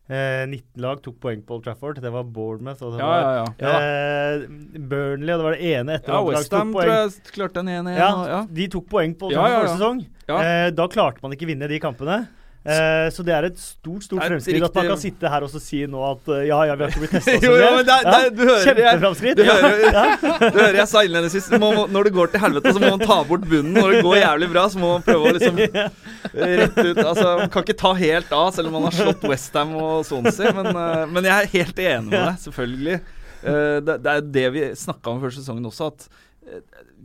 eh, 0.09 0.45
19 0.45 0.81
lag 0.83 1.01
tok 1.01 1.15
poeng 1.23 1.41
på 1.45 1.55
Old 1.57 1.63
Trafford. 1.65 1.99
Det 2.01 2.11
var 2.13 2.23
Bournemouth, 2.23 2.83
og 2.85 2.93
det 2.93 2.99
Ja, 3.01 3.07
var 3.07 3.21
ja, 3.39 3.45
ja. 3.59 3.73
eh, 3.79 4.47
Burnley, 4.79 5.33
og 5.33 5.39
det 5.39 5.45
var 5.47 5.51
det 5.57 5.61
ene 5.73 5.95
etter 5.99 6.13
Ja, 6.13 6.19
at 6.21 6.25
lag 6.35 6.43
tok 6.43 6.49
tror 6.61 6.73
poeng. 6.73 6.89
jeg 6.93 7.35
klarte 7.35 7.59
en 7.65 7.67
1-1. 7.73 7.97
Ja. 8.29 8.41
De 8.61 8.67
tok 8.67 8.89
poeng 8.89 9.15
på 9.17 9.29
Old 9.29 9.33
Trafford 9.35 9.55
forrige 9.55 9.75
sesong. 9.77 10.05
Eh, 10.29 10.69
da 10.71 10.87
klarte 10.87 11.21
man 11.23 11.31
ikke 11.37 11.47
vinne 11.49 11.67
de 11.69 11.79
kampene. 11.79 12.27
Eh, 12.65 13.07
så 13.13 13.21
det 13.21 13.33
er 13.37 13.45
et 13.45 13.59
stort 13.61 14.01
stort 14.07 14.23
fremskritt 14.25 14.63
at 14.65 14.73
man 14.79 14.87
kan 14.89 14.97
sitte 14.97 15.29
her 15.29 15.43
og 15.45 15.51
så 15.53 15.59
si 15.61 15.83
nå 15.85 15.99
at 16.01 16.29
eh, 16.33 16.47
ja, 16.49 16.57
ja, 16.65 16.73
vi 16.73 16.81
har 16.81 16.89
ikke 16.95 17.01
blitt 17.03 17.11
testa 17.13 17.35
så 17.37 17.43
Jo, 17.45 17.51
mye. 17.53 17.59
jo, 17.61 17.75
men 17.75 17.85
det 17.85 17.93
er- 17.93 18.07
det 18.07 18.15
er- 18.25 18.31
du 18.33 18.41
hører- 18.41 18.65
Kjempeframskritt. 18.65 19.37
Du 19.37 19.43
hører, 19.45 20.49
du 20.55 20.57
hører 20.63 20.79
jeg 20.79 20.87
sa 20.89 21.03
innledningsvis 21.05 21.49
Når 21.61 22.09
det 22.09 22.13
går 22.15 22.31
til 22.33 22.41
helvete, 22.41 22.73
så 22.73 22.81
må 22.81 22.89
man 22.95 23.03
ta 23.05 23.19
bort 23.29 23.45
bunnen. 23.51 23.75
Når 23.77 23.93
det 23.93 23.99
går 24.07 24.17
jævlig 24.17 24.49
bra, 24.55 24.63
så 24.73 24.81
må 24.81 24.89
man 24.95 25.05
prøve 25.05 25.29
å 25.29 25.35
liksom 25.37 25.61
rette 26.33 26.87
ut 26.89 27.03
Altså, 27.05 27.27
Man 27.43 27.53
kan 27.53 27.67
ikke 27.67 27.77
ta 27.85 27.93
helt 28.01 28.33
av, 28.33 28.49
selv 28.57 28.71
om 28.71 28.77
man 28.79 28.87
har 28.89 28.97
slått 28.97 29.27
Westham 29.29 29.75
og 29.77 30.01
Swansea. 30.09 30.55
Men, 30.57 30.71
eh, 30.73 31.05
men 31.13 31.29
jeg 31.29 31.35
er 31.45 31.51
helt 31.53 31.83
enig 31.85 32.09
med 32.09 32.17
deg, 32.17 32.41
selvfølgelig. 32.47 32.97
Det, 33.45 33.99
det 34.01 34.09
er 34.17 34.21
det 34.39 34.47
vi 34.55 34.61
snakka 34.73 35.11
om 35.13 35.19
før 35.21 35.33
sesongen 35.35 35.67
også, 35.69 35.91
at 35.93 36.07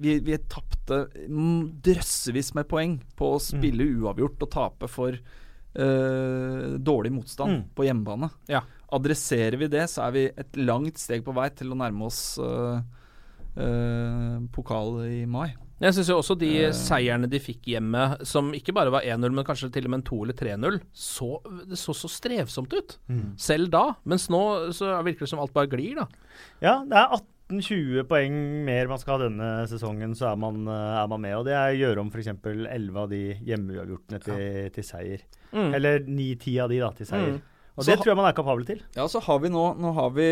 vi, 0.00 0.14
vi 0.24 0.38
tapte 0.48 1.02
mm, 1.28 1.66
drøssevis 1.84 2.54
med 2.56 2.64
poeng 2.70 2.94
på 3.18 3.34
å 3.34 3.40
spille 3.44 3.84
uavgjort 4.00 4.46
og 4.46 4.50
tape 4.54 4.88
for 4.88 5.18
eh, 5.74 6.78
dårlig 6.78 7.12
motstand 7.12 7.50
Mm. 7.50 7.64
på 7.74 7.84
hjemmebane. 7.86 8.30
Ja. 8.48 8.62
Adresserer 8.92 9.56
vi 9.58 9.68
det, 9.68 9.84
så 9.90 10.06
er 10.08 10.12
vi 10.12 10.24
et 10.36 10.56
langt 10.56 10.98
steg 10.98 11.22
på 11.24 11.34
vei 11.34 11.48
til 11.54 11.70
å 11.70 11.76
nærme 11.78 12.06
oss 12.06 12.38
eh, 12.42 12.80
eh, 13.56 14.38
pokal 14.54 15.04
i 15.06 15.24
mai. 15.26 15.52
Jeg 15.80 15.94
syns 15.96 16.10
jo 16.12 16.18
også 16.20 16.34
de 16.36 16.50
seierne 16.76 17.28
de 17.30 17.38
fikk 17.40 17.70
hjemme, 17.72 18.18
som 18.28 18.50
ikke 18.52 18.74
bare 18.76 18.92
var 18.92 19.00
1-0, 19.00 19.32
men 19.32 19.46
kanskje 19.48 19.70
til 19.72 19.86
og 19.88 19.94
med 19.94 20.02
en 20.02 20.08
2 20.10 20.18
eller 20.26 20.36
3-0, 20.36 20.80
så, 20.92 21.30
det 21.70 21.78
så 21.80 21.94
så 21.96 22.10
strevsomt 22.12 22.74
ut. 22.76 22.98
Mm. 23.08 23.22
Selv 23.40 23.70
da. 23.72 23.86
Mens 24.04 24.28
nå 24.28 24.42
så 24.76 24.90
virker 25.06 25.24
det 25.24 25.30
som 25.32 25.40
alt 25.40 25.54
bare 25.56 25.70
glir, 25.72 26.02
da. 26.02 26.06
Ja, 26.60 26.74
det 26.84 26.98
er 27.00 27.16
18-20 27.50 28.06
poeng 28.08 28.36
mer 28.64 28.88
man 28.90 29.00
skal 29.02 29.16
ha 29.16 29.26
denne 29.26 29.50
sesongen, 29.70 30.14
så 30.16 30.30
er 30.30 30.40
man, 30.40 30.62
eh, 30.70 30.96
er 31.02 31.10
man 31.10 31.20
med. 31.24 31.36
Og 31.40 31.44
det 31.48 31.54
er 31.58 31.74
å 31.74 31.78
gjøre 31.80 32.04
om 32.04 32.10
f.eks. 32.12 32.30
11 32.30 32.96
av 33.02 33.10
de 33.10 33.22
hjemmeuavgjortene 33.50 34.20
til, 34.24 34.70
til 34.76 34.86
seier. 34.86 35.24
Mm. 35.52 35.70
Eller 35.74 36.04
9-10 36.06 36.58
av 36.64 36.72
de 36.72 36.80
da 36.80 36.90
til 36.96 37.10
seier. 37.10 37.36
Mm. 37.36 37.46
Og 37.76 37.84
Så 37.84 37.92
det 37.92 38.00
tror 38.00 38.12
jeg 38.12 38.20
man 38.20 38.28
er 38.30 38.36
kapabel 38.36 38.66
til. 38.68 38.82
Ja, 38.96 39.06
så 39.08 39.22
har 39.24 39.38
vi 39.42 39.48
nå 39.52 39.62
Nå 39.80 39.92
har 39.96 40.10
vi 40.16 40.26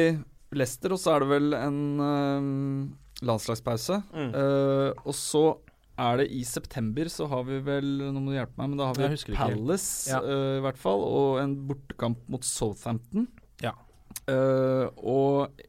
Leicester, 0.57 0.95
og 0.95 1.01
så 1.01 1.15
er 1.15 1.25
det 1.25 1.29
vel 1.29 1.55
en 1.59 1.81
uh, 2.01 3.25
landslagspause. 3.27 3.99
Mm. 4.15 4.31
Uh, 4.33 4.91
og 5.05 5.15
så 5.17 5.43
er 5.99 6.21
det 6.23 6.29
i 6.33 6.45
september, 6.47 7.09
så 7.11 7.27
har 7.29 7.43
vi 7.49 7.59
vel 7.67 7.89
Nå 8.07 8.21
må 8.23 8.31
du 8.33 8.37
hjelpe 8.39 8.57
meg, 8.61 8.71
men 8.71 8.81
da 8.81 8.87
har 8.91 8.97
vi. 8.97 9.35
Palace, 9.37 10.09
Ja. 10.13 10.23
uh, 10.25 10.57
i 10.61 10.63
hvert 10.65 10.81
fall, 10.81 11.03
og 11.05 11.41
en 11.43 11.57
bortekamp 11.69 12.23
mot 12.33 12.47
Southampton. 12.47 13.27
Ja. 13.65 13.75
Uh, 14.29 14.89
og 14.97 15.61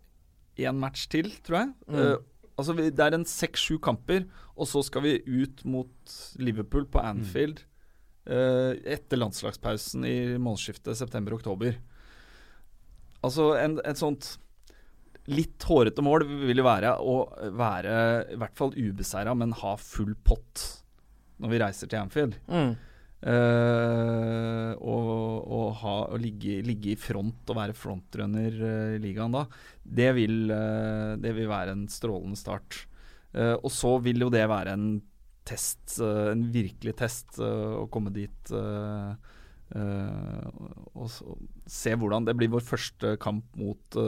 én 0.66 0.80
match 0.80 1.08
til, 1.12 1.32
tror 1.46 1.62
jeg. 1.62 1.72
Mm. 1.88 2.00
Uh, 2.00 2.44
altså 2.60 2.76
vi, 2.78 2.90
Det 2.92 3.06
er 3.06 3.18
en 3.18 3.28
seks-sju 3.28 3.80
kamper, 3.84 4.26
og 4.60 4.68
så 4.68 4.84
skal 4.86 5.06
vi 5.06 5.18
ut 5.24 5.64
mot 5.70 6.16
Liverpool 6.42 6.88
på 6.92 7.00
Anfield 7.00 7.62
eh, 8.28 8.74
etter 8.92 9.22
landslagspausen 9.22 10.04
i 10.04 10.18
månedsskiftet 10.36 11.00
september-oktober. 11.00 11.78
Altså 13.24 13.54
en, 13.60 13.78
et 13.88 14.00
sånt 14.00 14.34
litt 15.30 15.64
hårete 15.70 16.04
mål 16.04 16.26
vil 16.48 16.62
jo 16.62 16.66
være 16.66 16.96
å 17.00 17.16
være 17.56 17.96
i 18.34 18.38
hvert 18.40 18.58
fall 18.58 18.76
ubeseira, 18.76 19.36
men 19.38 19.56
ha 19.62 19.76
full 19.80 20.16
pott 20.26 20.66
når 21.40 21.54
vi 21.54 21.60
reiser 21.62 21.92
til 21.92 22.02
Anfield. 22.02 22.38
Mm. 22.52 22.74
Eh, 23.20 24.72
og 24.80 25.30
og 25.50 25.74
ha, 25.82 25.96
å 26.14 26.18
ligge, 26.20 26.60
ligge 26.66 26.94
i 26.94 27.00
front 27.00 27.50
og 27.52 27.58
være 27.58 27.76
frontrunner 27.78 28.54
uh, 28.62 28.96
i 28.96 29.00
ligaen 29.04 29.34
da, 29.34 29.44
det 29.84 30.10
vil, 30.18 30.38
uh, 30.52 31.18
det 31.20 31.34
vil 31.36 31.50
være 31.50 31.76
en 31.76 31.86
strålende 31.92 32.40
start. 32.40 32.86
Og 33.30 33.70
så 33.70 33.92
vil 34.02 34.24
jo 34.24 34.32
det 34.34 34.42
være 34.50 34.72
en 34.74 34.86
test, 35.46 36.00
en 36.02 36.48
virkelig 36.50 36.96
test, 36.98 37.36
å 37.38 37.84
komme 37.94 38.10
dit 38.10 38.50
og, 38.58 39.28
og 40.98 41.12
se 41.70 41.94
hvordan 41.94 42.26
Det 42.26 42.34
blir 42.40 42.50
vår 42.50 42.66
første 42.66 43.12
kamp 43.22 43.46
mot 43.62 44.00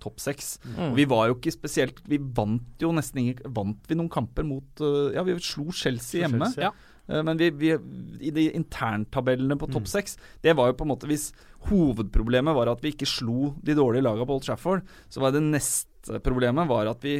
topp 0.00 0.24
seks. 0.24 0.54
Mm. 0.64 0.94
Vi 0.96 1.06
var 1.12 1.28
jo 1.28 1.36
ikke 1.36 1.52
spesielt 1.52 2.00
Vi 2.08 2.16
vant 2.40 2.80
jo 2.80 2.94
nesten 2.96 3.20
ingen 3.20 3.52
Vant 3.52 3.84
vi 3.84 4.00
noen 4.00 4.08
kamper 4.08 4.48
mot 4.48 4.80
Ja, 5.12 5.26
vi 5.28 5.36
slo 5.44 5.68
Chelsea 5.68 6.24
hjemme. 6.24 6.48
Chelsea, 6.48 6.70
ja. 6.70 6.89
Eh, 7.10 7.22
Men 7.26 7.40
vi, 7.40 7.50
vi, 7.50 7.72
i 8.20 8.30
de 8.36 8.46
interntabellene 8.54 9.56
på 9.58 9.66
topp 9.72 9.88
seks 9.90 10.16
Det 10.44 10.54
var 10.56 10.70
jo 10.70 10.76
på 10.78 10.86
en 10.86 10.92
måte 10.92 11.08
Hvis 11.10 11.30
hovedproblemet 11.68 12.54
var 12.56 12.70
at 12.72 12.80
vi 12.84 12.92
ikke 12.94 13.08
slo 13.08 13.50
de 13.60 13.74
dårlige 13.76 14.04
lagene 14.06 14.24
på 14.28 14.38
Old 14.38 14.46
Trafford, 14.46 14.80
så 15.12 15.20
var 15.20 15.34
det 15.34 15.42
neste 15.44 16.20
problemet 16.24 16.68
var 16.70 16.88
at 16.88 17.02
vi 17.04 17.18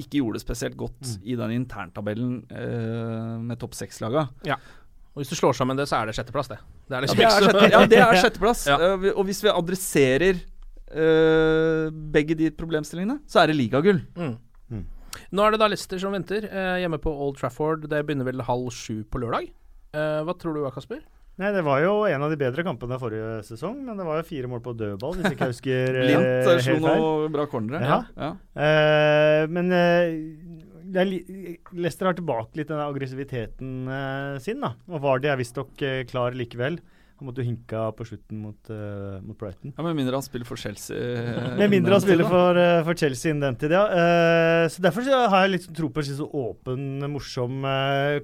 ikke 0.00 0.20
gjorde 0.20 0.38
det 0.38 0.44
spesielt 0.44 0.76
godt 0.80 1.16
i 1.26 1.34
den 1.36 1.50
interntabellen 1.56 2.36
eh, 2.54 3.34
med 3.42 3.58
topp 3.60 3.74
seks-laga. 3.76 4.28
Og 5.10 5.18
hvis 5.24 5.32
du 5.32 5.36
slår 5.40 5.56
sammen 5.58 5.76
det, 5.76 5.88
så 5.90 5.98
er 5.98 6.06
det 6.08 6.14
sjetteplass, 6.16 6.48
det. 6.52 6.60
Det 6.86 6.94
er 6.94 7.00
Ja, 7.00 7.02
liksom 7.02 7.18
det 7.18 7.26
er, 7.26 7.48
sjette, 7.48 7.70
ja, 7.74 7.80
det 7.90 7.98
er 8.04 8.20
sjetteplass. 8.22 8.62
Ja. 8.70 8.78
Og 9.16 9.24
hvis 9.26 9.42
vi 9.44 9.50
adresserer 9.52 10.38
eh, 10.94 11.90
begge 12.14 12.38
de 12.38 12.52
problemstillingene, 12.54 13.18
så 13.28 13.42
er 13.42 13.50
det 13.50 13.58
ligagull. 13.58 14.00
Mm. 14.16 14.36
Nå 15.30 15.44
er 15.46 15.54
det 15.54 15.60
da 15.62 15.68
Leicester 15.70 16.00
som 16.02 16.14
venter, 16.14 16.46
eh, 16.48 16.80
hjemme 16.82 16.98
på 17.02 17.12
Old 17.12 17.38
Trafford. 17.38 17.86
Det 17.90 18.02
begynner 18.06 18.26
vel 18.26 18.42
halv 18.46 18.70
sju 18.74 19.04
på 19.06 19.22
lørdag. 19.22 19.52
Eh, 19.94 20.20
hva 20.26 20.34
tror 20.38 20.56
du, 20.56 20.64
Kasper? 20.74 21.02
Nei, 21.40 21.52
Det 21.54 21.62
var 21.64 21.80
jo 21.80 21.92
en 22.04 22.22
av 22.22 22.32
de 22.32 22.36
bedre 22.36 22.64
kampene 22.66 22.98
forrige 23.00 23.40
sesong, 23.46 23.78
men 23.86 23.96
det 23.96 24.04
var 24.04 24.18
jo 24.20 24.28
fire 24.28 24.48
mål 24.50 24.60
på 24.64 24.74
dødball, 24.76 25.14
hvis 25.16 25.32
ikke 25.32 25.46
jeg 25.46 25.54
husker 25.54 26.00
eh, 26.02 26.08
Lint 26.10 26.50
eh, 26.50 26.60
slo 26.66 26.76
noen 26.84 27.32
bra 27.32 27.46
cornere. 27.48 27.80
Ja. 27.80 28.00
Ja. 28.18 28.32
Eh, 28.60 29.44
men 29.48 29.72
eh, 29.72 30.18
det 30.90 31.00
er 31.00 31.08
li 31.08 31.20
Leicester 31.72 32.10
har 32.10 32.18
tilbake 32.18 32.58
litt 32.58 32.68
den 32.68 32.82
aggressiviteten 32.82 33.74
eh, 33.88 34.36
sin, 34.42 34.60
da. 34.60 34.74
Og 34.90 35.00
Vardi 35.04 35.30
er 35.30 35.38
visstnok 35.40 35.80
uh, 35.80 36.00
klar 36.10 36.36
likevel. 36.36 36.80
Han 37.20 37.28
måtte 37.28 37.42
jo 37.42 37.50
hinka 37.50 37.80
på 37.98 38.04
slutten 38.08 38.38
mot, 38.40 38.70
uh, 38.72 39.18
mot 39.20 39.36
Brighton. 39.36 39.74
Ja, 39.76 39.84
Med 39.84 39.98
mindre 39.98 40.16
han 40.16 40.24
spiller 40.24 40.48
for 40.48 40.56
Chelsea. 40.56 40.96
eh, 40.96 41.50
Med 41.58 41.68
mindre 41.68 41.98
han 41.98 42.00
spiller 42.00 42.24
for, 42.24 42.56
uh, 42.56 42.80
for 42.86 42.96
Chelsea 42.96 43.28
innen 43.34 43.42
den 43.44 43.58
tid, 43.60 43.74
ja. 43.76 43.82
Uh, 43.92 44.64
så 44.72 44.80
Derfor 44.80 45.04
så 45.04 45.18
har 45.28 45.44
jeg 45.44 45.52
litt 45.52 45.66
tro 45.76 45.90
på 45.92 46.00
en 46.00 46.08
så 46.16 46.28
åpen, 46.32 46.86
morsom 47.12 47.60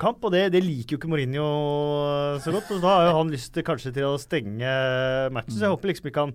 kamp. 0.00 0.24
Og 0.24 0.32
det, 0.32 0.46
det 0.54 0.62
liker 0.64 0.96
jo 0.96 1.00
ikke 1.02 1.10
Mourinho 1.12 1.44
så 2.40 2.54
godt. 2.56 2.72
Og 2.72 2.80
da 2.80 2.94
har 2.94 3.10
jo 3.10 3.18
han 3.18 3.34
lyst 3.36 3.52
til 3.52 3.66
kanskje 3.68 3.92
til 3.98 4.08
å 4.08 4.16
stenge 4.22 4.72
matchen. 5.36 5.58
Så 5.58 5.66
jeg 5.66 5.74
håper 5.76 5.92
liksom 5.92 6.08
ikke 6.08 6.24
han, 6.24 6.34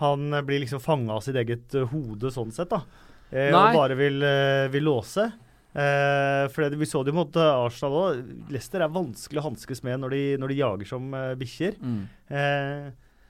han 0.00 0.40
blir 0.48 0.64
liksom 0.64 0.80
fanga 0.80 1.18
av 1.18 1.26
sitt 1.28 1.36
eget 1.36 1.76
hode 1.92 2.32
sånn 2.32 2.56
sett, 2.56 2.72
da. 2.72 2.80
Og 3.28 3.76
bare 3.76 4.00
vil, 4.00 4.24
vil 4.72 4.88
låse. 4.88 5.28
Eh, 5.78 6.44
for 6.50 6.64
det, 6.64 6.78
Vi 6.80 6.88
så 6.90 7.04
det 7.04 7.12
jo 7.12 7.18
mot 7.20 7.36
eh, 7.38 7.50
Arsenal 7.64 7.98
òg. 8.00 8.30
Leicester 8.50 8.82
er 8.82 8.94
vanskelig 8.94 9.42
å 9.42 9.48
hanskes 9.50 9.84
med 9.86 10.00
når 10.02 10.16
de, 10.16 10.22
når 10.42 10.52
de 10.52 10.58
jager 10.58 10.90
som 10.90 11.12
eh, 11.14 11.34
bikkjer. 11.38 11.78
Mm. 11.78 12.00
Eh, 12.34 12.88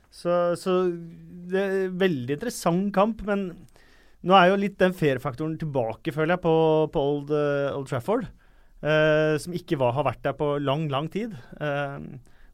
så, 0.09 0.39
så 0.57 0.79
det 0.89 1.61
er 1.61 1.75
en 1.85 1.99
veldig 2.01 2.39
interessant 2.39 2.89
kamp, 2.97 3.21
men 3.29 3.51
nå 4.25 4.35
er 4.35 4.51
jo 4.51 4.59
litt 4.59 4.79
den 4.81 4.97
fair-faktoren 4.97 5.59
tilbake, 5.61 6.15
føler 6.15 6.35
jeg, 6.37 6.43
på, 6.47 6.55
på 6.95 7.03
Old, 7.13 7.29
uh, 7.31 7.77
Old 7.77 7.91
Trafford. 7.91 8.25
eh, 8.83 9.37
som 9.43 9.55
ikke 9.57 9.79
var, 9.79 9.95
har 9.97 10.07
vært 10.07 10.25
der 10.27 10.37
på 10.39 10.53
lang, 10.63 10.89
lang 10.93 11.09
tid. 11.13 11.35
Eh, 11.61 11.99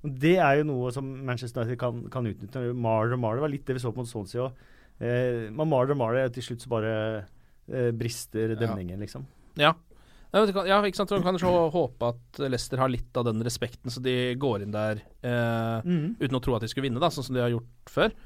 det 0.05 0.35
er 0.37 0.61
jo 0.61 0.69
noe 0.69 0.93
som 0.93 1.07
Manchester 1.25 1.65
United 1.65 1.81
kan, 1.81 2.03
kan 2.13 2.27
utnytte. 2.29 2.67
Marder 2.77 3.17
og 3.17 3.23
Marder 3.23 3.45
var 3.47 3.53
litt 3.53 3.65
det 3.69 3.79
vi 3.79 3.85
så 3.85 3.93
på 3.93 4.03
mot 4.03 4.11
Swansea 4.11 4.49
òg. 4.49 4.67
Eh, 5.01 5.47
man 5.55 5.71
Marder 5.71 5.97
og 5.97 6.03
Marder, 6.03 6.29
til 6.35 6.45
slutt 6.45 6.65
så 6.65 6.73
bare 6.73 6.97
brister 7.97 8.53
demningen, 8.61 9.01
liksom. 9.01 9.23
Ja. 9.61 9.75
Ja, 10.35 10.81
ikke 10.83 10.99
sant. 10.99 11.13
Man 11.15 11.23
kan 11.23 11.39
jo 11.39 11.51
håpe 11.71 12.09
at 12.11 12.39
Leicester 12.43 12.81
har 12.83 12.91
litt 12.91 13.15
av 13.15 13.29
den 13.29 13.43
respekten, 13.47 13.93
så 13.93 14.03
de 14.03 14.35
går 14.41 14.65
inn 14.65 14.73
der 14.75 14.99
eh, 15.23 15.85
mm. 15.87 16.17
uten 16.19 16.39
å 16.39 16.41
tro 16.43 16.57
at 16.57 16.65
de 16.65 16.71
skulle 16.73 16.89
vinne, 16.89 17.03
da, 17.03 17.13
sånn 17.15 17.27
som 17.29 17.37
de 17.37 17.45
har 17.45 17.53
gjort 17.53 17.93
før. 17.95 18.17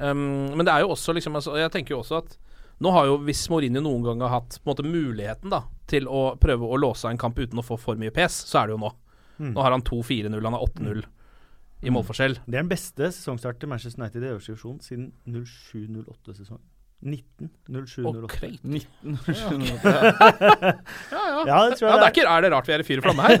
Um, 0.00 0.54
men 0.56 0.64
det 0.64 0.72
er 0.72 0.84
jo 0.86 0.94
også 0.94 1.12
liksom 1.12 1.34
altså, 1.36 1.56
Jeg 1.58 1.72
tenker 1.74 1.92
jo 1.92 1.98
også 2.00 2.20
at 2.22 2.36
nå 2.80 2.92
har 2.94 3.10
jo, 3.10 3.18
hvis 3.26 3.42
Mourinho 3.52 3.82
noen 3.84 4.06
gang 4.06 4.22
har 4.24 4.38
hatt 4.38 4.56
måte 4.64 4.86
muligheten 4.86 5.52
da 5.52 5.64
til 5.90 6.06
å 6.08 6.38
prøve 6.40 6.64
å 6.64 6.78
låse 6.80 7.10
en 7.10 7.18
kamp 7.20 7.36
uten 7.36 7.60
å 7.60 7.64
få 7.66 7.76
for 7.76 8.00
mye 8.00 8.14
pes, 8.14 8.38
så 8.48 8.62
er 8.62 8.70
det 8.70 8.76
jo 8.78 8.80
nå. 8.86 8.92
Mm. 9.40 9.50
Nå 9.52 9.64
har 9.66 9.74
han 9.74 9.84
2-4-0, 9.84 10.38
han 10.46 10.56
har 10.56 10.64
8-0 10.64 11.02
i 11.84 11.92
målforskjell. 11.92 12.38
Det 12.46 12.56
er 12.56 12.62
den 12.62 12.70
beste 12.70 13.10
sesongstart 13.12 13.60
til 13.60 13.68
Manchester 13.72 14.00
United 14.00 14.24
i 14.24 14.30
øverste 14.30 14.54
divisjon 14.54 14.80
siden 14.84 15.10
07-08-sesong. 15.28 16.62
19-07-08. 17.00 18.06
Og 18.10 18.28
kreit. 18.28 18.60
19 18.60 19.18
Ja, 19.80 20.00
ja. 21.10 21.44
Ja, 21.46 21.58
det 21.70 21.78
tror 21.78 21.88
Ja, 21.88 21.94
jeg 21.94 22.00
det 22.00 22.04
er, 22.04 22.10
ikke, 22.12 22.26
er 22.28 22.44
det 22.44 22.50
rart 22.52 22.68
vi 22.68 22.74
er 22.76 22.82
i 22.82 22.86
fyr 22.86 23.00
og 23.00 23.06
flamme 23.08 23.22
her? 23.24 23.36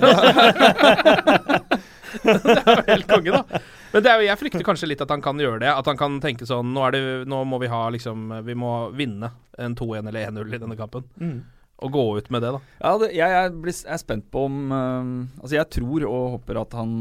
det 2.24 2.56
er 2.56 2.72
jo 2.72 2.84
helt 2.88 3.06
konge, 3.10 3.30
da. 3.36 3.60
Men 3.90 4.04
det 4.04 4.10
er 4.10 4.16
jo, 4.20 4.26
jeg 4.28 4.40
frykter 4.40 4.64
kanskje 4.66 4.88
litt 4.90 5.02
at 5.04 5.12
han 5.12 5.22
kan 5.24 5.40
gjøre 5.42 5.60
det. 5.64 5.70
At 5.74 5.86
han 5.90 5.98
kan 6.00 6.16
tenke 6.22 6.46
sånn 6.48 6.72
Nå, 6.74 6.80
er 6.86 6.94
det, 6.96 7.02
nå 7.30 7.42
må 7.48 7.58
vi 7.62 7.68
ha 7.72 7.82
liksom 7.92 8.30
Vi 8.46 8.54
må 8.58 8.72
vinne 8.96 9.32
en 9.60 9.74
2-1 9.76 10.08
eller 10.08 10.30
1-0 10.30 10.54
i 10.56 10.60
denne 10.62 10.78
kampen. 10.78 11.04
Mm. 11.20 11.40
Og 11.80 11.92
gå 11.94 12.02
ut 12.18 12.28
med 12.32 12.42
det, 12.44 12.50
da. 12.52 12.60
Ja, 12.80 12.92
det, 13.00 13.08
jeg, 13.16 13.32
jeg 13.34 13.52
blir, 13.62 13.74
jeg, 13.76 13.94
er 13.94 14.02
spent 14.02 14.26
på 14.32 14.44
om 14.48 14.58
uh, 14.72 15.40
Altså, 15.40 15.54
jeg 15.56 15.68
tror 15.76 16.06
og 16.10 16.26
håper 16.36 16.60
at 16.60 16.76
han, 16.76 16.92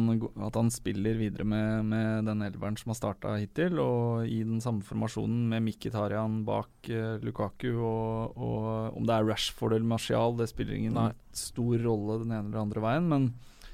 at 0.47 0.59
han 0.59 0.71
spiller 0.73 1.19
videre 1.19 1.47
med, 1.47 1.89
med 1.91 2.29
den 2.29 2.45
elveren 2.47 2.79
som 2.79 2.93
har 2.93 2.99
starta 2.99 3.35
hittil, 3.39 3.79
og 3.83 4.29
i 4.29 4.39
den 4.45 4.63
samme 4.63 4.85
formasjonen 4.85 5.49
med 5.51 5.65
Mkhitarian 5.67 6.41
bak 6.47 6.91
uh, 6.93 7.17
Lukaku, 7.25 7.73
og, 7.75 8.39
og 8.39 8.95
om 8.95 9.09
det 9.09 9.17
er 9.17 9.27
Rashford 9.27 9.75
eller 9.75 9.89
Martial, 9.89 10.37
det 10.39 10.49
spiller 10.51 10.77
ingen 10.77 10.95
Nei. 10.95 11.11
stor 11.35 11.75
rolle 11.83 12.21
den 12.23 12.33
ene 12.33 12.47
eller 12.47 12.63
andre 12.63 12.85
veien, 12.87 13.11
men 13.11 13.29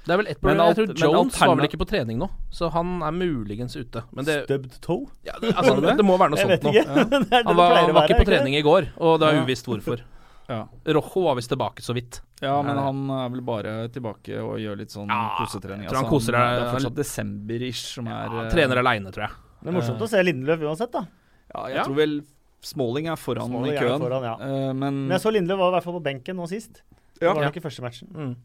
Det 0.06 0.14
er 0.14 0.20
vel 0.20 0.28
ett 0.30 0.42
Men 0.42 0.58
problem. 0.58 0.66
Jeg 0.66 0.76
tror 0.98 1.06
Jones 1.06 1.38
var 1.40 1.54
vel 1.54 1.68
ikke 1.70 1.80
på 1.82 1.88
trening 1.92 2.18
nå, 2.18 2.30
så 2.54 2.72
han 2.74 2.98
er 3.06 3.14
muligens 3.14 3.78
ute. 3.78 4.02
Men 4.10 4.26
det, 4.26 4.40
Stubbed 4.46 4.76
toe? 4.82 5.06
ja, 5.26 5.38
det, 5.42 5.54
altså, 5.54 5.78
det, 5.82 5.96
det 5.98 6.06
må 6.06 6.18
være 6.18 6.34
noe 6.34 6.42
sånt 6.42 6.66
nå. 6.66 6.74
det 7.30 7.40
Han 7.46 7.58
var, 7.58 7.78
han 7.78 7.94
var 7.94 8.10
ikke 8.10 8.26
på 8.26 8.30
trening 8.34 8.58
i 8.58 8.66
går, 8.66 8.92
og 8.98 9.18
det 9.22 9.30
er 9.30 9.42
uvisst 9.46 9.70
hvorfor. 9.70 10.02
Ja. 10.48 10.68
Rojo 10.94 11.22
var 11.24 11.34
visst 11.34 11.50
tilbake 11.50 11.82
så 11.82 11.92
vidt. 11.96 12.20
Ja, 12.40 12.60
men 12.62 12.76
han 12.78 13.10
er 13.10 13.28
vel 13.32 13.40
bare 13.42 13.88
tilbake 13.90 14.36
og 14.42 14.58
gjør 14.62 14.76
litt 14.78 14.90
sånn 14.94 15.08
Ja, 15.10 15.34
kosetrening. 15.40 15.82
jeg 15.86 15.90
tror 15.90 16.04
han 16.04 16.12
Altså, 16.12 16.32
deg. 16.32 16.36
det 16.36 16.66
er 16.66 16.72
fortsatt 16.76 16.94
desember-ish 17.00 17.84
som 17.96 18.06
er 18.06 18.28
Han 18.28 18.46
eh, 18.46 18.50
trener 18.52 18.76
aleine, 18.78 19.10
tror 19.10 19.26
jeg. 19.26 19.32
Det 19.62 19.68
er 19.68 19.72
morsomt 19.80 20.00
å 20.00 20.08
se 20.08 20.22
Lindeløf 20.22 20.60
uansett, 20.62 20.92
da. 20.92 21.06
Ja, 21.54 21.66
jeg 21.68 21.76
Ja. 21.76 21.84
tror 21.84 21.96
vel 21.96 22.22
Smalling 22.62 23.06
er 23.08 23.16
foran 23.16 23.48
Smalling 23.50 23.72
i 23.72 23.76
er 23.76 23.82
køen. 23.88 24.00
foran, 24.00 24.22
ja. 24.22 24.34
uh, 24.40 24.72
men 24.74 24.94
Men 25.08 25.18
jeg 25.18 25.20
så 25.20 25.32
Lindeløf 25.32 25.58
var 25.58 25.68
i 25.68 25.74
hvert 25.76 25.84
fall 25.84 25.98
på 26.00 26.02
benken 26.04 26.36
nå 26.36 26.46
sist. 26.48 26.82
Det 27.18 27.22
Ja. 27.26 27.32
var 27.32 27.42
Ja. 27.42 27.48
nok 27.48 27.56
i 27.56 27.60
første 27.60 27.82
matchen. 27.82 28.08
Mm. 28.14 28.36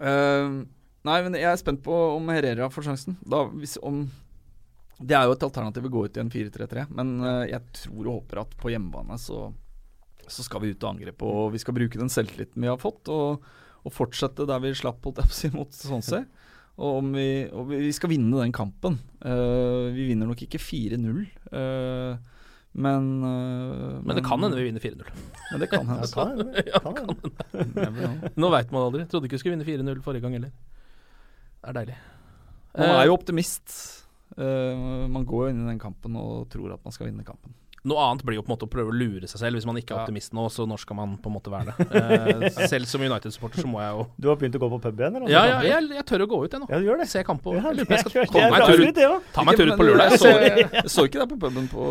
Uh, 0.00 0.64
Nei, 1.04 1.16
men 1.22 1.34
jeg 1.34 1.44
er 1.50 1.56
spent 1.58 1.82
på 1.82 1.92
om 2.16 2.28
Herrera 2.28 2.68
får 2.70 2.84
sjansen. 2.86 3.16
Da, 3.26 3.44
hvis, 3.58 3.76
om 3.82 4.04
Det 5.02 5.16
er 5.16 5.24
jo 5.26 5.32
et 5.32 5.42
alternativ 5.42 5.82
å 5.88 5.90
gå 5.90 6.04
ut 6.04 6.16
i 6.16 6.20
en 6.20 6.30
4-3-3, 6.30 6.84
men 6.94 7.20
uh, 7.24 7.44
jeg 7.48 7.60
tror 7.72 8.06
og 8.06 8.22
håper 8.22 8.40
at 8.44 8.50
på 8.56 8.70
hjemmebane 8.70 9.16
så, 9.18 9.52
så 10.30 10.44
skal 10.46 10.62
vi 10.62 10.72
ut 10.74 10.84
og 10.84 10.94
angripe. 10.94 11.26
Og 11.26 11.52
vi 11.54 11.60
skal 11.62 11.74
bruke 11.76 11.98
den 12.00 12.10
selvtilliten 12.12 12.62
vi 12.62 12.70
har 12.70 12.78
fått, 12.80 13.08
og, 13.12 13.42
og 13.82 13.94
fortsette 13.94 14.46
der 14.48 14.62
vi 14.62 14.74
slapp 14.78 15.02
holdt 15.06 15.22
jeg 15.22 15.30
på 15.30 15.34
å 15.34 15.38
si, 15.40 15.50
mot 15.54 15.74
Swansea. 15.74 16.24
Og, 16.78 16.98
om 17.02 17.10
vi, 17.12 17.26
og 17.52 17.68
vi 17.68 17.90
skal 17.92 18.08
vinne 18.14 18.38
den 18.40 18.52
kampen. 18.56 18.94
Uh, 19.20 19.90
vi 19.92 20.06
vinner 20.12 20.30
nok 20.30 20.44
ikke 20.46 20.60
4-0, 20.62 21.24
Uh, 21.52 22.16
men, 22.72 23.08
uh, 23.20 23.98
Men 24.00 24.16
det 24.16 24.22
kan 24.24 24.40
hende 24.40 24.56
vi 24.56 24.62
vinner 24.64 24.80
4-0. 24.80 25.08
Men 25.50 25.60
det 25.60 25.66
kan 25.68 25.84
hende. 25.84 26.06
Ja, 26.08 26.14
kan. 26.16 26.54
Ja, 26.64 26.80
Kan 26.80 27.98
hende. 28.00 28.30
Nå 28.40 28.48
veit 28.54 28.72
man 28.72 28.86
aldri. 28.86 29.04
Trodde 29.12 29.28
ikke 29.28 29.36
vi 29.36 29.42
skulle 29.42 29.58
vinne 29.58 29.66
4-0 29.68 30.00
forrige 30.06 30.24
gang 30.24 30.38
heller. 30.38 30.54
Det 31.60 31.68
er 31.68 31.76
deilig. 31.82 31.98
Man 32.72 32.88
Eh, 32.88 33.00
er 33.02 33.10
jo 33.10 33.18
optimist. 33.18 33.74
Eh, 34.40 34.80
man 35.12 35.26
går 35.28 35.44
jo 35.44 35.52
inn 35.52 35.60
i 35.66 35.68
den 35.68 35.82
kampen 35.82 36.16
og 36.16 36.46
tror 36.48 36.72
at 36.72 36.80
man 36.88 36.96
skal 36.96 37.10
vinne 37.10 37.26
kampen. 37.28 37.52
Noe 37.88 37.98
annet 38.06 38.22
blir 38.26 38.38
jo 38.38 38.44
på 38.44 38.50
en 38.50 38.54
måte 38.54 38.66
å 38.68 38.70
prøve 38.70 38.92
å 38.92 38.94
lure 38.94 39.26
seg 39.26 39.40
selv. 39.40 39.58
Hvis 39.58 39.66
man 39.66 39.78
ikke 39.80 39.96
er 39.96 40.02
optimist 40.04 40.34
nå, 40.36 40.44
så 40.54 40.66
når 40.70 40.82
skal 40.84 40.98
man 40.98 41.16
på 41.18 41.30
en 41.30 41.36
måte 41.38 41.52
være 41.52 41.72
det? 41.72 41.88
Eh, 42.02 42.66
selv 42.70 42.86
som 42.88 43.02
United-supporter 43.02 43.62
så 43.62 43.68
må 43.68 43.78
jeg 43.82 43.92
jo 43.94 44.04
Du 44.20 44.26
har 44.30 44.36
begynt 44.38 44.56
å 44.56 44.60
gå 44.62 44.68
på 44.72 44.78
pub 44.82 45.00
igjen? 45.00 45.16
eller? 45.18 45.30
Ja, 45.30 45.42
ja 45.48 45.58
jeg, 45.66 45.88
jeg 45.96 46.04
tør 46.08 46.24
å 46.24 46.26
gå 46.30 46.38
ut, 46.44 46.54
jeg 46.54 46.62
nå. 46.62 46.68
Ja, 46.70 46.78
du 46.80 46.86
gjør 46.86 47.00
det. 47.02 47.06
Se 47.10 47.22
kamp 47.26 47.46
og 47.46 47.56
Ja, 47.56 47.62
Jeg 47.68 47.78
lurer 47.78 47.88
på 47.90 47.96
jeg 47.96 48.04
skal 48.04 48.30
komme 48.32 48.48
meg 48.52 48.62
en 48.62 48.72
tur 48.72 48.82
ut. 48.82 49.28
Ta 49.34 49.44
meg 49.44 49.52
en 49.52 49.60
tur 49.60 49.72
ut 49.72 49.80
på 49.80 49.86
lørdag. 49.86 50.12
Jeg 50.14 50.20
så, 50.22 50.30
så, 50.30 50.72
jeg 50.82 50.92
så 50.94 51.04
ikke 51.08 51.20
deg 51.22 51.32
på 51.32 51.38
puben 51.42 51.68
på, 51.72 51.86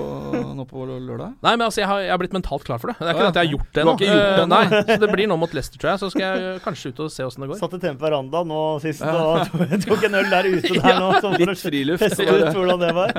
nå 0.58 0.66
på 0.70 0.86
lørdag. 0.90 1.36
nei, 1.44 1.54
men 1.56 1.66
altså, 1.68 1.84
jeg 1.84 1.90
har, 1.92 2.02
jeg 2.06 2.14
har 2.14 2.22
blitt 2.24 2.36
mentalt 2.38 2.68
klar 2.68 2.82
for 2.82 2.92
det. 2.92 2.98
Det 3.02 3.08
er 3.08 3.16
ikke 3.16 3.28
det 3.28 3.32
at 3.32 3.40
jeg 3.42 3.46
har 3.46 3.52
gjort 3.56 3.72
det 3.78 3.86
nå. 3.88 3.96
gjort 3.96 4.06
det 4.06 4.22
Eh, 4.22 4.48
nei, 4.52 4.64
så 4.92 4.98
det 5.02 5.10
blir 5.12 5.30
nå 5.32 5.38
mot 5.40 5.54
Leicester, 5.56 5.80
tror 5.82 5.94
jeg. 5.94 6.02
Så 6.02 6.12
skal 6.14 6.26
jeg 6.26 6.62
kanskje 6.66 6.92
ut 6.92 7.04
og 7.06 7.12
se 7.14 7.28
åssen 7.28 7.46
det 7.46 7.52
går. 7.52 7.60
Satt 7.62 7.76
et 7.78 7.86
tempo 7.86 8.02
på 8.02 8.08
verandaen 8.08 8.50
nå 8.52 8.62
sist 8.84 9.04
og 9.06 9.52
tok 9.88 10.08
en 10.08 10.20
øl 10.22 10.32
der 10.32 10.50
ute 10.50 10.74
der 10.78 11.00
nå. 11.04 11.12
Litt 11.42 11.62
friluft. 11.62 12.06
teste 12.06 12.28
ut 12.28 12.56
hvordan 12.56 12.82
det 12.82 12.92
var. 12.98 13.16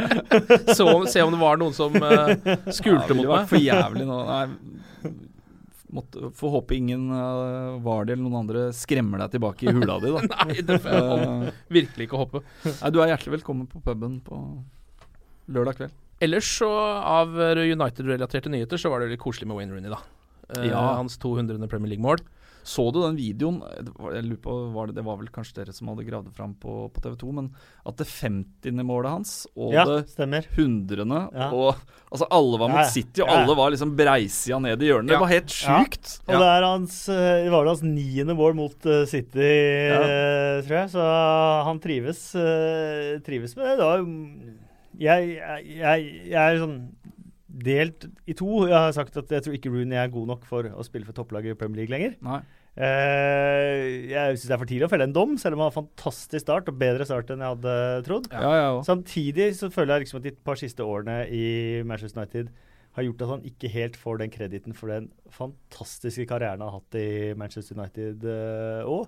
Så, 0.75 0.89
se 1.13 1.25
om 1.25 1.35
det 1.35 1.41
var 1.43 1.61
noen 1.61 1.77
som 1.77 1.95
uh, 1.95 2.33
skulte 2.71 3.09
det 3.11 3.17
mot 3.19 3.29
meg. 3.33 3.47
for 3.51 3.59
jævlig 3.63 4.05
nå. 4.09 4.19
Nei, 4.29 5.13
måtte, 5.93 6.31
får 6.39 6.53
håpe 6.55 6.77
ingen 6.79 7.09
uh, 7.13 7.81
Vardy 7.85 8.15
eller 8.15 8.23
noen 8.25 8.39
andre 8.45 8.63
skremmer 8.77 9.21
deg 9.25 9.35
tilbake 9.35 9.67
i 9.67 9.75
hula 9.77 9.99
di, 10.03 10.13
da. 10.15 10.23
Nei, 10.47 10.61
det 10.65 10.79
får 10.85 10.95
jeg 10.95 11.09
håpe. 11.11 11.33
Eh, 11.51 11.59
virkelig 11.79 12.09
ikke 12.09 12.21
håpe. 12.23 12.43
nei, 12.69 12.93
du 12.95 13.01
er 13.03 13.13
hjertelig 13.13 13.35
velkommen 13.39 13.69
på 13.71 13.83
puben 13.85 14.21
på 14.25 14.39
lørdag 15.53 15.81
kveld. 15.81 15.99
Ellers 16.23 16.47
så, 16.61 16.71
av 17.03 17.35
United-relaterte 17.35 18.53
nyheter, 18.53 18.79
så 18.79 18.93
var 18.93 19.03
det 19.03 19.11
litt 19.11 19.21
koselig 19.25 19.49
med 19.51 19.59
Wayne 19.59 19.75
Rooney, 19.75 19.91
da. 19.93 19.99
Uh, 20.55 20.69
Ja. 20.71 20.85
Hans 21.01 21.19
200. 21.19 21.59
Premier 21.69 21.91
League-mål. 21.97 22.23
Så 22.63 22.85
du 22.95 23.01
den 23.03 23.17
videoen? 23.19 23.57
Det 23.83 23.91
var, 23.99 24.13
jeg 24.15 24.25
lurer 24.29 24.41
på, 24.45 24.53
var 24.75 24.87
det, 24.87 24.95
det 24.95 25.05
var 25.07 25.17
vel 25.19 25.31
kanskje 25.35 25.57
dere 25.61 25.73
som 25.75 25.89
hadde 25.91 26.05
gravd 26.07 26.29
det 26.31 26.35
fram 26.37 26.53
på, 26.63 26.75
på 26.95 27.03
TV 27.03 27.17
2, 27.19 27.33
men 27.35 27.49
at 27.87 27.97
det 27.99 28.07
50. 28.07 28.83
målet 28.87 29.11
hans 29.11 29.33
og 29.57 29.73
Ja, 29.75 29.83
det 29.89 30.09
stemmer. 30.13 30.47
100. 30.55 31.07
Ja. 31.35 31.49
Og 31.51 31.75
altså 32.13 32.29
alle 32.31 32.61
var 32.63 32.71
mot 32.71 32.79
Ja, 32.79 32.87
ja. 32.87 32.93
City, 32.95 33.21
og 33.23 33.27
Ja, 33.27 33.33
ja. 33.35 33.41
alle 33.43 33.57
var 33.59 33.75
liksom 33.75 33.97
breisida 33.99 34.61
ned 34.63 34.83
i 34.83 34.91
hjørnet. 34.93 35.11
Ja. 35.11 35.19
Det 35.19 35.21
var 35.25 35.33
helt 35.35 35.57
Ja. 35.59 35.79
sjukt. 35.83 36.13
Og 36.29 36.35
det, 36.39 36.49
er 36.55 36.69
hans, 36.69 36.97
eh, 37.09 37.43
det 37.45 37.51
var 37.53 37.65
vel 37.65 37.73
hans 37.75 37.83
niende 37.83 38.37
mål 38.39 38.55
mot 38.55 38.87
eh, 38.87 39.05
City, 39.11 39.39
eh, 39.43 40.63
tror 40.63 40.79
jeg. 40.85 40.91
Så 40.95 41.07
han 41.67 41.81
trives, 41.83 42.23
eh, 42.39 43.19
trives 43.27 43.57
med 43.59 43.67
det. 43.67 43.79
Da. 43.83 43.93
Jeg, 45.03 45.29
jeg, 45.41 45.67
jeg, 45.81 46.09
jeg 46.31 46.37
er 46.37 46.59
sånn 46.61 46.77
delt 47.53 48.09
i 48.27 48.35
to. 48.39 48.65
Jeg 48.71 48.77
har 48.77 48.95
sagt 48.97 49.17
at 49.21 49.31
jeg 49.31 49.45
tror 49.45 49.57
ikke 49.57 49.71
Rooney 49.73 49.99
er 50.01 50.11
god 50.13 50.33
nok 50.33 50.49
for 50.49 50.67
å 50.73 50.85
spille 50.87 51.09
for 51.09 51.17
topplaget 51.17 51.55
i 51.55 51.59
Premier 51.59 51.83
League 51.83 51.93
lenger. 51.93 52.17
Nei. 52.25 52.41
Uh, 52.73 54.09
jeg 54.09 54.39
syns 54.39 54.47
det 54.49 54.55
er 54.55 54.61
for 54.63 54.71
tidlig 54.71 54.87
å 54.87 54.93
felle 54.93 55.05
en 55.05 55.13
dom, 55.13 55.35
selv 55.41 55.59
om 55.59 55.63
han 55.63 55.69
har 55.69 55.77
fantastisk 55.77 56.41
start, 56.41 56.71
og 56.73 56.79
bedre 56.81 57.05
start 57.09 57.33
enn 57.35 57.45
jeg 57.45 57.57
hadde 57.59 57.75
trodd. 58.07 58.31
Ja, 58.33 58.53
ja. 58.57 58.71
Samtidig 58.87 59.51
så 59.59 59.69
føler 59.73 59.99
jeg 59.99 60.07
liksom 60.07 60.23
at 60.23 60.29
de 60.29 60.35
par 60.49 60.61
siste 60.61 60.87
årene 60.87 61.19
i 61.29 61.45
Manchester 61.89 62.23
United 62.23 62.49
har 62.97 63.07
gjort 63.07 63.25
at 63.25 63.31
han 63.35 63.45
ikke 63.49 63.73
helt 63.73 63.97
får 63.97 64.19
den 64.21 64.33
krediten 64.33 64.77
for 64.77 64.93
den 64.93 65.11
fantastiske 65.33 66.27
karrieren 66.29 66.61
han 66.61 66.69
har 66.69 66.81
hatt 66.81 66.99
i 67.01 67.33
Manchester 67.41 67.79
United 67.79 68.27
òg. 68.85 69.07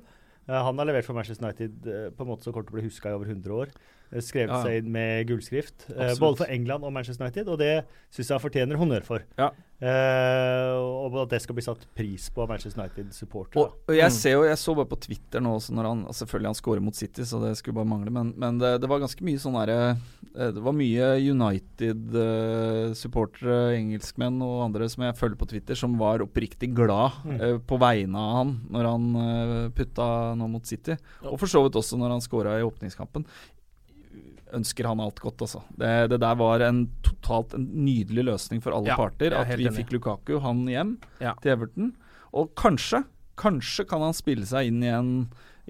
han 0.49 0.81
har 0.81 0.89
levert 0.89 1.05
for 1.05 1.17
Manchester 1.17 1.45
United 1.45 1.89
uh, 1.89 2.07
på 2.13 2.25
en 2.25 2.33
måte 2.33 2.45
som 2.45 2.53
kommer 2.53 2.69
til 2.69 2.77
å 2.77 2.81
bli 2.81 2.89
huska 2.89 3.13
i 3.13 3.17
over 3.17 3.33
100 3.33 3.61
år. 3.65 3.73
Eh, 4.15 4.23
skrevet 4.23 4.51
Ja, 4.53 4.57
ja. 4.61 4.63
seg 4.63 4.77
inn 4.85 4.93
med 4.95 5.27
gullskrift. 5.29 5.79
Uh, 5.91 6.15
både 6.23 6.37
for 6.45 6.49
England 6.55 6.83
og 6.87 6.93
Manchester 6.95 7.25
United, 7.27 7.49
og 7.51 7.57
det 7.59 7.73
syns 8.15 8.29
jeg 8.31 8.37
han 8.37 8.43
fortjener 8.45 8.77
honnør 8.79 9.03
for. 9.07 9.21
Ja. 9.41 9.49
Uh, 9.85 10.71
og 11.05 11.17
at 11.25 11.31
det 11.35 11.41
skal 11.43 11.57
bli 11.59 11.65
satt 11.67 11.83
pris 11.99 12.25
på 12.33 12.39
av 12.45 12.49
Manchester 12.55 12.79
United-supportere. 12.81 13.59
Og, 13.61 13.67
og 13.91 13.95
jeg 13.99 14.11
ser 14.15 14.33
jo, 14.37 14.43
jeg 14.47 14.59
så 14.63 14.71
bare 14.79 14.89
på 14.89 15.01
Twitter 15.03 15.41
nå 15.43 15.51
også 15.59 15.71
når 15.77 15.85
han 15.91 16.01
altså 16.07 16.21
Selvfølgelig 16.25 16.51
han 16.53 16.61
scorer 16.61 16.83
mot 16.87 16.97
City, 16.97 17.23
så 17.29 17.37
det 17.43 17.53
skulle 17.59 17.77
bare 17.77 17.91
mangle, 17.91 18.11
men, 18.15 18.27
men 18.41 18.53
det, 18.63 18.71
det 18.81 18.89
var 18.89 19.03
ganske 19.03 19.25
mye 19.27 19.41
sånn 19.43 19.59
derre 19.59 19.81
Det 20.55 20.63
var 20.65 20.75
mye 20.79 21.07
United-supportere, 21.35 23.59
engelskmenn 23.77 24.39
og 24.47 24.63
andre 24.69 24.85
som 24.89 25.03
jeg 25.05 25.19
følger 25.19 25.37
på 25.43 25.49
Twitter, 25.53 25.75
som 25.79 25.99
var 26.01 26.23
oppriktig 26.25 26.71
glad 26.75 26.93
Mm. 27.25 27.41
uh, 27.41 27.59
på 27.61 27.77
vegne 27.81 28.19
av 28.19 28.35
han 28.39 28.51
når 28.73 28.85
han 28.89 29.05
putta 29.77 30.07
nå 30.39 30.47
mot 30.51 30.67
City. 30.67 30.95
Og 31.27 31.39
for 31.41 31.47
så 31.51 31.63
vidt 31.65 31.77
også 31.79 31.97
når 32.01 32.11
han 32.17 32.23
scora 32.25 32.57
i 32.61 32.65
åpningskampen. 32.67 33.23
Ønsker 34.55 34.87
han 34.91 35.03
alt 35.03 35.21
godt, 35.23 35.43
altså. 35.47 35.63
Det, 35.79 35.93
det 36.13 36.21
der 36.23 36.39
var 36.39 36.63
en 36.67 36.85
totalt 37.07 37.57
en 37.59 37.67
nydelig 37.87 38.27
løsning 38.31 38.63
for 38.65 38.77
alle 38.77 38.93
Ja, 38.93 38.99
parter. 39.01 39.33
er 39.33 39.43
At 39.43 39.59
vi 39.59 39.67
enig. 39.67 39.77
fikk 39.83 39.95
Lukaku, 39.97 40.39
han 40.45 40.65
hjem 40.71 40.97
Ja. 41.21 41.35
til 41.43 41.57
Everton. 41.57 41.93
Og 42.35 42.55
kanskje, 42.59 43.05
kanskje 43.37 43.87
kan 43.89 44.01
han 44.01 44.15
spille 44.17 44.47
seg 44.47 44.71
inn 44.71 44.83
i 44.83 44.91
en, 44.91 45.13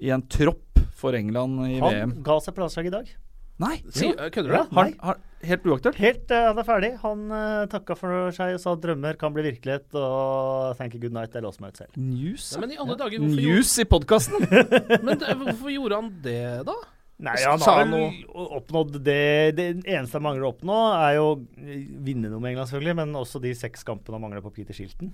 i 0.01 0.09
en 0.13 0.21
tropp 0.21 0.79
for 0.95 1.15
England 1.17 1.65
i 1.67 1.79
han 1.79 1.93
VM. 1.93 2.17
ga 2.23 2.39
seg 2.39 2.55
på 2.55 2.63
landslaget 2.65 2.93
i 2.93 2.97
dag. 2.97 3.15
Nei! 3.63 3.75
Si, 3.87 4.09
kødder 4.11 4.49
du? 4.51 4.55
Ja. 4.57 4.63
Har, 4.75 4.89
har, 4.99 5.19
helt 5.47 5.67
uaktuelt? 5.69 5.99
Helt, 6.01 6.31
uh, 6.31 6.49
Han 6.49 6.57
er 6.59 6.65
ferdig. 6.67 6.89
Han 7.05 7.21
uh, 7.31 7.67
takka 7.71 7.95
for 7.95 8.33
seg 8.35 8.57
og 8.57 8.59
sa 8.59 8.73
at 8.75 8.81
drømmer 8.83 9.15
kan 9.19 9.31
bli 9.35 9.45
virkelighet. 9.45 9.87
Og 9.95 10.75
thank 10.75 10.97
you, 10.97 10.99
good 10.99 11.15
night. 11.15 11.31
Jeg 11.31 11.45
låser 11.45 11.63
meg 11.63 11.71
ut 11.71 11.79
selv. 11.79 11.95
News? 11.95 12.49
Ja, 12.51 12.59
men 12.59 12.73
i 12.75 12.79
alle 12.83 12.97
dager, 12.99 13.23
gjorde, 13.23 13.63
i 13.79 13.87
podkasten! 13.87 14.43
men 15.07 15.21
det, 15.21 15.37
hvorfor 15.39 15.71
gjorde 15.71 16.01
han 16.01 16.11
det, 16.25 16.43
da? 16.67 16.75
Nei, 17.23 17.35
han 17.47 17.61
har 17.63 17.85
vel 17.87 18.25
oppnådd 18.59 18.97
det 19.05 19.55
Det 19.55 19.65
eneste 19.87 20.17
han 20.17 20.25
mangler 20.25 20.43
å 20.49 20.51
oppnå, 20.51 20.79
er 20.99 21.13
jo 21.15 21.27
å 21.29 21.37
vinne 22.03 22.27
noe 22.27 22.41
med 22.43 22.51
England, 22.51 22.67
selvfølgelig, 22.67 22.95
men 22.99 23.15
også 23.15 23.39
de 23.45 23.53
seks 23.55 23.85
kampene 23.87 24.17
han 24.17 24.25
mangler 24.25 24.43
på 24.43 24.51
Peter 24.57 24.75
Shilton. 24.75 25.13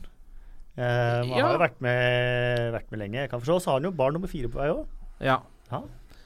Uh, 0.77 0.81
han 0.81 1.29
Ja. 1.35 1.45
har 1.45 1.53
jo 1.57 1.61
vært 1.61 1.81
med, 1.83 2.71
vært 2.73 2.89
med 2.91 2.99
lenge. 3.03 3.19
Jeg 3.25 3.29
kan 3.29 3.39
forstå, 3.43 3.59
så 3.61 3.69
har 3.73 3.79
han 3.81 3.89
jo 3.91 3.91
barn 3.91 4.13
nummer 4.17 4.31
fire 4.31 4.49
på 4.49 4.57
vei 4.63 4.69
òg. 4.73 4.85
Ja. 5.21 5.39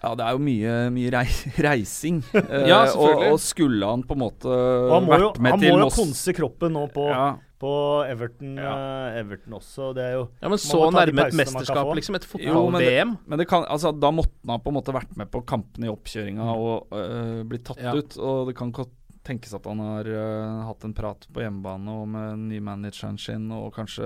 Ja, 0.06 0.12
det 0.16 0.22
er 0.24 0.32
jo 0.38 0.42
mye, 0.46 0.74
mye 0.94 1.12
reising. 1.68 2.22
Eh, 2.32 2.68
Ja, 2.70 2.84
og, 2.84 2.92
selvfølgelig. 2.94 3.32
og 3.34 3.40
skulle 3.42 3.90
han 3.90 4.04
på 4.06 4.14
en 4.16 4.22
måte 4.22 4.56
vært 5.10 5.40
med 5.42 5.60
til 5.60 5.66
vært 5.66 5.66
han 5.66 5.80
må 5.82 5.90
jo 5.90 5.90
konse 5.98 6.36
kroppen 6.38 6.76
nå 6.78 6.86
på, 6.94 7.08
ja. 7.10 7.28
På 7.60 7.72
Everton, 8.10 8.58
ja. 8.60 8.74
Everton 9.22 9.54
også. 9.58 9.94
Det 9.96 10.04
er 10.04 10.14
jo 10.18 10.24
ja, 10.42 10.50
men 10.52 10.58
så 10.62 10.82
nærme 10.92 11.28
et 11.28 11.38
mesterskap, 11.40 11.94
liksom. 11.96 12.16
Et 12.20 12.28
Jo, 12.40 12.70
men 12.70 12.82
det- 12.82 12.90
fotball-VM. 12.90 13.16
Men 13.28 13.40
det 13.40 13.48
kan, 13.48 13.64
altså, 13.70 13.92
da 14.00 14.12
måtte 14.12 14.34
han 14.48 14.60
på 14.60 14.74
en 14.74 14.78
måte 14.82 14.94
vært 14.94 15.16
med 15.18 15.32
på 15.32 15.42
kampene 15.46 15.88
i 15.88 15.94
oppkjøringa 15.94 16.44
og 16.56 16.88
øh, 16.92 17.44
blitt 17.48 17.66
tatt 17.66 17.82
Ja. 17.82 17.94
ut. 17.96 18.18
Og 18.18 18.48
det 18.48 18.56
kan 18.58 18.72
godt 18.72 18.92
tenkes 19.26 19.54
at 19.58 19.66
han 19.66 19.80
har 19.82 20.08
uh, 20.08 20.66
hatt 20.70 20.84
en 20.86 20.94
prat 20.94 21.26
på 21.34 21.42
hjemmebane 21.44 21.90
og 21.90 22.08
med 22.14 22.30
den 22.36 22.44
nye 22.52 22.62
manageren 22.62 23.18
sin, 23.20 23.48
og 23.52 23.74
kanskje 23.76 24.06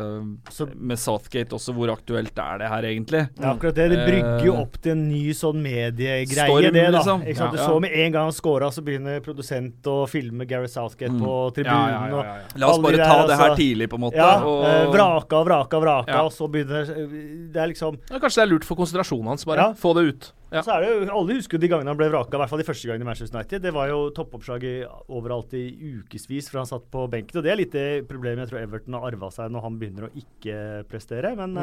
Så- 0.49 0.70
med 0.76 0.97
Southgate 0.97 1.51
også. 1.57 1.74
Hvor 1.76 1.91
aktuelt 1.93 2.38
er 2.39 2.57
det 2.63 2.70
her 2.72 2.84
egentlig? 2.89 3.22
Ja, 3.39 3.53
akkurat 3.53 3.76
det. 3.76 3.89
Det 3.91 4.05
brygger 4.07 4.45
jo 4.45 4.53
Eh, 4.55 4.61
opp 4.61 4.78
til 4.82 4.91
en 4.93 5.03
ny 5.09 5.32
sånn 5.34 5.61
mediegreie, 5.61 6.26
Storm, 6.47 6.61
det, 6.74 6.74
da. 6.74 6.89
liksom. 6.97 7.22
Ikke 7.28 7.38
sant? 7.38 7.51
Du 7.51 7.57
Ja. 7.59 7.67
så 7.67 7.80
med 7.82 7.91
en 7.91 8.11
gang 8.11 8.24
han 8.24 8.32
scora, 8.32 8.72
så 8.72 8.82
begynner 8.84 9.20
produsent 9.22 9.82
å 9.84 10.07
filme 10.09 10.47
Gary 10.47 10.67
Southgate 10.67 11.11
Mm. 11.11 11.20
på 11.22 11.53
tribunen. 11.53 11.89
ja, 11.89 12.07
ja, 12.07 12.24
ja, 12.24 12.24
ja. 12.24 12.41
La 12.55 12.67
oss 12.70 12.78
bare 12.80 12.91
de 12.97 13.03
ta 13.03 13.17
der, 13.22 13.28
det 13.28 13.38
her 13.38 13.49
altså. 13.51 13.57
tidlig, 13.57 13.89
på 13.89 13.95
en 13.95 14.01
måte. 14.01 14.15
Ja, 14.15 14.43
og, 14.43 14.63
uh, 14.63 14.93
vraka 14.93 15.34
og 15.41 15.45
vraka 15.47 15.74
og 15.78 15.84
vraka, 15.84 16.07
Ja. 16.11 16.22
og 16.24 16.32
så 16.32 16.49
begynner 16.49 16.86
Det 16.89 17.55
er 17.57 17.67
liksom 17.67 17.97
Ja, 18.09 18.20
kanskje 18.20 18.36
det 18.36 18.43
er 18.49 18.53
lurt 18.53 18.63
for 18.63 18.76
konsentrasjonen 18.76 19.26
hans, 19.28 19.45
bare. 19.45 19.57
Ja. 19.57 19.74
Få 19.74 19.93
det 19.95 20.07
ut. 20.15 20.32
Ja. 20.52 20.64
Så 20.66 20.72
er 20.74 20.82
det 20.82 20.89
jo, 20.89 21.02
Alle 21.14 21.36
husker 21.38 21.58
jo 21.58 21.62
de 21.62 21.68
gangene 21.70 21.91
han 21.93 21.97
ble 22.00 22.08
vraka, 22.10 22.34
i 22.34 22.39
hvert 22.41 22.50
fall 22.50 22.62
de 22.64 22.66
første 22.66 22.88
gangene 22.89 23.06
i 23.06 23.10
Manchester 23.10 23.38
United. 23.38 23.62
Det 23.62 23.74
var 23.76 23.88
jo 23.91 24.00
toppoppslag 24.18 24.64
overalt 25.08 25.54
i 25.54 25.64
ukevis 26.00 26.50
for 26.50 26.64
han 26.64 26.70
satt 26.70 26.88
på 26.89 27.04
benken. 27.12 27.38
Og 27.38 27.45
det 27.45 27.52
er 27.54 27.60
litt 27.62 27.76
det 27.76 27.88
problemet 28.10 28.47
jeg 28.47 28.54
tror 28.54 28.64
Everton 28.64 28.97
har 28.97 29.08
arva 29.12 29.30
seg 29.36 29.52
når 29.54 29.62
han 29.68 29.78
begynner 29.82 30.08
å 30.10 30.14
ikke 30.18 30.60
prestere. 30.89 31.36
Men 31.38 31.54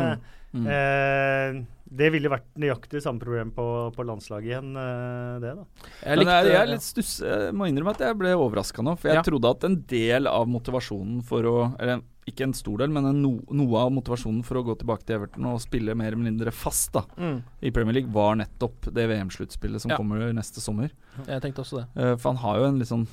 Mm. 0.57 0.63
Mm. 0.63 0.67
eh, 0.73 1.65
det 1.91 2.09
ville 2.15 2.31
vært 2.33 2.47
nøyaktig 2.57 3.03
samme 3.05 3.21
problem 3.21 3.51
på, 3.53 3.65
på 3.93 4.05
landslaget 4.07 4.47
igjen, 4.55 4.71
eh, 4.79 5.39
det, 5.43 5.51
da. 5.59 5.65
Jeg 6.07 6.19
likte 6.23 6.37
jeg, 6.39 6.53
jeg 6.55 6.61
er 6.63 6.71
litt 6.71 6.87
stuss 6.87 7.11
Jeg 7.27 7.53
må 7.59 7.67
innrømme 7.69 7.93
at 7.93 8.01
jeg 8.07 8.17
ble 8.17 8.33
overraska 8.39 8.83
nå. 8.87 8.95
For 8.97 9.11
jeg 9.11 9.19
Ja. 9.19 9.23
trodde 9.27 9.51
at 9.51 9.65
en 9.69 9.77
del 9.91 10.27
av 10.31 10.47
motivasjonen 10.49 11.23
for 11.27 11.43
å 11.43 11.57
Eller 11.81 12.01
ikke 12.27 12.43
en 12.43 12.53
stor 12.59 12.79
del, 12.79 12.91
men 12.91 13.07
en 13.07 13.21
no, 13.23 13.31
noe 13.55 13.79
av 13.85 13.93
motivasjonen 13.95 14.43
for 14.45 14.59
å 14.59 14.65
gå 14.67 14.75
tilbake 14.81 15.05
til 15.07 15.17
Everton 15.21 15.47
og 15.47 15.61
spille 15.63 15.95
mer 15.95 16.09
eller 16.13 16.25
mindre 16.25 16.51
fast 16.53 16.93
da 16.93 17.05
Mm. 17.17 17.43
i 17.63 17.71
Premier 17.71 17.95
League, 17.95 18.11
var 18.13 18.35
nettopp 18.35 18.89
det 18.93 19.09
VM-sluttspillet 19.09 19.81
som 19.81 19.91
Ja. 19.93 19.97
kommer 19.97 20.33
neste 20.35 20.61
sommer. 20.61 20.91
Jeg 21.27 21.41
tenkte 21.43 21.63
også 21.63 21.79
det. 21.83 21.87
Eh, 22.03 22.17
for 22.17 22.33
han 22.35 22.43
har 22.43 22.59
jo 22.59 22.65
en 22.65 22.79
litt 22.81 22.89
sånn 22.89 23.07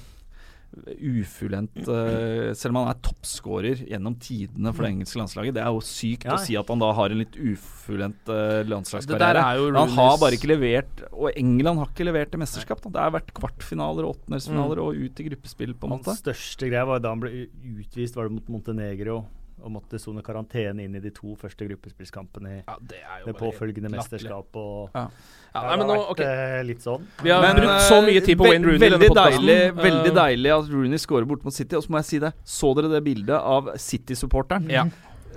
ufullendt 0.83 1.77
eh, 1.87 2.53
Selv 2.57 2.73
om 2.73 2.79
han 2.81 2.91
er 2.93 3.01
toppskårer 3.05 3.83
gjennom 3.87 4.15
tidene 4.21 4.73
for 4.73 4.85
det 4.85 4.91
engelske 4.93 5.19
landslaget. 5.21 5.57
Det 5.57 5.63
er 5.63 5.69
jo 5.71 5.83
sykt 5.85 6.25
Ja. 6.27 6.37
å 6.37 6.41
si 6.43 6.57
at 6.59 6.71
han 6.73 6.81
da 6.81 6.91
har 6.97 7.13
en 7.13 7.21
litt 7.21 7.37
ufullendt 7.37 8.31
uh, 8.31 8.63
landslagskarriere. 8.69 9.43
er 9.43 9.77
han 9.77 9.95
har 9.97 10.17
bare 10.21 10.37
ikke 10.37 10.51
levert 10.53 11.05
Og 11.11 11.29
England 11.35 11.81
har 11.81 11.91
ikke 11.91 12.07
levert 12.07 12.33
til 12.33 12.41
mesterskap. 12.41 12.81
Da. 12.83 12.89
Det 12.89 13.05
har 13.05 13.15
vært 13.19 13.33
kvartfinaler 13.37 14.07
og 14.07 14.17
åttendelsfinaler 14.17 14.81
og 14.83 14.97
ut 14.97 15.19
i 15.23 15.29
gruppespill, 15.29 15.73
på 15.77 15.87
en 15.89 15.97
Hans 15.97 16.09
Den 16.09 16.21
største 16.21 16.69
greie 16.71 16.87
var 16.89 17.03
da 17.03 17.13
han 17.13 17.21
ble 17.23 17.47
utvist 17.77 18.17
var 18.17 18.29
det 18.29 18.37
mot 18.39 18.51
Montenegro 18.57 19.23
og 19.63 19.71
måtte 19.71 19.99
sone 19.99 20.21
karantene 20.21 20.83
inn 20.83 20.95
i 20.95 20.99
de 20.99 21.09
to 21.15 21.35
første 21.39 21.65
gruppespillskampene 21.69 22.49
i 22.51 22.59
Ja, 22.67 22.75
det 22.81 22.99
er 22.99 23.23
det 23.25 23.35
påfølgende 23.39 23.89
mesterskapet. 23.93 24.51
mesterskap. 24.53 24.55
Og, 24.55 24.89
Ja. 24.93 25.07
Ja, 25.53 25.61
det 25.61 25.67
nei, 25.69 25.77
men 25.77 25.87
har 25.87 25.95
nå, 25.95 26.01
vært 26.01 26.11
ok. 26.11 26.19
eh, 26.25 26.63
litt 26.65 26.81
sånn. 26.81 27.03
Vi 27.21 27.29
har 27.29 27.41
Men, 27.41 27.55
brukt 27.61 27.81
så 27.87 28.01
mye 28.01 28.21
tid 28.25 28.37
på 28.39 28.45
eh, 28.45 28.49
Wayne 28.49 28.65
Rooney 28.65 28.79
veldig 28.89 28.99
denne 28.99 29.23
deilig, 29.23 29.57
veldig 29.77 30.11
Eh, 30.11 30.15
deilig 30.17 30.51
at 30.57 30.69
Rooney 30.73 30.97
scorer 30.97 31.25
bort 31.29 31.43
mot 31.45 31.53
City. 31.53 31.75
Og 31.77 31.83
så 31.83 31.89
må 31.93 31.97
jeg 32.01 32.05
si 32.09 32.19
det, 32.19 32.33
så 32.43 32.73
dere 32.75 32.89
det 32.89 33.03
bildet 33.05 33.37
av 33.37 33.69
City-supporteren? 33.77 34.69
Ja. 34.69 34.85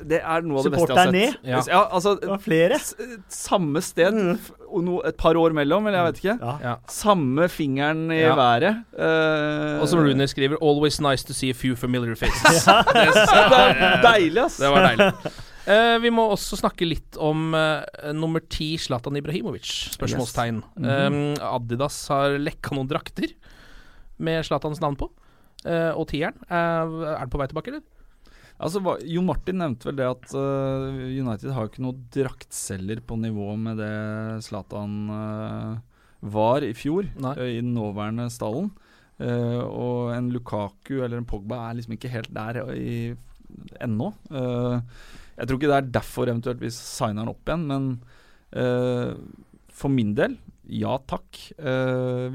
Det 0.05 0.19
er 0.21 0.43
noe 0.43 0.59
av 0.59 0.65
det 0.67 0.73
beste 0.75 0.93
jeg 0.93 0.99
har 0.99 1.07
sett. 1.07 1.13
ned? 1.15 1.37
Ja. 1.49 1.81
altså 1.91 2.13
Det 2.21 2.29
var 2.29 2.39
flere. 2.45 2.75
s- 2.79 2.95
Samme 3.29 3.81
sted, 3.83 4.15
f- 4.37 4.51
og 4.69 4.85
no, 4.85 5.01
et 5.07 5.17
par 5.17 5.35
år 5.35 5.53
mellom, 5.57 5.87
eller 5.87 5.99
jeg 6.05 6.13
vet 6.13 6.21
ikke. 6.25 6.37
Ja. 6.43 6.59
Ja. 6.63 6.75
Samme 6.89 7.49
fingeren 7.49 8.11
i 8.13 8.21
Ja. 8.21 8.35
været. 8.37 8.85
Uh, 8.93 9.81
Og 9.83 9.89
som 9.89 10.01
Rune 10.01 10.27
skriver 10.29 10.57
'Always 10.61 11.01
nice 11.01 11.25
to 11.25 11.33
see 11.33 11.51
a 11.51 11.55
few 11.55 11.75
familiar 11.77 12.15
faces'. 12.15 12.67
det 12.93 13.51
var 13.51 14.03
deilig, 14.13 14.43
ass. 14.45 14.57
Det 14.59 14.71
var 14.71 14.89
deilig. 14.91 15.13
Uh, 15.67 15.99
vi 15.99 16.11
må 16.11 16.29
også 16.31 16.57
snakke 16.61 16.87
litt 16.87 17.17
om 17.19 17.53
uh, 17.55 17.83
nummer 18.15 18.41
ti, 18.49 18.77
Zlatan 18.79 19.17
Ibrahimovic. 19.17 19.91
Spørsmålstegn. 19.97 20.63
Mhm. 20.77 21.35
Eh, 21.39 21.55
Adidas 21.55 22.07
har 22.09 22.37
lekka 22.39 22.71
noen 22.77 22.87
drakter 22.89 23.33
med 24.19 24.45
Zlatans 24.47 24.81
navn 24.81 24.97
på. 24.97 25.11
Uh, 25.67 25.91
og 25.99 26.07
tieren. 26.07 26.35
Er 26.49 26.87
den 27.19 27.31
på 27.33 27.39
vei 27.41 27.49
tilbake, 27.49 27.69
eller? 27.73 27.83
Altså, 28.57 28.81
Jon 29.05 29.27
Martin 29.29 29.61
nevnte 29.61 29.91
vel 29.91 29.99
det 29.99 30.07
at 30.09 30.33
uh, 30.33 30.89
United 30.97 31.53
har 31.53 31.67
jo 31.67 31.71
ikke 31.73 31.85
noe 31.85 32.07
draktselger 32.15 33.03
på 33.05 33.19
nivå 33.21 33.51
med 33.61 33.83
det 33.83 33.93
Zlatan 34.47 34.95
uh, 35.13 35.77
var 36.27 36.65
i 36.65 36.73
fjor, 36.75 37.05
eh, 37.05 37.43
i 37.59 37.61
den 37.61 37.75
nåværende 37.77 38.31
stallen. 38.33 38.73
Og 39.17 40.11
en 40.13 40.27
Lukaku 40.29 40.99
eller 40.99 41.17
en 41.17 41.29
Pogba 41.29 41.63
er 41.69 41.77
liksom 41.79 41.95
ikke 41.95 42.11
helt 42.13 42.29
der 42.37 42.59
i, 42.75 43.15
ennå. 43.81 44.11
Jeg 44.29 45.47
tror 45.47 45.57
ikke 45.57 45.71
det 45.71 45.77
er 45.77 45.89
derfor 45.95 46.29
eventuelt 46.29 46.61
vi 46.61 46.69
signer 46.75 47.23
han 47.23 47.31
opp 47.33 47.49
igjen, 47.49 47.65
men 47.71 47.87
for 49.73 49.93
min 49.93 50.13
del, 50.19 50.37
ja 50.69 50.97
takk. 51.09 51.39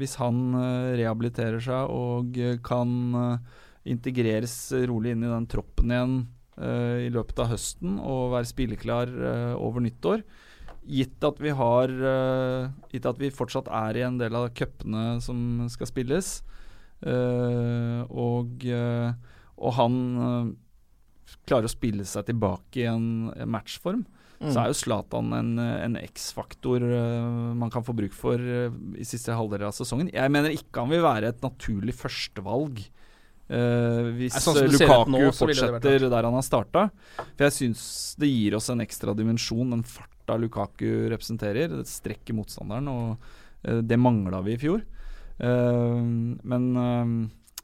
Hvis 0.00 0.16
han 0.22 0.42
eh, 0.58 0.88
rehabiliterer 1.02 1.62
seg 1.62 1.92
og 1.92 2.38
kan 2.66 2.96
integreres 3.88 4.54
rolig 4.88 5.14
inn 5.14 5.26
i 5.26 5.32
den 5.32 5.48
troppen 5.50 5.92
igjen 5.92 6.16
uh, 6.60 6.98
i 7.02 7.10
løpet 7.12 7.42
av 7.42 7.52
høsten 7.52 7.98
og 7.98 8.32
være 8.36 8.50
spilleklar 8.50 9.12
uh, 9.12 9.54
over 9.58 9.84
nyttår. 9.84 10.22
Gitt 10.82 11.22
at 11.22 11.38
vi 11.42 11.52
har 11.54 11.90
uh, 11.90 12.70
Gitt 12.90 13.06
at 13.06 13.20
vi 13.20 13.30
fortsatt 13.34 13.70
er 13.70 13.98
i 13.98 14.06
en 14.06 14.18
del 14.20 14.34
av 14.38 14.50
cupene 14.56 15.20
som 15.22 15.64
skal 15.72 15.90
spilles, 15.90 16.40
og, 17.02 18.62
og 18.62 19.72
han 19.74 19.94
klarer 21.50 21.66
å 21.66 21.72
spille 21.72 22.04
seg 22.06 22.28
tilbake 22.28 22.78
i 22.78 22.86
en, 22.86 23.08
en 23.34 23.50
matchform, 23.50 24.04
så 24.42 24.62
er 24.62 24.70
jo 24.72 24.78
Zlatan 24.78 25.30
en, 25.36 25.50
en 25.58 25.98
X-faktor 26.00 26.82
uh, 26.82 27.52
man 27.58 27.70
kan 27.70 27.84
få 27.86 27.94
bruk 27.94 28.14
for 28.16 28.38
uh, 28.38 28.74
i 28.98 29.06
siste 29.06 29.34
halvdel 29.34 29.68
av 29.68 29.74
sesongen. 29.76 30.10
Jeg 30.14 30.32
mener 30.34 30.54
ikke 30.54 30.82
han 30.82 30.90
vil 30.90 31.04
være 31.04 31.30
et 31.30 31.44
naturlig 31.44 31.94
førstevalg 31.98 32.82
eh, 33.52 34.08
hvis 34.16 34.38
sånn 34.42 34.62
eh, 34.62 34.70
Lukaku 34.72 35.12
nå, 35.12 35.20
fortsetter 35.36 36.06
der 36.06 36.28
han 36.28 36.36
har 36.38 36.46
starta. 36.46 36.86
For 37.18 37.46
jeg 37.46 37.56
syns 37.58 37.84
det 38.20 38.30
gir 38.30 38.56
oss 38.58 38.70
en 38.72 38.84
ekstra 38.84 39.14
dimensjon, 39.18 39.74
den 39.74 39.84
farta 39.86 40.38
Lukaku 40.40 41.10
representerer. 41.12 41.72
Det 41.82 41.90
strekker 41.90 42.36
motstanderen, 42.38 42.90
og 42.92 43.28
uh, 43.68 43.80
det 43.84 44.00
mangla 44.00 44.42
vi 44.46 44.56
i 44.56 44.62
fjor. 44.62 44.84
Uh, 45.42 46.00
men 46.48 46.66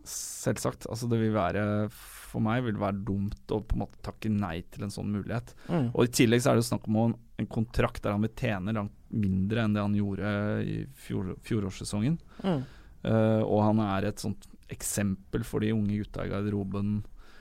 selvsagt, 0.09 0.89
altså 0.89 1.07
det 1.11 1.18
vil 1.20 1.34
være 1.34 1.62
For 1.93 2.41
meg 2.43 2.62
vil 2.64 2.74
det 2.74 2.80
være 2.80 3.03
dumt 3.07 3.53
å 3.53 3.61
på 3.61 3.76
en 3.76 3.82
måte 3.82 4.01
takke 4.05 4.30
nei 4.32 4.62
til 4.72 4.86
en 4.86 4.93
sånn 4.93 5.12
mulighet. 5.12 5.55
Mm. 5.68 5.91
Og 5.93 6.03
I 6.05 6.12
tillegg 6.20 6.45
så 6.45 6.53
er 6.53 6.61
det 6.61 6.68
snakk 6.68 6.89
om 6.89 7.01
en, 7.07 7.16
en 7.41 7.49
kontrakt 7.49 8.03
der 8.05 8.16
han 8.16 8.24
vil 8.24 8.34
tjene 8.36 8.76
langt 8.76 8.97
mindre 9.09 9.64
enn 9.64 9.76
det 9.76 9.84
han 9.84 9.97
gjorde 9.97 10.32
i 10.68 10.82
fjor, 11.07 11.32
fjorårssesongen. 11.47 12.18
Mm. 12.45 12.61
Og 13.09 13.61
han 13.62 13.80
er 13.80 14.11
et 14.11 14.20
sånt 14.20 14.45
eksempel 14.73 15.45
for 15.47 15.61
de 15.64 15.73
unge 15.75 15.99
gutta 16.03 16.27
i 16.27 16.33
garderoben. 16.33 16.99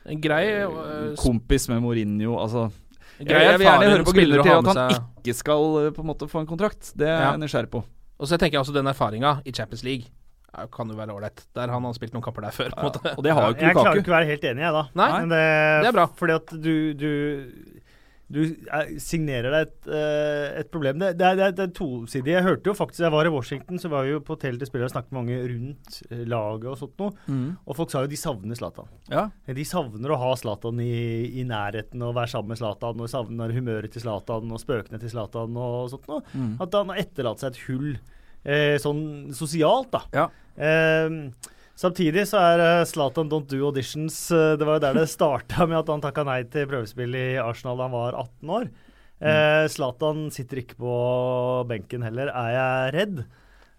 En 0.08 0.22
grei 0.24 0.44
eh, 0.64 1.16
Kompis 1.20 1.68
med 1.70 1.82
Mourinho. 1.84 2.38
Altså, 2.40 2.68
jeg, 3.20 3.28
grei 3.28 3.42
jeg 3.44 3.60
vil 3.60 3.68
gjerne 3.68 3.90
høre 3.92 4.06
på 4.08 4.14
grunner 4.16 4.44
til 4.46 4.54
at 4.56 4.70
han 4.78 4.94
ikke 5.24 5.36
skal 5.36 5.66
eh, 5.86 5.90
på 5.96 6.04
en 6.06 6.10
måte 6.14 6.30
få 6.32 6.44
en 6.44 6.48
kontrakt. 6.50 6.94
Det 6.96 7.08
er 7.10 7.18
Ja. 7.20 7.32
jeg 7.34 7.44
nysgjerrig 7.44 7.72
på. 7.74 7.84
Og 8.18 8.28
så 8.30 8.38
tenker 8.40 8.58
jeg 8.58 8.64
også 8.66 8.74
den 8.74 8.88
erfaringa 8.88 9.42
i 9.46 9.52
Champions 9.52 9.84
League 9.84 10.08
eh, 10.58 10.66
kan 10.74 10.88
jo 10.90 10.96
være 10.98 11.14
ålreit. 11.14 11.44
Der 11.54 11.68
han 11.74 11.84
har 11.84 11.94
spilt 11.94 12.14
noen 12.16 12.24
kamper 12.24 12.48
der 12.48 12.56
før. 12.56 12.72
måte. 12.82 13.04
Og 13.18 13.24
det 13.24 13.34
har 13.36 13.50
jo 13.50 13.58
ikke 13.58 13.66
Jeg 13.68 13.76
klarer 13.76 14.00
ikke 14.02 14.14
å 14.14 14.18
være 14.18 14.30
helt 14.32 14.48
enig, 14.54 14.64
jeg, 14.64 14.74
da. 14.80 14.86
Nei, 14.96 15.10
Men 15.20 15.30
det, 15.36 15.44
det 15.84 15.90
er 15.92 15.98
bra. 16.00 16.08
Fordi 16.18 16.34
at 16.40 16.56
du 16.56 16.74
Du, 16.98 17.12
du 18.28 18.42
er, 18.44 18.90
signerer 19.00 19.54
deg 19.54 19.70
et, 19.70 19.90
eh, 19.96 20.58
et 20.60 20.70
problem. 20.72 20.98
Det, 21.00 21.14
det, 21.16 21.28
er, 21.30 21.38
det, 21.40 21.46
er, 21.46 21.54
det 21.56 21.64
er 21.64 21.76
tosidig. 21.78 22.34
Jeg 22.34 22.44
hørte 22.44 22.68
jo 22.68 22.76
faktisk 22.76 23.06
Jeg 23.06 23.14
var 23.14 23.30
i 23.30 23.32
Washington, 23.32 23.80
så 23.80 23.92
var 23.92 24.04
vi 24.04 24.12
jo 24.12 24.24
på 24.26 24.36
hotellet 24.36 24.60
til 24.60 24.70
spillere 24.70 24.90
og 24.90 24.94
snakket 24.94 25.14
med 25.14 25.20
mange 25.22 25.38
rundt 25.54 26.00
eh, 26.10 26.26
laget 26.28 26.68
og 26.74 26.78
sånt 26.82 27.00
noe. 27.00 27.16
Mm. 27.32 27.48
Og 27.64 27.80
folk 27.80 27.94
sa 27.94 28.04
jo 28.04 28.12
de 28.12 28.20
savner 28.20 28.60
Zlatan. 28.60 28.92
Ja. 29.14 29.28
De 29.48 29.68
savner 29.68 30.12
å 30.12 30.20
ha 30.20 30.34
Zlatan 30.42 30.84
i, 30.84 30.92
i 31.40 31.48
nærheten 31.48 32.04
og 32.04 32.18
være 32.20 32.34
sammen 32.36 32.52
med 32.52 32.60
Zlatan. 32.60 33.04
Og 33.04 33.14
savner 33.14 33.56
humøret 33.56 33.96
til 33.96 34.04
Zlatan 34.04 34.52
og 34.52 34.64
spøkene 34.64 35.00
til 35.00 35.14
Zlatan 35.16 35.56
og 35.56 35.94
sånt 35.96 36.12
noe. 36.12 36.26
Mm. 36.36 36.56
At 36.68 36.76
han 36.76 36.92
har 36.92 37.04
etterlatt 37.06 37.44
seg 37.44 37.56
et 37.56 37.64
hull 37.70 37.94
eh, 37.96 38.76
sånn 38.84 39.06
sosialt, 39.38 39.96
da. 39.96 40.04
Ja. 40.12 40.28
Eh, 40.60 41.56
samtidig 41.78 42.26
så 42.30 42.42
er 42.42 42.64
eh, 42.66 42.84
Zlatan 42.90 43.30
Don't 43.32 43.48
Do 43.52 43.62
Auditions 43.70 44.18
eh, 44.34 44.56
Det 44.60 44.66
var 44.68 44.80
jo 44.80 44.86
der 44.88 45.00
det 45.02 45.08
starta 45.14 45.68
med 45.70 45.80
at 45.84 45.94
han 45.94 46.04
takka 46.04 46.26
nei 46.28 46.42
til 46.52 46.68
prøvespill 46.70 47.16
i 47.18 47.28
Arsenal 47.42 47.78
da 47.80 47.88
han 47.90 47.96
var 47.98 48.18
18 48.26 48.56
år. 48.60 48.70
Eh, 49.18 49.66
Zlatan 49.74 50.28
sitter 50.34 50.60
ikke 50.66 50.78
på 50.82 50.96
benken 51.70 52.04
heller, 52.06 52.30
er 52.34 52.52
jeg 52.58 52.96
redd. 52.98 53.22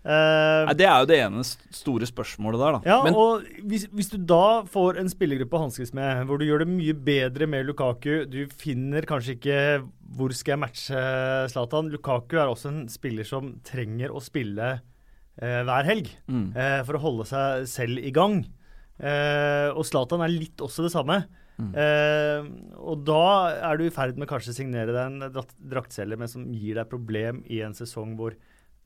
Eh, 0.08 0.64
Nei, 0.68 0.74
det 0.78 0.86
er 0.86 1.02
jo 1.02 1.08
det 1.10 1.16
ene 1.20 1.42
store 1.44 2.06
spørsmålet 2.08 2.60
der, 2.62 2.76
da. 2.78 2.80
ja, 2.86 2.98
Men- 3.04 3.16
og 3.18 3.42
hvis, 3.68 3.88
hvis 3.92 4.08
du 4.14 4.16
da 4.30 4.62
får 4.64 4.96
en 5.02 5.10
spillergruppe 5.10 5.58
å 5.58 5.62
hanskes 5.66 5.92
med, 5.92 6.22
hvor 6.26 6.38
du 6.38 6.46
gjør 6.46 6.62
det 6.62 6.68
mye 6.70 6.94
bedre 6.94 7.48
med 7.50 7.66
Lukaku 7.66 8.24
Du 8.30 8.46
finner 8.48 9.02
kanskje 9.02 9.34
ikke 9.36 9.58
hvor 10.16 10.32
skal 10.32 10.54
jeg 10.54 10.62
matche 10.62 11.02
Zlatan. 11.52 11.90
Lukaku 11.92 12.38
er 12.38 12.48
også 12.48 12.70
en 12.70 12.80
spiller 12.88 13.26
som 13.28 13.56
trenger 13.66 14.14
å 14.14 14.22
spille 14.24 14.70
eh, 14.78 14.80
hver 15.64 15.84
helg 15.86 16.08
Mm. 16.28 16.56
eh, 16.56 16.82
for 16.84 16.94
å 16.98 17.02
holde 17.02 17.24
seg 17.30 17.66
selv 17.70 17.98
i 18.02 18.10
gang. 18.10 18.40
Eh, 18.98 19.68
og 19.70 19.84
Zlatan 19.86 20.22
er 20.24 20.32
litt 20.32 20.56
også 20.64 20.82
det 20.82 20.92
samme. 20.92 21.20
Mm. 21.58 21.72
Eh, 21.74 22.74
og 22.78 23.04
da 23.06 23.22
er 23.70 23.76
du 23.78 23.84
i 23.86 23.90
ferd 23.94 24.16
med 24.18 24.28
kanskje 24.30 24.52
å 24.54 24.58
signere 24.58 24.92
deg 24.94 25.06
en 25.06 25.32
dra- 25.34 25.58
draktselger, 25.74 26.18
men 26.18 26.28
som 26.30 26.44
gir 26.52 26.74
deg 26.78 26.88
problem 26.90 27.42
i 27.50 27.60
en 27.66 27.74
sesong 27.74 28.16
hvor 28.18 28.34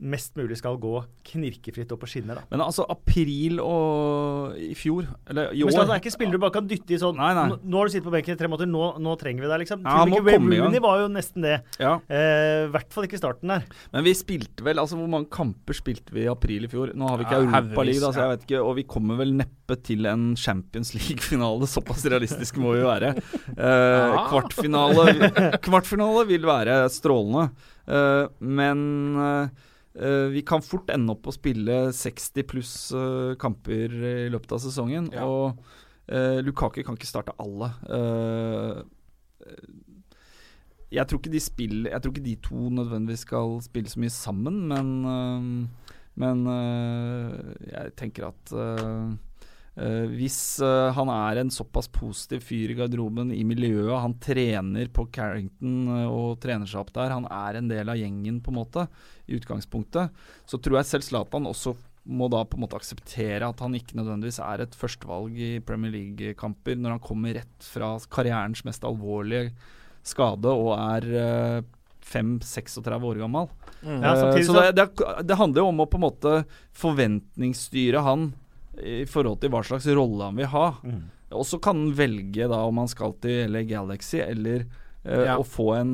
mest 0.02 0.34
mulig 0.38 0.56
skal 0.58 0.76
gå 0.82 0.96
knirkefritt 1.28 1.92
opp 1.94 2.02
på 2.02 2.08
skinner. 2.10 2.40
da. 2.40 2.44
Men 2.50 2.64
altså, 2.64 2.84
april 2.90 3.60
og 3.62 4.56
i 4.58 4.72
fjor 4.78 5.06
Eller 5.30 5.52
i 5.54 5.62
år. 5.62 5.70
Men 5.70 5.72
år 5.72 5.76
Zlatan 5.76 5.94
er 5.94 6.02
ikke 6.02 6.14
spillere 6.14 6.38
du 6.38 6.42
bare 6.42 6.54
kan 6.56 6.68
dytte 6.68 6.96
i 6.96 6.98
sånn 7.00 7.18
Nei, 7.18 7.30
nei. 7.38 7.46
Nå, 7.52 7.58
nå 7.62 7.80
har 7.80 7.88
du 7.88 7.94
sittet 7.94 8.08
på 8.08 8.14
benken 8.14 8.34
i 8.34 8.40
tre 8.40 8.50
måneder, 8.50 8.70
nå, 8.72 8.84
nå 9.02 9.14
trenger 9.20 9.46
vi 9.46 9.50
deg, 9.52 9.62
liksom. 9.64 9.86
Ja, 9.86 10.02
i. 10.02 10.60
Rooney 10.62 10.82
var 10.82 11.02
jo 11.04 11.08
nesten 11.12 11.46
det. 11.46 11.56
Ja. 11.82 11.94
Eh, 12.10 12.66
hvert 12.72 12.94
fall 12.94 13.06
ikke 13.08 13.20
starten 13.20 13.52
der. 13.54 13.66
Men 13.94 14.06
vi 14.06 14.14
spilte 14.18 14.66
vel 14.66 14.80
Altså, 14.82 14.98
hvor 14.98 15.10
mange 15.10 15.30
kamper 15.32 15.76
spilte 15.76 16.14
vi 16.14 16.24
i 16.24 16.30
april 16.30 16.66
i 16.66 16.70
fjor? 16.72 16.94
Nå 16.98 17.10
har 17.10 17.20
vi 17.20 17.26
ikke 17.28 17.38
Ja, 17.38 17.46
Europaliga, 17.46 18.08
altså, 18.08 18.12
så 18.16 18.24
jeg 18.24 18.32
vet 18.34 18.46
ikke. 18.48 18.62
Og 18.66 18.76
vi 18.80 18.86
kommer 18.96 19.20
vel 19.20 19.36
neppe 19.38 19.78
til 19.86 20.08
en 20.10 20.32
Champions 20.38 20.92
League-finale. 20.96 21.68
Såpass 21.74 22.04
realistisk 22.10 22.58
må 22.62 22.74
vi 22.76 22.82
være. 22.86 23.14
Eh, 23.52 24.16
kvartfinale, 24.32 25.58
kvartfinale 25.62 26.26
vil 26.30 26.48
være 26.48 26.82
strålende. 26.92 27.50
Eh, 27.86 28.24
men 28.40 28.82
eh, 29.22 29.68
vi 30.32 30.40
kan 30.48 30.62
fort 30.64 30.88
ende 30.94 31.12
opp 31.12 31.26
å 31.28 31.34
spille 31.34 31.92
60 31.92 32.46
pluss 32.48 32.74
eh, 32.96 33.34
kamper 33.40 33.92
i 33.92 34.30
løpet 34.32 34.54
av 34.56 34.62
sesongen. 34.64 35.10
Ja. 35.12 35.26
Og 35.28 35.58
eh, 36.08 36.40
Lukaku 36.44 36.80
kan 36.86 36.96
ikke 36.96 37.10
starte 37.10 37.34
alle. 37.42 37.68
Eh, 37.92 38.82
jeg 40.92 41.08
tror 41.08 41.18
ikke 41.18 41.32
de 41.32 41.40
spiller 41.42 41.90
Jeg 41.90 42.02
tror 42.04 42.12
ikke 42.12 42.24
de 42.28 42.34
to 42.44 42.68
nødvendigvis 42.70 43.24
skal 43.26 43.56
spille 43.64 43.90
så 43.90 44.00
mye 44.02 44.12
sammen, 44.14 44.60
men 44.70 44.90
eh, 45.08 45.88
Men 46.20 46.46
eh, 46.52 47.36
jeg 47.72 47.94
tenker 47.96 48.28
at 48.28 48.52
eh, 48.52 48.82
eh, 48.84 49.14
hvis 50.12 50.60
eh, 50.60 50.90
han 50.92 51.08
er 51.08 51.38
en 51.40 51.50
såpass 51.50 51.88
positiv 51.88 52.42
fyr 52.44 52.74
i 52.74 52.76
garderoben, 52.76 53.30
i 53.32 53.40
miljøet, 53.48 53.94
han 54.02 54.18
trener 54.20 54.90
på 54.92 55.06
Carrington 55.14 55.88
eh, 55.88 56.08
og 56.12 56.40
trener 56.44 56.68
seg 56.68 56.82
opp 56.82 56.92
der, 56.92 57.14
han 57.14 57.24
er 57.32 57.56
en 57.62 57.70
del 57.70 57.88
av 57.88 57.96
gjengen 57.96 58.42
på 58.44 58.52
en 58.52 58.58
måte, 58.60 58.84
i 59.30 59.38
utgangspunktet, 59.38 60.10
så 60.44 60.58
tror 60.60 60.80
jeg 60.82 60.90
selv 60.90 61.06
Zlatan 61.08 61.48
også 61.48 61.72
må 62.12 62.26
da 62.28 62.40
på 62.44 62.58
en 62.58 62.64
måte 62.64 62.74
akseptere 62.76 63.46
at 63.46 63.60
han 63.62 63.76
ikke 63.78 63.94
nødvendigvis 63.94 64.40
er 64.42 64.64
et 64.64 64.72
førstevalg 64.74 65.36
i 65.38 65.52
Premier 65.62 65.92
League-kamper 65.94 66.74
når 66.76 66.96
han 66.96 67.04
kommer 67.04 67.36
rett 67.38 67.62
fra 67.62 67.92
karrierens 68.10 68.64
mest 68.66 68.82
alvorlige 68.84 69.52
skade 70.02 70.50
og 70.50 70.72
er 70.74 71.06
eh, 71.14 71.62
5-36 72.02 73.06
år 73.06 73.20
gammel. 73.22 73.46
Mm. 73.86 74.00
Ja, 74.02 74.10
Eh, 74.12 74.42
så 74.42 74.50
så- 74.50 74.72
det, 74.74 74.74
det, 74.82 75.26
det 75.30 75.36
handler 75.38 75.62
jo 75.62 75.68
om 75.70 75.80
å 75.80 75.86
på 75.86 75.96
en 76.00 76.04
måte 76.10 76.32
forventningsstyre 76.74 78.02
han 78.02 78.32
i 78.80 79.02
forhold 79.10 79.40
til 79.42 79.50
hva 79.52 79.60
slags 79.66 79.86
rolle 79.92 80.30
han 80.30 80.38
vil 80.40 80.48
ha. 80.52 80.66
Mm. 80.86 81.02
Og 81.36 81.44
så 81.48 81.58
kan 81.64 81.76
han 81.80 81.92
velge 81.96 82.48
da 82.48 82.62
om 82.68 82.80
han 82.82 82.88
skal 82.92 83.14
til 83.24 83.50
LA 83.52 83.62
Galaxy 83.68 84.20
eller 84.24 84.64
eh, 85.04 85.26
Ja. 85.28 85.36
å 85.40 85.44
få 85.44 85.70
en, 85.78 85.92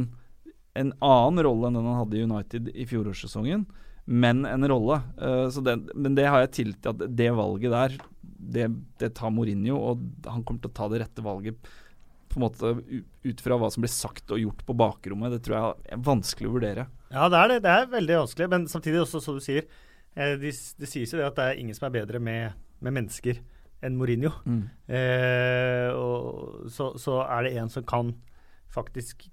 en 0.79 0.93
annen 1.03 1.43
rolle 1.47 1.69
enn 1.71 1.79
den 1.79 1.87
han 1.91 2.01
hadde 2.03 2.19
i 2.19 2.25
United 2.27 2.71
i 2.75 2.87
fjorårssesongen, 2.91 3.67
men 4.09 4.45
en 4.49 4.69
rolle. 4.71 5.01
Eh, 5.21 5.49
så 5.55 5.63
den, 5.65 5.89
men 5.95 6.15
det 6.19 6.27
har 6.31 6.43
jeg 6.47 6.55
tillit 6.61 6.81
til 6.83 6.95
at 6.95 7.05
det 7.19 7.31
valget 7.37 7.75
der, 7.75 7.99
det, 8.23 8.69
det 9.03 9.13
tar 9.19 9.31
Mourinho, 9.35 9.77
og 9.91 10.07
han 10.31 10.43
kommer 10.47 10.63
til 10.65 10.71
å 10.71 10.77
ta 10.79 10.87
det 10.93 11.03
rette 11.05 11.23
valget 11.27 11.59
på 12.29 12.39
en 12.39 12.45
måte 12.45 12.71
ut 13.25 13.41
fra 13.41 13.57
hva 13.57 13.71
som 13.73 13.81
blir 13.83 13.91
sagt 13.93 14.31
og 14.35 14.41
gjort 14.43 14.63
på 14.69 14.75
bakrommet. 14.77 15.33
Det 15.33 15.43
tror 15.47 15.57
jeg 15.57 15.95
er 15.97 16.03
vanskelig 16.05 16.49
å 16.51 16.55
vurdere. 16.59 16.85
Ja, 17.11 17.27
det 17.33 17.39
er 17.41 17.49
det. 17.55 17.59
Det 17.65 17.73
er 17.73 17.87
veldig 17.95 18.19
vanskelig. 18.21 18.49
Men 18.53 18.67
samtidig 18.69 19.01
også, 19.01 19.21
som 19.25 19.39
du 19.39 19.45
sier, 19.45 19.65
eh, 20.15 20.35
det 20.37 20.51
de 20.53 20.87
sies 20.91 21.13
jo 21.15 21.19
det 21.23 21.27
at 21.31 21.39
det 21.39 21.47
er 21.49 21.61
ingen 21.63 21.77
som 21.79 21.87
er 21.89 21.95
bedre 22.03 22.21
med, 22.21 22.53
med 22.85 22.97
mennesker 22.97 23.41
enn 23.85 23.99
Mourinho. 23.99 24.33
Mm. 24.47 24.63
Eh, 24.91 25.89
og 25.95 26.71
så, 26.75 26.93
så 26.99 27.21
er 27.27 27.47
det 27.47 27.57
en 27.61 27.71
som 27.73 27.87
kan 27.87 28.15
faktisk 28.75 29.29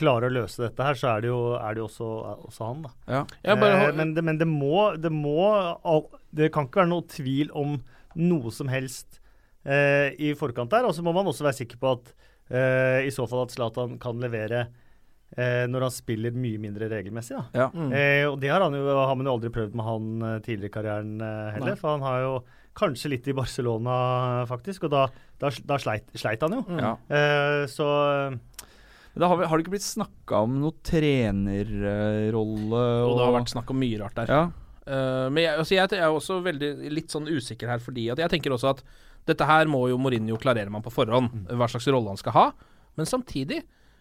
klare 0.00 0.30
å 0.30 0.32
løse 0.32 0.62
dette 0.64 0.84
her, 0.84 0.96
så 0.96 1.10
er 1.12 1.24
det 1.24 1.30
jo, 1.30 1.40
er 1.60 1.76
det 1.76 1.84
også, 1.84 2.08
også 2.48 2.68
han, 2.70 2.84
da. 2.86 2.92
Ja. 3.04 3.56
Bare, 3.60 3.80
Eh, 3.90 3.94
men 3.96 4.14
det, 4.16 4.24
men 4.24 4.40
det 4.40 4.48
må, 4.48 4.90
det 4.96 5.12
må 5.12 5.44
Det 6.32 6.50
kan 6.54 6.68
ikke 6.68 6.82
være 6.82 6.92
noe 6.92 7.08
tvil 7.10 7.50
om 7.58 7.80
noe 8.20 8.52
som 8.54 8.70
helst 8.72 9.20
eh, 9.64 10.16
i 10.18 10.32
forkant 10.38 10.72
der. 10.72 10.88
Og 10.88 10.94
så 10.96 11.04
må 11.04 11.12
man 11.16 11.28
også 11.30 11.46
være 11.46 11.60
sikker 11.62 11.80
på 11.80 11.92
at 11.98 12.12
eh, 12.48 13.06
i 13.06 13.12
så 13.14 13.26
fall 13.30 13.44
at 13.44 13.54
Zlatan 13.54 13.98
kan 14.02 14.22
levere 14.22 14.64
eh, 15.36 15.66
når 15.70 15.86
han 15.88 15.94
spiller 15.94 16.34
mye 16.34 16.60
mindre 16.62 16.88
regelmessig. 16.90 17.36
Da. 17.36 17.66
Ja. 17.66 17.68
Mm. 17.74 17.92
Eh, 17.92 18.24
og 18.30 18.38
det 18.42 18.50
har, 18.52 18.64
han 18.64 18.78
jo, 18.78 18.86
har 18.96 19.14
man 19.18 19.28
jo 19.28 19.36
aldri 19.36 19.52
prøvd 19.54 19.76
med 19.78 19.88
han 19.90 20.10
eh, 20.30 20.38
tidligere 20.46 20.72
i 20.72 20.76
karrieren 20.78 21.12
eh, 21.20 21.52
heller. 21.56 21.74
Nei. 21.74 21.80
For 21.82 21.96
han 21.96 22.06
har 22.06 22.24
jo 22.24 22.34
kanskje 22.76 23.10
litt 23.14 23.26
i 23.28 23.34
Barcelona, 23.36 23.94
faktisk, 24.48 24.86
og 24.88 24.94
da, 24.94 25.02
da, 25.42 25.50
da 25.66 25.78
sleit, 25.82 26.06
sleit 26.18 26.42
han 26.44 26.56
jo. 26.58 26.62
Ja. 26.78 26.94
Eh, 27.10 27.64
så 27.70 27.86
Da 29.18 29.26
har, 29.26 29.36
vi, 29.36 29.46
har 29.50 29.58
det 29.58 29.64
ikke 29.64 29.74
blitt 29.74 29.86
snakka 29.86 30.44
om 30.46 30.60
noe 30.62 30.76
trenerrolle? 30.86 32.82
og 33.04 33.14
det 33.18 33.24
har 33.26 33.36
vært 33.40 33.52
snakk 33.52 33.72
om 33.74 33.80
mye 33.82 34.02
rart 34.02 34.18
der. 34.22 34.34
ja. 34.38 34.48
Uh, 34.90 35.28
men 35.30 35.44
jeg, 35.44 35.54
altså 35.60 35.74
jeg, 35.76 35.90
jeg 35.92 36.02
er 36.02 36.14
også 36.16 36.40
veldig 36.42 36.70
litt 36.90 37.12
sånn 37.12 37.28
usikker 37.28 37.68
her, 37.70 37.82
fordi 37.84 38.08
at 38.10 38.18
jeg 38.18 38.32
tenker 38.32 38.54
også 38.54 38.72
at 38.72 38.80
dette 39.28 39.46
her 39.46 39.68
må 39.70 39.84
jo 39.90 39.98
Mourinho 40.00 40.38
klarere 40.40 40.72
man 40.72 40.82
på 40.82 40.90
forhånd, 40.90 41.44
hva 41.52 41.68
slags 41.70 41.86
rolle 41.92 42.10
han 42.10 42.18
skal 42.18 42.34
ha. 42.34 42.46
Men 42.98 43.06
samtidig, 43.06 43.60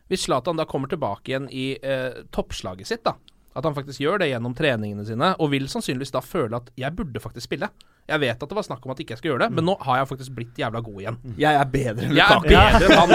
hvis 0.09 0.24
Zlatan 0.26 0.57
da 0.57 0.65
kommer 0.70 0.89
tilbake 0.89 1.30
igjen 1.30 1.49
i 1.51 1.67
uh, 1.84 2.24
toppslaget 2.34 2.89
sitt, 2.89 3.03
da, 3.05 3.17
at 3.53 3.67
han 3.67 3.76
faktisk 3.76 4.01
gjør 4.01 4.24
det 4.24 4.32
gjennom 4.32 4.55
treningene 4.57 5.05
sine, 5.05 5.34
og 5.38 5.51
vil 5.53 5.67
sannsynligvis 5.70 6.15
da 6.15 6.24
føle 6.26 6.57
at 6.57 6.72
jeg 6.80 6.95
burde 6.97 7.22
faktisk 7.22 7.49
spille. 7.51 7.70
Jeg 8.10 8.22
vet 8.24 8.41
at 8.43 8.49
det 8.51 8.57
var 8.57 8.66
snakk 8.66 8.86
om 8.88 8.91
at 8.93 8.99
ikke 9.03 9.14
jeg 9.16 9.20
skulle 9.22 9.34
gjøre 9.36 9.45
det, 9.47 9.55
men 9.60 9.66
nå 9.70 9.76
har 9.86 9.99
jeg 10.01 10.10
faktisk 10.10 10.34
blitt 10.38 10.57
jævla 10.60 10.82
god 10.86 10.97
igjen. 11.03 11.20
Jeg 11.39 11.60
er 11.62 11.70
bedre 11.76 12.07
enn 12.10 12.18
Jeg 12.18 12.26
er 12.26 12.47
bedre 12.49 12.89
enn 12.89 12.99
han. 12.99 13.14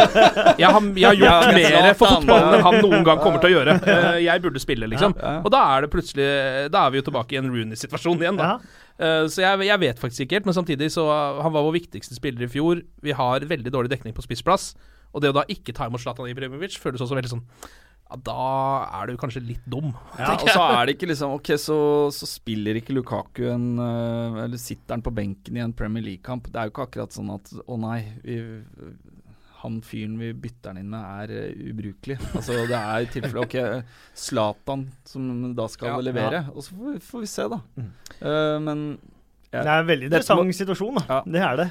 Jeg 0.63 0.71
har, 0.77 0.87
jeg 1.03 1.09
har 1.09 1.19
gjort 1.21 1.59
mer 1.59 1.89
for 1.99 2.15
fotballen 2.15 2.57
enn 2.59 2.65
han 2.69 2.79
noen 2.85 3.05
gang 3.11 3.21
kommer 3.25 3.43
til 3.45 3.51
å 3.53 3.55
gjøre. 3.59 3.77
Eh, 3.95 4.19
Jeg 4.25 4.43
burde 4.45 4.61
spille, 4.63 4.87
liksom. 4.91 5.15
Og 5.45 5.51
da 5.53 5.61
er 5.75 5.85
det 5.85 5.91
plutselig 5.93 6.27
Da 6.73 6.87
er 6.87 6.95
vi 6.95 6.99
jo 7.01 7.05
tilbake 7.11 7.35
i 7.37 7.39
en 7.41 7.51
Rooney-situasjon 7.53 8.23
igjen, 8.25 8.39
da. 8.41 8.55
Eh, 8.99 9.27
Så 9.31 9.43
jeg, 9.45 9.67
jeg 9.69 9.81
vet 9.83 10.01
faktisk 10.03 10.25
ikke 10.27 10.39
helt, 10.39 10.49
men 10.49 10.57
samtidig 10.57 10.89
så 10.95 11.05
Han 11.43 11.53
var 11.55 11.65
vår 11.67 11.77
viktigste 11.81 12.17
spiller 12.17 12.47
i 12.47 12.51
fjor. 12.51 12.83
Vi 13.05 13.13
har 13.17 13.45
veldig 13.51 13.73
dårlig 13.75 13.91
dekning 13.93 14.15
på 14.17 14.25
spissplass. 14.25 14.73
Og 15.15 15.23
det 15.23 15.31
å 15.31 15.37
da 15.37 15.45
ikke 15.51 15.71
ta 15.77 15.87
imot 15.87 16.03
Zlatan 16.03 16.27
Ibrahimovic 16.27 16.75
føles 16.83 17.03
også 17.05 17.15
veldig 17.15 17.31
sånn 17.37 17.45
Ja, 18.05 18.19
da 18.21 18.35
er 19.01 19.09
du 19.09 19.17
kanskje 19.19 19.41
litt 19.43 19.65
dum. 19.71 19.89
Ja, 20.19 20.35
og 20.37 20.49
så 20.53 20.61
er 20.77 20.87
det 20.87 20.97
ikke 20.99 21.09
liksom 21.09 21.33
Ok, 21.39 21.55
så, 21.59 21.79
så 22.15 22.29
spiller 22.29 22.77
ikke 22.79 22.95
Lukaku 22.95 23.47
en 23.49 23.79
øh, 23.81 24.37
Eller 24.45 24.61
sitter 24.61 24.99
han 24.99 25.03
på 25.05 25.13
benken 25.15 25.57
i 25.57 25.63
en 25.65 25.73
Premier 25.77 26.05
League-kamp. 26.05 26.51
Det 26.53 26.61
er 26.61 26.69
jo 26.69 26.75
ikke 26.75 26.87
akkurat 26.89 27.17
sånn 27.17 27.33
at 27.35 27.49
Å 27.65 27.79
nei, 27.81 27.99
vi, 28.23 28.37
han 29.65 29.81
fyren 29.81 30.19
vi 30.21 30.29
bytter 30.37 30.75
han 30.75 30.83
inn 30.83 30.93
med, 30.93 31.09
er 31.25 31.33
øh, 31.41 31.65
ubrukelig. 31.73 32.19
Altså 32.35 32.61
Det 32.69 32.77
er 32.83 33.07
i 33.07 33.11
tilfelle 33.17 33.47
Ok, 33.47 33.57
Zlatan 34.27 34.87
som 35.09 35.49
da 35.57 35.67
skal 35.73 35.95
Ja, 35.95 36.05
levere. 36.11 36.45
Og 36.53 36.67
så 36.67 36.77
får 36.77 36.93
vi, 36.93 37.03
får 37.09 37.25
vi 37.25 37.33
se, 37.33 37.49
da. 37.57 37.61
Eh, 38.21 38.59
men 38.69 38.87
ja, 39.49 39.63
Det 39.63 39.65
er 39.71 39.81
en 39.81 39.91
veldig 39.91 40.11
interessant 40.13 40.61
situasjon, 40.61 41.01
da. 41.01 41.05
Ja. 41.09 41.21
Det 41.25 41.45
er 41.49 41.61
det. 41.65 41.69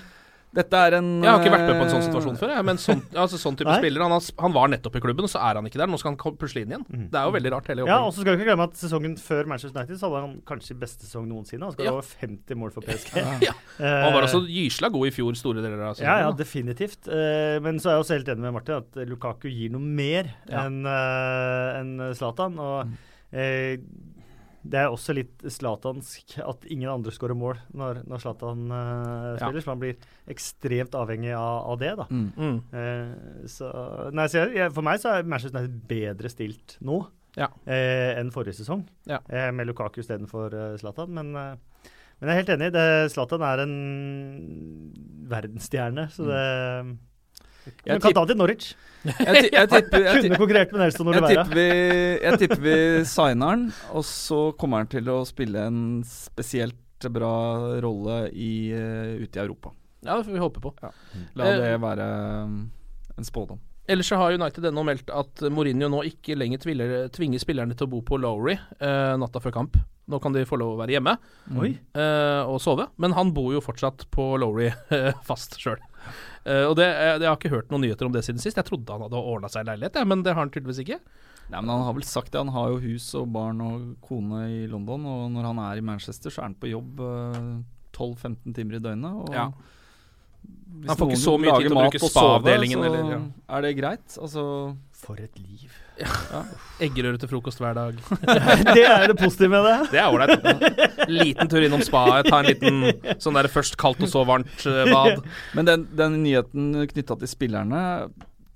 Dette 0.54 0.80
er 0.88 0.96
en 1.00 1.08
Jeg 1.24 1.32
har 1.32 1.40
ikke 1.42 1.52
vært 1.54 1.66
med 1.70 1.80
på 1.80 1.86
en 1.88 1.92
sånn 1.92 2.02
øh, 2.04 2.08
situasjon 2.08 2.36
før. 2.38 2.52
Jeg, 2.54 2.66
men 2.68 2.78
sånn, 2.82 3.00
altså, 3.24 3.40
sånn 3.42 3.56
type 3.58 3.70
Nei. 3.72 3.78
spiller 3.82 4.04
han, 4.06 4.14
han 4.46 4.54
var 4.54 4.70
nettopp 4.74 5.00
i 5.00 5.02
klubben, 5.04 5.26
og 5.26 5.32
så 5.34 5.42
er 5.42 5.58
han 5.60 5.66
ikke 5.70 5.80
der. 5.82 5.90
Nå 5.90 5.98
skal 6.02 6.14
han 6.14 6.38
pusle 6.38 6.62
inn 6.64 6.74
igjen. 6.76 6.86
Det 7.10 7.18
er 7.20 7.26
jo 7.30 7.34
veldig 7.38 7.52
rart, 7.56 7.72
hele 7.74 7.88
Ja, 7.90 7.98
og 8.06 8.14
så 8.14 8.22
skal 8.22 8.36
vi 8.36 8.42
ikke 8.44 8.50
glemme 8.52 8.68
at 8.70 8.78
sesongen 8.78 9.16
før 9.18 9.50
Manchester 9.50 9.74
United 9.80 9.98
så 10.02 10.10
hadde 10.12 10.22
han 10.28 10.36
kanskje 10.52 10.78
beste 10.84 11.08
sesong 11.08 11.26
noensinne. 11.32 11.66
Han 11.66 11.74
skal 11.78 11.90
Ja. 11.90 11.96
over 11.98 12.06
50 12.22 12.60
mål 12.62 12.76
for 12.78 12.86
PSG. 12.86 13.18
Ja. 13.50 13.56
Og 13.82 14.06
han 14.06 14.14
var 14.20 14.28
også 14.30 14.44
gysla 14.46 14.92
god 14.94 15.10
i 15.10 15.14
fjor, 15.16 15.34
store 15.40 15.64
deler 15.66 15.82
av 15.90 15.96
sesongen. 15.98 16.12
Ja, 16.12 16.28
ja, 16.28 16.32
definitivt. 16.38 17.08
Eh, 17.10 17.58
men 17.66 17.82
så 17.82 17.90
er 17.90 17.98
jeg 17.98 18.06
også 18.06 18.18
helt 18.20 18.30
enig 18.36 18.46
med 18.46 18.54
Martin 18.60 18.78
at 18.84 19.02
Lukaku 19.10 19.50
gir 19.50 19.74
noe 19.74 19.82
mer 19.84 20.30
Ja. 20.52 20.68
enn 20.70 20.84
eh, 20.86 22.14
Zlatan. 22.18 22.60
Og 22.62 22.94
eh, 23.34 23.78
det 24.64 24.80
er 24.80 24.88
også 24.94 25.14
litt 25.16 25.42
zlatansk 25.52 26.38
at 26.40 26.64
ingen 26.72 26.88
andre 26.90 27.12
skårer 27.12 27.36
mål 27.36 27.58
når, 27.76 27.98
når 28.08 28.22
Zlatan 28.24 28.62
Ja. 28.70 29.36
spiller, 29.42 29.62
så 29.66 29.68
man 29.74 29.80
blir 29.82 29.98
ekstremt 30.32 30.96
avhengig 30.96 31.34
av, 31.36 31.66
av 31.74 31.80
det. 31.82 31.92
da. 32.00 32.06
Mm. 32.10 32.30
Mm. 32.38 32.62
Uh, 32.72 33.48
så, 33.52 33.72
nei, 34.16 34.28
så 34.32 34.46
jeg, 34.54 34.72
for 34.72 34.82
meg 34.88 35.02
så 35.04 35.18
er 35.18 35.28
Manchester 35.28 35.60
United 35.60 35.82
bedre 35.92 36.32
stilt 36.32 36.78
nå 36.82 37.02
Ja. 37.36 37.48
uh, 37.50 38.12
enn 38.22 38.32
forrige 38.32 38.56
sesong, 38.62 38.86
Ja. 39.10 39.20
eh, 39.28 39.52
med 39.52 39.68
Lukaku 39.68 40.00
istedenfor 40.00 40.54
uh, 40.54 40.78
Zlatan. 40.78 41.10
Men, 41.12 41.34
men 41.34 42.30
jeg 42.30 42.30
er 42.30 42.40
helt 42.44 42.54
enig. 42.56 42.72
det- 42.72 43.12
Zlatan 43.12 43.42
er 43.42 43.64
en 43.66 43.76
verdensstjerne, 45.28 46.08
så 46.14 46.26
det 46.28 46.98
Jeg 47.86 48.02
kan 48.04 48.16
ta 48.16 48.26
til 48.30 48.40
Norwich. 48.40 48.74
Jeg, 49.04 49.68
tipper, 49.72 50.06
Kunne 50.16 50.40
konkurrert 50.40 50.72
med 50.72 50.86
Nelson 50.86 51.12
Jeg 51.12 51.24
tipper, 51.28 51.56
vi, 51.58 51.68
jeg 52.24 52.40
tipper 52.42 52.64
vi 52.64 52.78
signer 53.10 53.54
han, 53.54 53.66
og 53.92 54.06
så 54.08 54.40
kommer 54.60 54.84
han 54.84 54.92
til 54.92 55.10
å 55.12 55.22
spille 55.28 55.68
en 55.68 55.82
spesielt 56.08 56.80
bra 57.12 57.34
rolle 57.84 58.30
i, 58.32 58.72
eh, 58.72 59.20
ute 59.20 59.40
i 59.40 59.44
Europa. 59.44 59.74
Ja, 60.04 60.16
det 60.18 60.26
får 60.28 60.36
vi 60.36 60.40
håpe 60.40 60.64
på. 60.64 60.74
La 61.36 61.48
Eh, 61.48 61.60
det 61.60 61.78
være 61.84 62.08
um, 62.48 62.58
en 63.18 63.28
spådom. 63.28 63.60
Ellers 63.88 64.08
så 64.08 64.16
har 64.16 64.32
United 64.32 64.66
ennå 64.66 64.84
meldt 64.88 65.10
at 65.12 65.44
Mourinho 65.52 65.90
nå 65.92 66.06
ikke 66.08 66.38
lenger 66.40 66.62
tviler, 66.64 66.94
tvinger 67.12 67.42
spillerne 67.42 67.76
til 67.76 67.88
å 67.88 67.92
bo 67.92 68.00
på 68.08 68.20
Lowry 68.22 68.56
eh, 68.56 69.16
natta 69.20 69.42
før 69.44 69.56
kamp. 69.58 69.80
Nå 70.08 70.20
kan 70.24 70.36
de 70.36 70.44
få 70.48 70.58
lov 70.60 70.76
å 70.76 70.80
være 70.82 70.98
hjemme 70.98 71.14
Oi. 71.60 71.74
eh, 71.96 72.44
og 72.44 72.60
sove, 72.64 72.90
men 73.00 73.16
han 73.16 73.32
bor 73.36 73.54
jo 73.56 73.64
fortsatt 73.64 74.08
på 74.12 74.34
Lowry 74.40 74.70
eh, 74.72 75.12
fast 75.30 75.60
sjøl. 75.60 75.80
Eh, 76.46 76.66
og 76.68 76.76
det, 76.76 76.86
eh, 76.90 77.18
Jeg 77.20 77.28
har 77.30 77.38
ikke 77.38 77.54
hørt 77.54 77.70
noen 77.72 77.82
nyheter 77.86 78.06
om 78.06 78.12
det 78.12 78.24
siden 78.26 78.42
sist. 78.42 78.58
Jeg 78.60 78.66
trodde 78.68 78.92
han 78.92 79.02
hadde 79.06 79.20
ordna 79.22 79.48
seg 79.52 79.66
leilighet, 79.66 79.96
ja, 79.96 80.04
men 80.04 80.24
det 80.24 80.34
har 80.34 80.42
han 80.44 80.50
tydeligvis 80.52 80.82
ikke. 80.84 81.00
Nei, 81.52 81.60
men 81.62 81.70
Han 81.70 81.84
har 81.88 81.94
vel 81.94 82.04
sagt 82.08 82.32
det. 82.32 82.40
Han 82.40 82.54
har 82.56 82.70
jo 82.74 82.80
hus 82.80 83.14
og 83.20 83.30
barn 83.32 83.62
og 83.62 83.96
kone 84.02 84.42
i 84.50 84.68
London, 84.68 85.06
og 85.06 85.32
når 85.32 85.44
han 85.52 85.60
er 85.60 85.78
i 85.78 85.86
Manchester, 85.86 86.30
så 86.32 86.40
er 86.42 86.48
han 86.50 86.56
på 86.56 86.72
jobb 86.72 87.00
uh, 87.00 87.62
12-15 87.94 88.54
timer 88.56 88.76
i 88.80 88.84
døgnet. 88.84 89.12
Og 89.24 89.34
Ja. 89.34 89.50
hvis 90.80 90.88
Han 90.90 90.98
får 90.98 91.12
ikke 91.12 91.24
så 91.24 91.38
mye 91.40 91.58
tid 91.60 91.68
til 91.68 91.78
å 91.78 91.82
bruke 91.84 92.00
spa-avdelingen, 92.10 92.80
så 92.80 92.86
eller, 92.86 93.12
ja. 93.12 93.20
Er 93.58 93.62
det 93.62 93.78
greit? 93.78 94.08
Altså 94.20 94.78
For 94.92 95.16
et 95.20 95.38
liv. 95.40 95.72
Eggerøre 96.84 97.20
til 97.22 97.30
frokost 97.30 97.62
hver 97.62 97.76
dag. 97.78 97.98
det 98.76 98.84
er 98.84 99.08
det 99.12 99.18
positive 99.20 99.52
med 99.54 99.68
det. 99.68 99.78
Det 99.94 100.02
er 100.02 100.10
ålreit. 100.10 100.68
Liten 101.22 101.52
tur 101.52 101.64
innom 101.64 101.84
spaet, 101.86 102.30
ta 102.30 102.42
en 102.42 102.50
liten 102.50 103.18
sånn 103.22 103.38
der 103.38 103.50
først 103.52 103.78
kaldt 103.82 104.04
og 104.04 104.12
så 104.12 104.24
varmt 104.28 104.68
eh, 104.70 104.84
bad. 104.90 105.24
Men 105.58 105.70
den, 105.70 105.88
den 105.98 106.22
nyheten 106.26 106.72
knytta 106.94 107.20
til 107.22 107.32
spillerne 107.32 107.84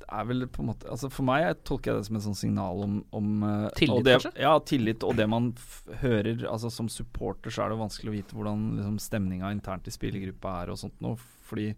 er 0.08 0.24
vel 0.24 0.46
på 0.48 0.64
en 0.64 0.70
måte 0.70 0.88
Altså 0.88 1.10
For 1.12 1.28
meg 1.28 1.42
jeg 1.44 1.56
tolker 1.68 1.92
jeg 1.92 2.00
det 2.00 2.08
som 2.08 2.16
et 2.16 2.24
sånt 2.24 2.40
signal 2.40 2.84
om, 2.86 2.94
om 3.12 3.42
eh, 3.44 3.66
Tillit, 3.76 4.06
det, 4.08 4.14
kanskje? 4.16 4.32
Ja, 4.40 4.54
tillit. 4.64 5.04
Og 5.04 5.18
det 5.20 5.28
man 5.28 5.50
f 5.60 5.82
hører 6.02 6.46
Altså 6.48 6.72
Som 6.72 6.88
supporter 6.92 7.52
så 7.52 7.66
er 7.66 7.74
det 7.74 7.82
vanskelig 7.82 8.14
å 8.14 8.16
vite 8.16 8.38
hvordan 8.38 8.68
liksom, 8.78 9.00
stemninga 9.04 9.52
internt 9.52 9.90
i 9.90 9.94
spillergruppa 9.94 10.62
er 10.62 10.72
og 10.72 10.80
sånt 10.80 10.96
noe. 11.04 11.20
Fordi 11.48 11.74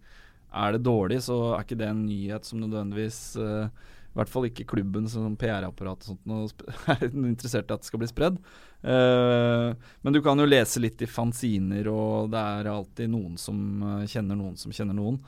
er 0.50 0.74
det 0.74 0.82
dårlig, 0.86 1.20
så 1.26 1.40
er 1.54 1.66
ikke 1.66 1.78
det 1.78 1.90
en 1.92 2.06
nyhet 2.08 2.48
som 2.48 2.62
nødvendigvis 2.62 3.20
eh, 3.38 3.90
I 4.10 4.18
hvert 4.18 4.32
fall 4.32 4.48
ikke 4.48 4.66
klubben 4.72 5.06
som 5.10 5.36
PR-apparat 5.38 6.08
og 6.10 6.16
sånt 6.16 6.64
er 6.96 7.04
interessert 7.14 7.70
i 7.70 7.76
at 7.76 7.84
det 7.84 7.90
skal 7.92 8.02
bli 8.02 8.10
spredd. 8.10 8.40
Uh, 8.82 9.76
men 10.02 10.16
du 10.16 10.22
kan 10.26 10.40
jo 10.40 10.48
lese 10.50 10.82
litt 10.82 11.02
i 11.06 11.10
fanziner, 11.10 11.92
og 11.94 12.32
det 12.34 12.42
er 12.42 12.72
alltid 12.72 13.12
noen 13.14 13.38
som 13.38 13.84
eh, 13.86 14.08
kjenner 14.10 14.40
noen 14.40 14.56
som 14.58 14.74
kjenner 14.74 14.98
noen. 14.98 15.20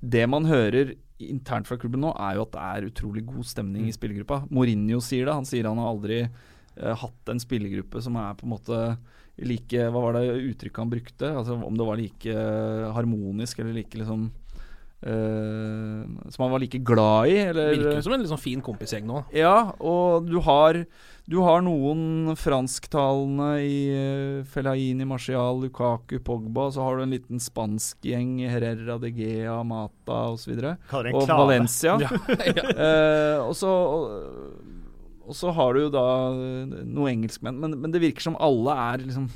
Det 0.00 0.24
man 0.30 0.48
hører 0.48 0.94
internt 1.22 1.68
fra 1.68 1.78
klubben 1.80 2.02
nå, 2.04 2.14
er 2.16 2.38
jo 2.38 2.46
at 2.46 2.54
det 2.54 2.64
er 2.70 2.88
utrolig 2.88 3.24
god 3.28 3.48
stemning 3.48 3.90
i 3.90 3.94
spillergruppa. 3.94 4.44
Mourinho 4.48 5.02
sier 5.04 5.28
det. 5.28 5.36
Han 5.36 5.48
sier 5.48 5.68
han 5.68 5.82
har 5.82 5.92
aldri 5.92 6.22
uh, 6.24 6.94
hatt 7.02 7.32
en 7.32 7.42
spillergruppe 7.42 8.00
som 8.04 8.16
er 8.22 8.32
på 8.38 8.48
en 8.48 8.56
måte 8.56 8.80
like 9.36 9.88
Hva 9.92 10.00
var 10.00 10.14
det 10.16 10.32
uttrykket 10.32 10.80
han 10.80 10.92
brukte? 10.94 11.28
Altså 11.28 11.58
Om 11.60 11.74
det 11.76 11.84
var 11.84 11.98
like 12.00 12.36
harmonisk 12.96 13.58
eller 13.60 13.74
like 13.76 13.98
liksom 14.00 14.30
eh, 15.06 16.30
Som 16.34 16.44
han 16.44 16.52
var 16.52 16.62
like 16.62 16.80
glad 16.86 17.30
i? 17.30 17.36
Eller, 17.50 17.74
Virker 17.76 18.02
som 18.04 18.16
en 18.16 18.26
sånn 18.28 18.42
fin 18.42 18.64
kompisgjeng 18.64 19.06
nå. 19.08 19.22
ja, 19.36 19.72
og 19.78 20.26
du 20.28 20.36
har, 20.44 20.80
du 21.30 21.38
har 21.46 21.62
noen 21.64 22.34
fransktalende 22.38 23.50
i 23.64 23.78
uh, 23.94 24.44
Fellaini, 24.50 25.06
Martial, 25.08 25.62
Lukaku, 25.62 26.18
Pogba. 26.26 26.68
Så 26.74 26.84
har 26.84 26.98
du 26.98 27.06
en 27.06 27.14
liten 27.16 27.42
spansk 27.42 28.06
gjeng, 28.06 28.38
Herrera, 28.50 28.98
De 29.02 29.12
Gea, 29.14 29.56
Mata 29.66 30.22
osv. 30.34 30.54
Og, 30.58 31.10
Og. 31.14 31.26
Valencia. 31.30 31.96
Ja, 32.02 32.12
ja. 32.58 32.66
uh, 32.74 33.48
og 33.48 33.54
så 33.58 33.70
og, 33.70 34.74
og 35.26 35.34
så 35.34 35.50
har 35.50 35.74
du 35.74 35.80
jo 35.86 35.90
da 35.90 36.06
eh, 36.30 36.76
noen 36.86 37.16
engelskmenn, 37.16 37.58
men, 37.58 37.74
men 37.82 37.90
det 37.90 38.02
virker 38.02 38.22
som 38.28 38.36
alle 38.38 38.76
er 38.78 39.02
liksom 39.08 39.26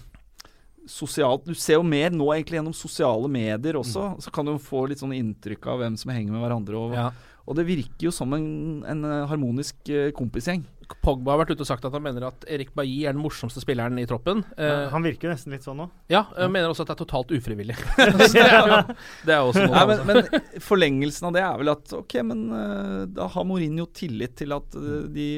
sosialt 0.89 1.45
Du 1.45 1.55
ser 1.55 1.75
jo 1.79 1.83
mer 1.83 2.11
nå 2.11 2.27
egentlig 2.35 2.59
gjennom 2.61 2.75
sosiale 2.77 3.29
medier 3.29 3.75
også. 3.81 4.15
Så 4.23 4.31
kan 4.33 4.45
du 4.49 4.55
få 4.59 4.87
litt 4.89 4.99
sånn 5.03 5.13
inntrykk 5.17 5.67
av 5.67 5.79
hvem 5.83 5.97
som 6.01 6.11
henger 6.13 6.33
med 6.33 6.43
hverandre. 6.45 6.77
Og, 6.77 6.95
Ja. 6.95 7.11
og 7.47 7.57
det 7.57 7.67
virker 7.67 8.09
jo 8.09 8.11
som 8.11 8.33
en, 8.35 8.85
en 8.85 9.03
harmonisk 9.29 9.77
eh, 9.89 10.11
kompisgjeng. 10.13 10.65
Pogba 11.05 11.33
har 11.35 11.41
vært 11.43 11.53
ute 11.55 11.65
og 11.65 11.69
sagt 11.69 11.85
at 11.87 11.95
han 11.97 12.03
mener 12.05 12.27
at 12.29 12.45
Erik 12.51 12.73
Bailly 12.77 13.05
er 13.09 13.15
den 13.17 13.23
morsomste 13.23 13.63
spilleren 13.63 13.99
i 14.01 14.07
troppen. 14.11 14.43
Eh, 14.59 14.89
Han 14.93 15.05
virker 15.07 15.31
nesten 15.33 15.55
litt 15.55 15.65
sånn 15.67 15.79
nå. 15.81 15.87
ja, 16.13 16.25
jeg 16.37 16.51
mener 16.53 16.73
også 16.73 16.85
at 16.85 16.91
det 16.93 16.97
er 16.97 17.03
totalt 17.05 17.35
ufrivillig. 17.37 17.77
Det, 18.35 18.43
er 18.43 18.67
jo, 18.67 18.81
det 19.27 19.35
er 19.35 19.41
også 19.45 19.65
noe 19.67 19.75
Nei, 19.75 19.85
men, 19.91 20.03
men 20.09 20.61
forlengelsen 20.63 21.29
av 21.31 21.35
det 21.37 21.43
er 21.45 21.59
vel 21.61 21.73
at 21.73 21.95
ok, 22.01 22.17
men 22.27 22.43
eh, 22.57 22.99
da 23.17 23.29
har 23.35 23.47
Mourinho 23.49 23.87
tillit 23.97 24.37
til 24.41 24.55
at 24.57 24.77
de 25.15 25.29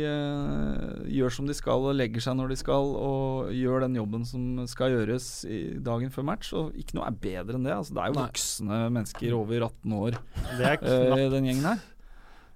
gjør 1.13 1.35
som 1.35 1.49
de 1.49 1.57
skal 1.57 1.87
og 1.91 1.97
legger 1.99 2.23
seg 2.25 2.37
når 2.39 2.53
de 2.53 2.59
skal 2.61 2.93
og 2.99 3.53
gjør 3.57 3.87
den 3.87 3.97
jobben 3.99 4.27
som 4.29 4.65
skal 4.71 4.95
gjøres 4.95 5.29
i 5.49 5.63
dagen 5.83 6.13
før 6.15 6.27
match. 6.33 6.53
Og 6.57 6.77
ikke 6.79 6.99
noe 6.99 7.09
er 7.09 7.19
bedre 7.23 7.59
enn 7.59 7.67
det. 7.69 7.75
Altså, 7.77 7.97
det 7.97 8.05
er 8.05 8.13
jo 8.13 8.19
Nei. 8.19 8.27
voksne 8.29 8.83
mennesker 8.99 9.39
over 9.39 9.67
18 9.69 9.97
år, 9.99 10.21
Det 10.59 11.31
den 11.33 11.49
gjengen 11.51 11.67
her. 11.73 11.83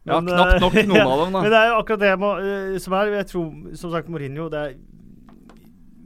Ja, 0.07 0.21
knapt 0.23 0.61
nok 0.63 0.77
eh, 0.79 0.87
noen 0.89 1.01
ja, 1.03 1.07
av 1.07 1.23
dem, 1.25 1.33
da. 1.35 1.41
Men 1.45 1.53
det 1.53 1.63
er 1.63 1.73
jo 1.73 1.79
akkurat 1.81 2.03
det 2.05 2.13
jeg 2.13 2.21
må, 2.23 2.35
eh, 2.43 2.77
som 2.83 2.95
er 2.99 3.15
Jeg 3.17 3.31
tror, 3.33 3.49
som 3.81 3.95
sagt, 3.95 4.13
Mourinho 4.13 4.47
det 4.53 4.61
er, 4.63 4.77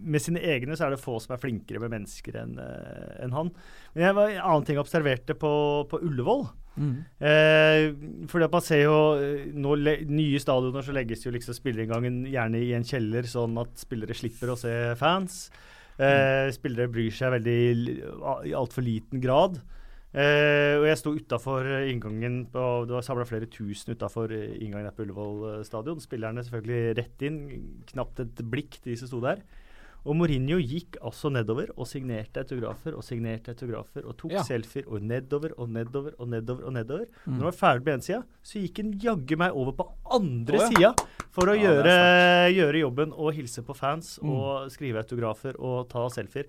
Med 0.01 0.25
sine 0.25 0.41
egne 0.41 0.79
så 0.79 0.87
er 0.87 0.95
det 0.97 1.03
få 1.03 1.19
som 1.21 1.37
er 1.37 1.43
flinkere 1.43 1.83
med 1.83 1.93
mennesker 1.93 2.41
enn 2.41 2.57
en 2.61 3.37
han. 3.37 3.53
Men 3.93 4.07
jeg 4.07 4.17
var, 4.17 4.33
en 4.33 4.47
annen 4.47 4.65
ting 4.65 4.79
jeg 4.79 4.87
observerte 4.87 5.37
på, 5.37 5.53
på 5.91 6.01
Ullevål 6.01 6.49
Mm. 6.81 7.03
Eh, 7.19 7.91
fordi 8.31 8.47
at 8.47 8.55
man 8.55 8.63
ser 8.65 8.85
jo 8.85 8.99
eh, 9.19 9.49
nå 9.59 9.75
le, 9.77 9.97
Nye 10.09 10.39
stadioner 10.41 10.85
så 10.87 10.95
legges 10.97 11.27
jo 11.27 11.33
liksom 11.35 11.57
spillerinngangen 11.57 12.23
gjerne 12.31 12.63
i 12.63 12.71
en 12.77 12.87
kjeller, 12.87 13.27
sånn 13.29 13.59
at 13.61 13.75
spillere 13.83 14.17
slipper 14.17 14.55
å 14.55 14.59
se 14.59 14.75
fans. 15.01 15.43
Eh, 16.01 16.49
Spillere 16.55 16.89
bryr 16.89 17.13
seg 17.13 17.35
veldig 17.35 17.59
i 18.49 18.55
altfor 18.57 18.87
liten 18.87 19.21
grad. 19.21 19.59
Eh, 20.11 20.75
og 20.81 20.89
jeg 20.89 20.99
sto 20.99 21.13
utafor 21.15 21.63
inngangen 21.87 22.41
på, 22.51 22.63
Det 22.89 22.97
var 22.97 23.05
samla 23.07 23.25
flere 23.29 23.47
tusen 23.47 23.95
utafor 23.95 24.33
inngangen 24.35 24.91
på 24.97 25.05
Ullevål 25.07 25.61
eh, 25.61 25.65
stadion. 25.65 26.01
Spillerne 26.03 26.43
selvfølgelig 26.43 26.97
rett 26.99 27.23
inn. 27.29 27.41
Knapt 27.93 28.19
et 28.25 28.43
blikk 28.51 28.81
de 28.83 28.97
som 28.99 29.07
sto 29.13 29.21
der. 29.23 29.45
Og 30.01 30.17
Mourinho 30.17 30.57
gikk 30.57 30.97
altså 31.05 31.29
nedover 31.31 31.69
og 31.77 31.85
signerte 31.87 32.41
autografer 32.41 32.95
og 32.97 33.05
signerte 33.05 33.53
autografer 33.53 34.07
og 34.09 34.17
tok 34.17 34.33
Ja. 34.33 34.43
selfier 34.43 34.87
og 34.89 35.03
nedover 35.05 35.53
og 35.61 35.69
nedover 35.69 36.15
og 36.19 36.27
nedover. 36.33 36.65
og 36.65 36.73
nedover. 36.73 37.05
Mm. 37.27 37.35
Når 37.37 37.37
han 37.37 37.51
var 37.51 37.59
ferdig 37.61 37.85
på 37.85 37.93
én 37.93 38.03
sida, 38.03 38.23
så 38.43 38.63
gikk 38.65 38.79
han 38.81 38.93
jaggu 38.99 39.37
meg 39.37 39.53
over 39.53 39.73
på 39.77 39.87
andre 40.11 40.57
oh, 40.57 40.61
ja. 40.63 40.69
sida 40.73 40.95
for 41.31 41.53
å 41.53 41.55
Ja, 41.55 41.69
gjøre, 41.69 41.95
gjøre 42.57 42.81
jobben 42.81 43.13
og 43.13 43.35
hilse 43.35 43.63
på 43.63 43.77
fans 43.77 44.19
Mm. 44.25 44.31
og 44.33 44.71
skrive 44.73 45.05
autografer 45.05 45.55
og 45.61 45.89
ta 45.91 46.09
selfier. 46.09 46.47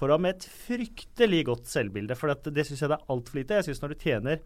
For 0.00 0.08
han 0.14 0.22
med 0.24 0.38
et 0.38 0.48
fryktelig 0.64 1.42
godt 1.50 1.68
selvbilde. 1.68 2.16
For 2.16 2.32
det, 2.32 2.54
det 2.56 2.64
syns 2.66 2.80
jeg 2.80 2.88
det 2.92 2.96
er 2.98 3.12
altfor 3.12 3.36
lite. 3.42 3.58
Jeg 3.60 3.68
syns 3.68 3.82
når 3.84 3.92
du 3.94 3.98
tjener 4.00 4.40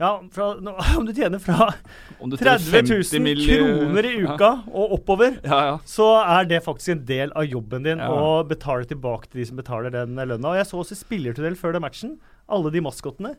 ja, 0.00 0.08
fra, 0.34 0.46
om 0.98 1.04
du 1.06 1.12
tjener 1.14 1.38
fra 1.38 1.68
du 2.18 2.34
tjener 2.40 2.58
30 2.58 2.88
000 2.90 3.04
50 3.22 3.44
kroner 3.46 4.08
i 4.08 4.12
Ja. 4.16 4.32
uka 4.34 4.48
og 4.72 4.94
oppover, 4.96 5.36
Ja, 5.44 5.58
ja. 5.68 5.76
så 5.86 6.08
er 6.24 6.48
det 6.50 6.62
faktisk 6.64 6.96
en 6.96 7.04
del 7.06 7.30
av 7.38 7.46
jobben 7.46 7.84
din 7.86 7.98
Ja. 8.02 8.08
å 8.10 8.42
betale 8.48 8.88
tilbake 8.88 9.30
til 9.30 9.42
de 9.42 9.46
som 9.52 9.60
betaler 9.60 9.92
den 9.94 10.16
lønna. 10.16 10.48
Og 10.50 10.56
jeg 10.58 10.66
så 10.66 10.80
også 10.82 10.98
spillertunnel 10.98 11.54
før 11.60 11.76
den 11.76 11.82
matchen. 11.86 12.16
Alle 12.50 12.72
de 12.74 12.80
maskottene. 12.82 13.36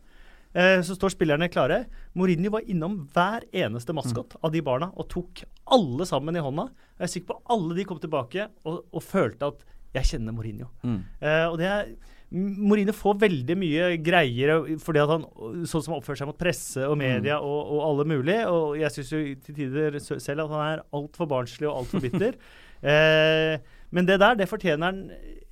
Eh, 0.55 0.79
så 0.85 0.93
står 0.95 1.09
spillerne 1.17 1.49
klare. 1.49 1.87
Mourinho 2.15 2.51
var 2.53 2.61
innom 2.69 3.09
hver 3.11 3.41
eneste 3.51 3.91
maskot 3.97 4.35
av 4.45 4.51
de 4.53 4.61
barna 4.61 4.91
og 4.95 5.09
tok 5.09 5.43
alle 5.73 6.05
sammen 6.05 6.37
i 6.37 6.43
hånda. 6.45 6.69
Jeg 7.01 7.07
er 7.09 7.13
sikker 7.17 7.33
på 7.33 7.41
alle 7.49 7.75
de 7.75 7.83
kom 7.89 7.99
tilbake 7.99 8.47
og, 8.63 8.83
og 8.93 9.01
følte 9.03 9.49
at 9.49 9.65
jeg 9.93 10.09
kjenner 10.09 10.33
Mourinho. 10.35 10.67
Mm. 10.83 10.99
Uh, 11.21 11.45
og 11.51 11.57
det 11.61 11.69
er 11.69 11.93
Mourinho 12.33 12.95
får 12.97 13.19
veldig 13.21 13.55
mye 13.61 13.89
greier 14.01 14.63
fordi 14.81 15.01
at 15.03 15.11
han 15.11 15.25
sånn 15.69 15.83
som 15.85 15.91
han 15.93 15.99
oppfører 15.99 16.17
seg 16.23 16.29
mot 16.31 16.39
presse 16.39 16.81
og 16.89 16.95
media 16.97 17.35
og, 17.45 17.59
og 17.75 17.83
alle 17.85 18.05
mulig. 18.09 18.39
Og 18.49 18.79
jeg 18.79 18.89
syns 18.95 19.11
jo 19.13 19.19
til 19.45 19.57
tider 19.59 19.99
selv 20.01 20.47
at 20.47 20.55
han 20.55 20.63
er 20.71 20.81
altfor 20.97 21.29
barnslig 21.29 21.69
og 21.69 21.83
altfor 21.83 22.01
bitter. 22.01 22.39
eh, 22.89 23.61
men 23.93 24.09
det 24.09 24.17
der, 24.23 24.39
det 24.39 24.49
fortjener 24.49 24.89
han 24.89 25.03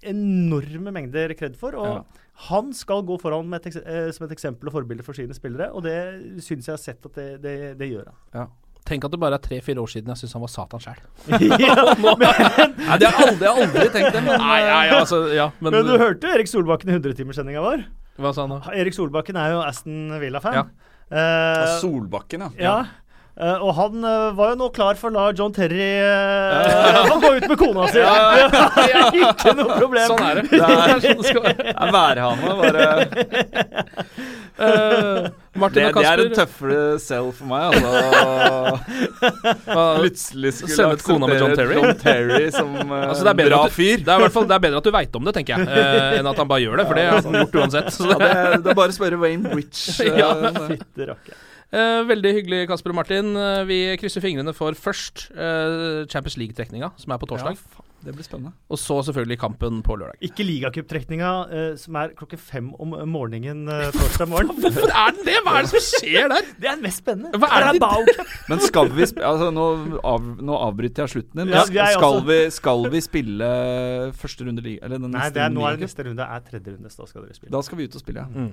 enorme 0.09 0.89
mengder 0.95 1.35
kred 1.37 1.53
for. 1.59 1.77
Og 1.77 1.99
Ja. 1.99 2.01
han 2.49 2.73
skal 2.73 3.05
gå 3.05 3.19
foran 3.21 3.45
med 3.45 3.61
et, 3.69 3.77
eh, 3.85 4.09
som 4.17 4.25
et 4.25 4.33
eksempel 4.33 4.71
og 4.71 4.73
forbilde 4.79 5.05
for 5.05 5.13
sine 5.13 5.37
spillere, 5.37 5.69
og 5.69 5.85
det 5.85 6.41
syns 6.41 6.65
jeg 6.65 6.73
har 6.73 6.81
sett 6.81 7.05
at 7.05 7.13
det, 7.13 7.29
det, 7.43 7.55
det 7.77 7.91
gjør 7.91 8.09
han. 8.09 8.17
Ja. 8.33 8.47
Tenk 8.87 9.05
at 9.05 9.13
det 9.13 9.19
bare 9.21 9.37
er 9.37 9.43
tre-fire 9.43 9.81
år 9.83 9.89
siden 9.91 10.09
jeg 10.11 10.21
syntes 10.21 10.33
han 10.35 10.43
var 10.43 10.51
Satan 10.51 10.81
sjæl. 10.81 11.01
ja, 11.61 11.75
Nei, 12.01 12.95
det 12.97 13.11
har 13.11 13.19
jeg 13.21 13.27
aldri, 13.27 13.51
aldri 13.51 13.83
tenkt 13.93 14.15
det, 14.15 14.23
men 14.25 14.41
Nei, 14.41 14.61
nei, 14.65 14.85
altså, 14.97 15.21
ja, 15.35 15.51
men, 15.59 15.75
men 15.77 15.85
du 15.85 15.93
hørte 16.01 16.31
Erik 16.33 16.49
Solbakken 16.49 16.89
i 16.89 16.97
100-timerssendinga 16.97 17.61
vår? 17.63 17.85
Hva 18.21 18.33
sa 18.35 18.47
han 18.47 18.57
da? 18.57 18.73
Erik 18.77 18.97
Solbakken 18.97 19.37
er 19.39 19.53
jo 19.53 19.61
Aston 19.63 20.17
Villa-fan. 20.21 20.57
Ja. 20.57 20.65
Uh, 21.11 21.77
Solbakken, 21.83 22.47
ja. 22.47 22.51
Ja. 22.57 22.75
Uh, 23.41 23.63
og 23.63 23.71
han 23.77 24.03
uh, 24.03 24.33
var 24.35 24.51
jo 24.51 24.57
nå 24.59 24.67
klar 24.75 24.97
for 24.99 25.07
å 25.07 25.15
la 25.15 25.29
John 25.31 25.53
Terry 25.55 25.85
uh, 26.03 27.07
Han 27.07 27.21
gå 27.23 27.29
ut 27.37 27.45
med 27.47 27.55
kona 27.61 27.85
si! 27.87 28.01
Ikke 29.23 29.53
noe 29.55 29.77
problem. 29.77 30.11
Sånn 30.11 30.25
er 30.27 30.41
det. 30.41 30.43
Det 30.51 30.59
er, 30.59 30.99
sånn 31.05 31.21
det 31.21 31.29
skal 31.29 31.45
være. 31.47 31.77
værhane, 31.95 32.57
bare 32.59 32.89
Eh, 34.61 35.27
Martin 35.61 35.81
det, 35.81 35.89
og 35.91 36.01
det 36.01 36.11
er 36.11 36.23
en 36.23 36.33
tøffere 36.39 36.79
selv 37.03 37.31
for 37.37 37.49
meg, 37.51 37.75
altså. 37.75 37.91
Plutselig 40.01 40.53
skulle 40.57 40.77
Sende 40.77 40.97
ut 40.97 41.05
kona 41.05 41.29
med 41.31 41.41
John 41.41 41.55
Terry? 41.59 41.77
John 41.77 42.01
Terry 42.01 42.49
som 42.55 42.73
uh, 42.79 42.95
Altså, 43.11 43.27
det 43.27 43.35
bra 43.41 43.61
du, 43.67 43.75
fyr. 43.75 44.01
Det 44.05 44.15
er 44.15 44.33
fall 44.33 44.49
det 44.49 44.57
er 44.57 44.65
bedre 44.65 44.81
at 44.81 44.89
du 44.89 44.93
veit 44.97 45.21
om 45.21 45.29
det, 45.29 45.35
tenker 45.37 45.55
jeg, 45.55 45.69
uh, 45.69 46.17
enn 46.19 46.31
at 46.33 46.41
han 46.43 46.51
bare 46.51 46.65
gjør 46.65 46.81
det. 46.81 46.87
For 46.89 46.99
det 46.99 47.05
har 47.09 47.29
han 47.29 47.39
gjort 47.43 47.61
uansett. 47.63 47.93
Så 47.95 48.09
Ja, 48.09 48.17
det, 48.17 48.33
er- 48.33 48.57
det 48.59 48.73
er 48.73 48.81
bare 48.83 48.93
å 48.93 48.97
spørre 48.97 49.21
Wayne 49.21 49.53
Bridge. 49.55 49.85
Uh, 50.01 50.17
Ja. 50.21 50.33
Fytte 50.67 51.07
rakker. 51.13 51.39
Eh, 51.71 52.01
veldig 52.03 52.33
hyggelig, 52.35 52.65
Kasper 52.67 52.91
og 52.91 52.97
Martin. 52.99 53.31
Eh, 53.39 53.61
vi 53.69 53.77
krysser 54.01 54.23
fingrene 54.23 54.51
for 54.55 54.75
først 54.75 55.29
eh, 55.31 56.03
Champions 56.11 56.35
League-trekninga, 56.41 56.89
som 56.99 57.13
er 57.15 57.21
på 57.21 57.29
torsdag. 57.31 57.55
Ja, 57.55 57.77
faen, 57.77 57.87
det 58.05 58.13
blir 58.15 58.25
spennende. 58.25 58.51
Og 58.71 58.79
så 58.81 58.97
selvfølgelig 59.05 59.37
kampen 59.41 59.81
på 59.85 59.95
lørdag. 59.99 60.17
Ikke 60.25 60.45
ligacuptrekninga, 60.47 61.31
eh, 61.53 61.75
som 61.77 61.97
er 62.01 62.15
klokken 62.17 62.39
fem 62.41 62.71
om 62.81 62.95
morgenen 63.11 63.67
eh, 63.69 63.91
torsdag 63.93 64.29
morgen. 64.31 64.53
Hvorfor 64.61 64.89
er 64.89 65.13
den 65.17 65.27
det?! 65.27 65.37
Hva 65.45 65.57
er 65.59 65.67
det 65.67 65.71
som 65.73 65.85
skjer 65.85 66.31
der?! 66.33 66.49
Det 66.61 66.69
er 66.71 66.81
mest 66.81 67.03
spennende. 67.03 67.37
Hva 67.41 67.49
er 67.57 67.67
det 67.67 67.77
de- 67.77 67.85
Carabao 67.85 68.49
Men 68.49 68.63
skal 68.65 68.91
vi 68.95 69.07
sp 69.09 69.21
altså, 69.25 69.51
nå, 69.53 69.67
av, 70.07 70.25
nå 70.41 70.57
avbryter 70.69 71.05
jeg 71.05 71.15
slutten 71.15 71.43
din. 71.43 71.53
Ja, 71.53 71.65
skal, 71.67 72.21
vi, 72.27 72.39
skal 72.53 72.89
vi 72.93 73.01
spille 73.05 73.51
første 74.17 74.47
runde 74.47 74.65
liga? 74.65 74.85
Eller 74.85 75.01
den 75.01 75.13
Nei, 75.13 75.29
det 75.33 75.45
er, 75.45 75.53
nå 75.53 75.65
er 75.67 75.77
det 75.77 75.87
neste 75.87 76.05
runde 76.07 76.25
er 76.25 76.43
tredje 76.45 76.75
runde. 76.75 76.91
Så 76.91 77.03
da 77.03 77.09
skal 77.09 77.25
dere 77.25 77.37
spille. 77.37 77.53
Da 77.53 77.63
skal 77.65 77.79
vi 77.81 77.89
ut 77.89 77.97
og 77.97 78.03
spille, 78.03 78.25
ja. 78.25 78.45
Mm. 78.47 78.51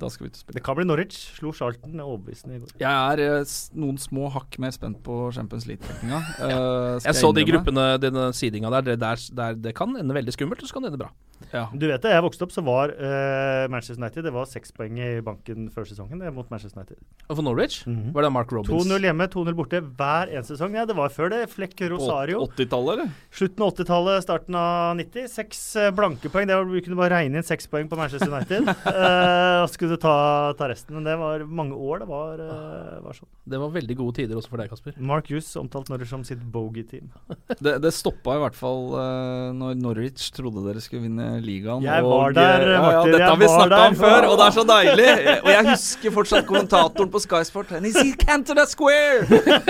Da 0.00 0.08
skal 0.12 0.26
vi 0.26 0.30
ut 0.32 0.38
og 0.38 0.42
spille. 0.42 0.56
Det 0.58 0.64
kan 0.66 0.78
bli 0.78 0.86
Norwich. 0.88 1.18
Slo 1.36 1.52
Charlton 1.56 2.00
overbevisende 2.00 2.56
i 2.56 2.62
går. 2.62 2.74
Jeg 2.80 3.14
er 3.14 3.24
eh, 3.26 3.56
noen 3.78 3.98
små 4.00 4.30
hakk 4.32 4.56
mer 4.62 4.72
spent 4.74 5.02
på 5.06 5.18
Champions 5.36 5.66
League-trekninga. 5.68 6.20
Uh, 6.40 7.00
Jeg 7.04 7.18
så 7.20 7.32
de 7.36 7.44
gruppene, 7.48 7.86
denne 8.02 8.30
sidinga 8.36 8.72
der. 8.78 8.86
Det, 8.92 9.00
der, 9.02 9.26
der. 9.36 9.58
det 9.68 9.74
kan 9.76 9.92
ende 10.00 10.16
veldig 10.16 10.34
skummelt, 10.36 10.64
og 10.64 10.70
så 10.70 10.78
kan 10.78 10.86
det 10.88 10.94
ende 10.94 11.02
bra. 11.04 11.12
Ja. 11.52 11.64
Du 11.72 11.86
vet 11.88 12.02
det, 12.04 12.10
jeg 12.12 12.22
vokste 12.22 12.44
opp, 12.46 12.52
så 12.54 12.62
var 12.66 12.92
uh, 12.94 13.64
Manchester 13.72 13.98
United 13.98 14.26
Det 14.28 14.32
var 14.34 14.44
seks 14.46 14.70
poeng 14.76 14.98
i 15.00 15.08
banken 15.24 15.68
før 15.72 15.86
sesongen 15.88 16.20
mot 16.36 16.50
Manchester 16.52 16.78
United. 16.82 17.00
Og 17.28 17.36
for 17.38 17.42
Norwich 17.46 17.80
Mhm. 17.86 18.12
var 18.14 18.22
det 18.26 18.30
Mark 18.32 18.52
Robins. 18.52 18.70
2-0 18.86 19.06
hjemme, 19.08 19.26
2-0 19.32 19.54
borte 19.56 19.80
hver 19.80 20.30
eneste 20.30 20.54
sesong. 20.56 20.74
Ja, 20.76 20.84
det 20.86 20.96
var 20.98 21.08
før 21.08 21.30
det. 21.32 21.40
Flekk 21.50 21.80
Rosario. 21.90 22.44
80-tallet, 22.46 22.92
eller? 22.98 23.10
Slutten 23.32 23.64
av 23.64 23.72
80-tallet, 23.74 24.22
starten 24.26 24.54
av 24.60 24.96
90. 25.00 25.28
Seks 25.32 25.62
eh, 25.76 25.90
blanke 25.96 26.30
poeng. 26.30 26.46
Det 26.50 26.56
var, 26.58 26.64
vi 26.68 26.82
kunne 26.84 26.98
bare 27.00 27.14
regne 27.16 27.40
inn 27.40 27.46
seks 27.46 27.66
poeng 27.70 27.88
på 27.90 27.98
Manchester 27.98 28.28
United. 28.30 28.68
uh, 28.68 29.60
og 29.64 29.70
skulle 29.72 29.96
du 29.96 30.02
ta, 30.02 30.52
ta 30.58 30.68
resten. 30.70 30.94
Men 30.98 31.04
det 31.08 31.16
var 31.20 31.44
mange 31.46 31.74
år 31.78 32.04
det 32.04 32.08
var, 32.10 32.42
uh, 32.44 33.00
var 33.06 33.16
sånn. 33.16 33.30
Det 33.50 33.58
var 33.62 33.72
veldig 33.74 33.96
gode 33.98 34.16
tider 34.20 34.38
også 34.38 34.52
for 34.52 34.62
deg, 34.62 34.70
Kasper. 34.70 34.98
Mark 34.98 35.30
Hughes 35.30 35.48
omtalt 35.60 35.88
Norwich 35.90 36.10
som 36.12 36.24
sitt 36.26 36.42
bogey-team. 36.52 37.10
Det, 37.60 37.74
det 37.82 37.90
stoppa 37.92 38.36
i 38.38 38.40
hvert 38.40 38.56
fall 38.56 38.86
uh, 38.94 39.50
når 39.56 39.74
Norwich 39.80 40.30
trodde 40.32 40.62
dere 40.64 40.80
skulle 40.80 41.02
vinne 41.08 41.29
ligaen. 41.44 41.82
Jeg 41.84 42.02
og, 42.04 42.10
var 42.10 42.32
der, 42.36 42.42
Martin. 42.42 42.70
ja, 42.70 42.90
ja, 42.90 43.02
Dette 43.06 43.18
jeg 43.20 43.28
har 43.30 43.36
vi 43.40 43.48
snakka 43.52 43.80
om 43.90 43.96
før, 44.00 44.26
og 44.30 44.34
det 44.40 44.46
er 44.46 44.54
så 44.56 44.64
deilig! 44.70 45.08
Og 45.44 45.50
jeg 45.52 45.66
husker 45.70 46.14
fortsatt 46.16 46.46
kommentatoren 46.48 47.10
på 47.12 47.20
Sky 47.22 47.42
Sport. 47.48 47.72
And 47.78 47.86
he 47.86 48.12
canted 48.24 48.56
that 48.60 48.68
square! 48.72 49.20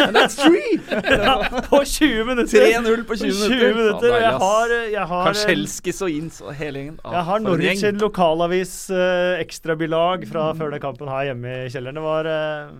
And 0.00 0.16
that's 0.16 0.38
three! 0.40 0.78
ja, 1.26 1.36
på 1.68 1.82
20 1.84 2.24
minutter! 2.30 2.66
3-0 2.80 3.04
på 3.08 3.18
20 3.20 3.26
minutter. 3.26 3.56
20 3.56 3.74
minutter. 3.80 4.08
Ja, 4.14 4.22
jeg 4.24 4.38
har, 4.44 4.74
jeg 4.96 5.06
har 5.12 5.26
Karselskis 5.30 6.02
og 6.06 6.10
Inns 6.10 6.40
og 6.40 6.54
hele 6.54 6.78
gjengen. 6.84 6.96
Ah, 7.04 7.12
Jeg 7.18 7.24
har 7.30 7.44
Norwich 7.44 7.80
sin 7.84 8.00
lokalavis 8.00 8.74
uh, 8.94 9.36
ekstrabilag 9.42 10.24
fra 10.30 10.50
før 10.58 10.72
den 10.74 10.82
kampen 10.82 11.08
her 11.10 11.30
hjemme 11.30 11.54
i 11.66 11.70
kjelleren. 11.72 11.98
Det 12.00 12.04
var 12.04 12.28
eh, 12.30 12.72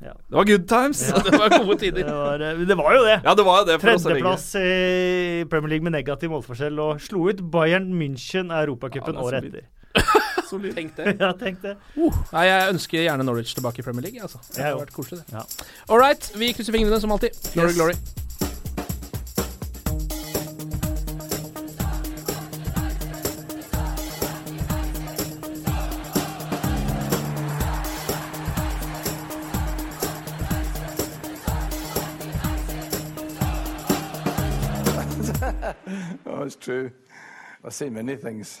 ja. 0.00 0.12
Det 0.28 0.36
var 0.38 0.44
good 0.48 0.68
times. 0.68 1.02
Ja. 1.10 1.18
Det 1.26 1.38
var 1.38 1.48
gode 1.58 1.76
tider. 1.82 2.04
Det 2.04 2.14
var, 2.14 2.40
eh, 2.40 2.62
det 2.66 2.76
var 2.78 2.94
jo 2.96 3.02
det. 3.04 3.18
Ja, 3.24 3.34
det 3.34 3.44
var 3.46 3.58
jo 3.60 3.66
det. 3.68 3.76
Tredjeplass 3.82 4.46
i 4.60 5.44
Premier 5.50 5.74
League 5.74 5.84
med 5.84 5.92
negativ 5.98 6.30
målforskjell 6.32 6.78
og 6.80 7.00
slo 7.04 7.26
ut 7.28 7.42
Bayern 7.52 7.90
München 8.00 8.48
Europacupen 8.62 9.14
Ja, 9.14 9.26
året 9.26 9.44
solid. 9.44 9.60
etter. 9.60 9.76
Tenk 10.80 10.96
det. 10.96 11.16
ja, 11.20 11.32
tenk 11.38 11.60
det. 11.62 11.76
Nei, 12.32 12.44
jeg 12.46 12.72
ønsker 12.72 13.04
gjerne 13.04 13.26
Norwich 13.26 13.52
tilbake 13.54 13.82
i 13.82 13.86
Premier 13.86 14.02
League. 14.08 14.22
Altså. 14.22 14.38
Det 14.54 14.64
har 14.64 14.78
vært 14.80 14.92
koselig, 14.94 15.20
det. 15.26 15.36
Ja. 15.36 15.44
All 15.90 16.00
right, 16.02 16.30
vi 16.38 16.52
krysser 16.56 16.74
fingrene 16.74 16.98
som 17.02 17.12
alltid. 17.14 17.36
Glory, 17.54 17.68
Yes. 17.70 17.76
glory. 17.78 17.94
True. 36.60 36.92
I've 37.64 37.72
seen 37.72 37.94
many 37.94 38.16
things. 38.16 38.60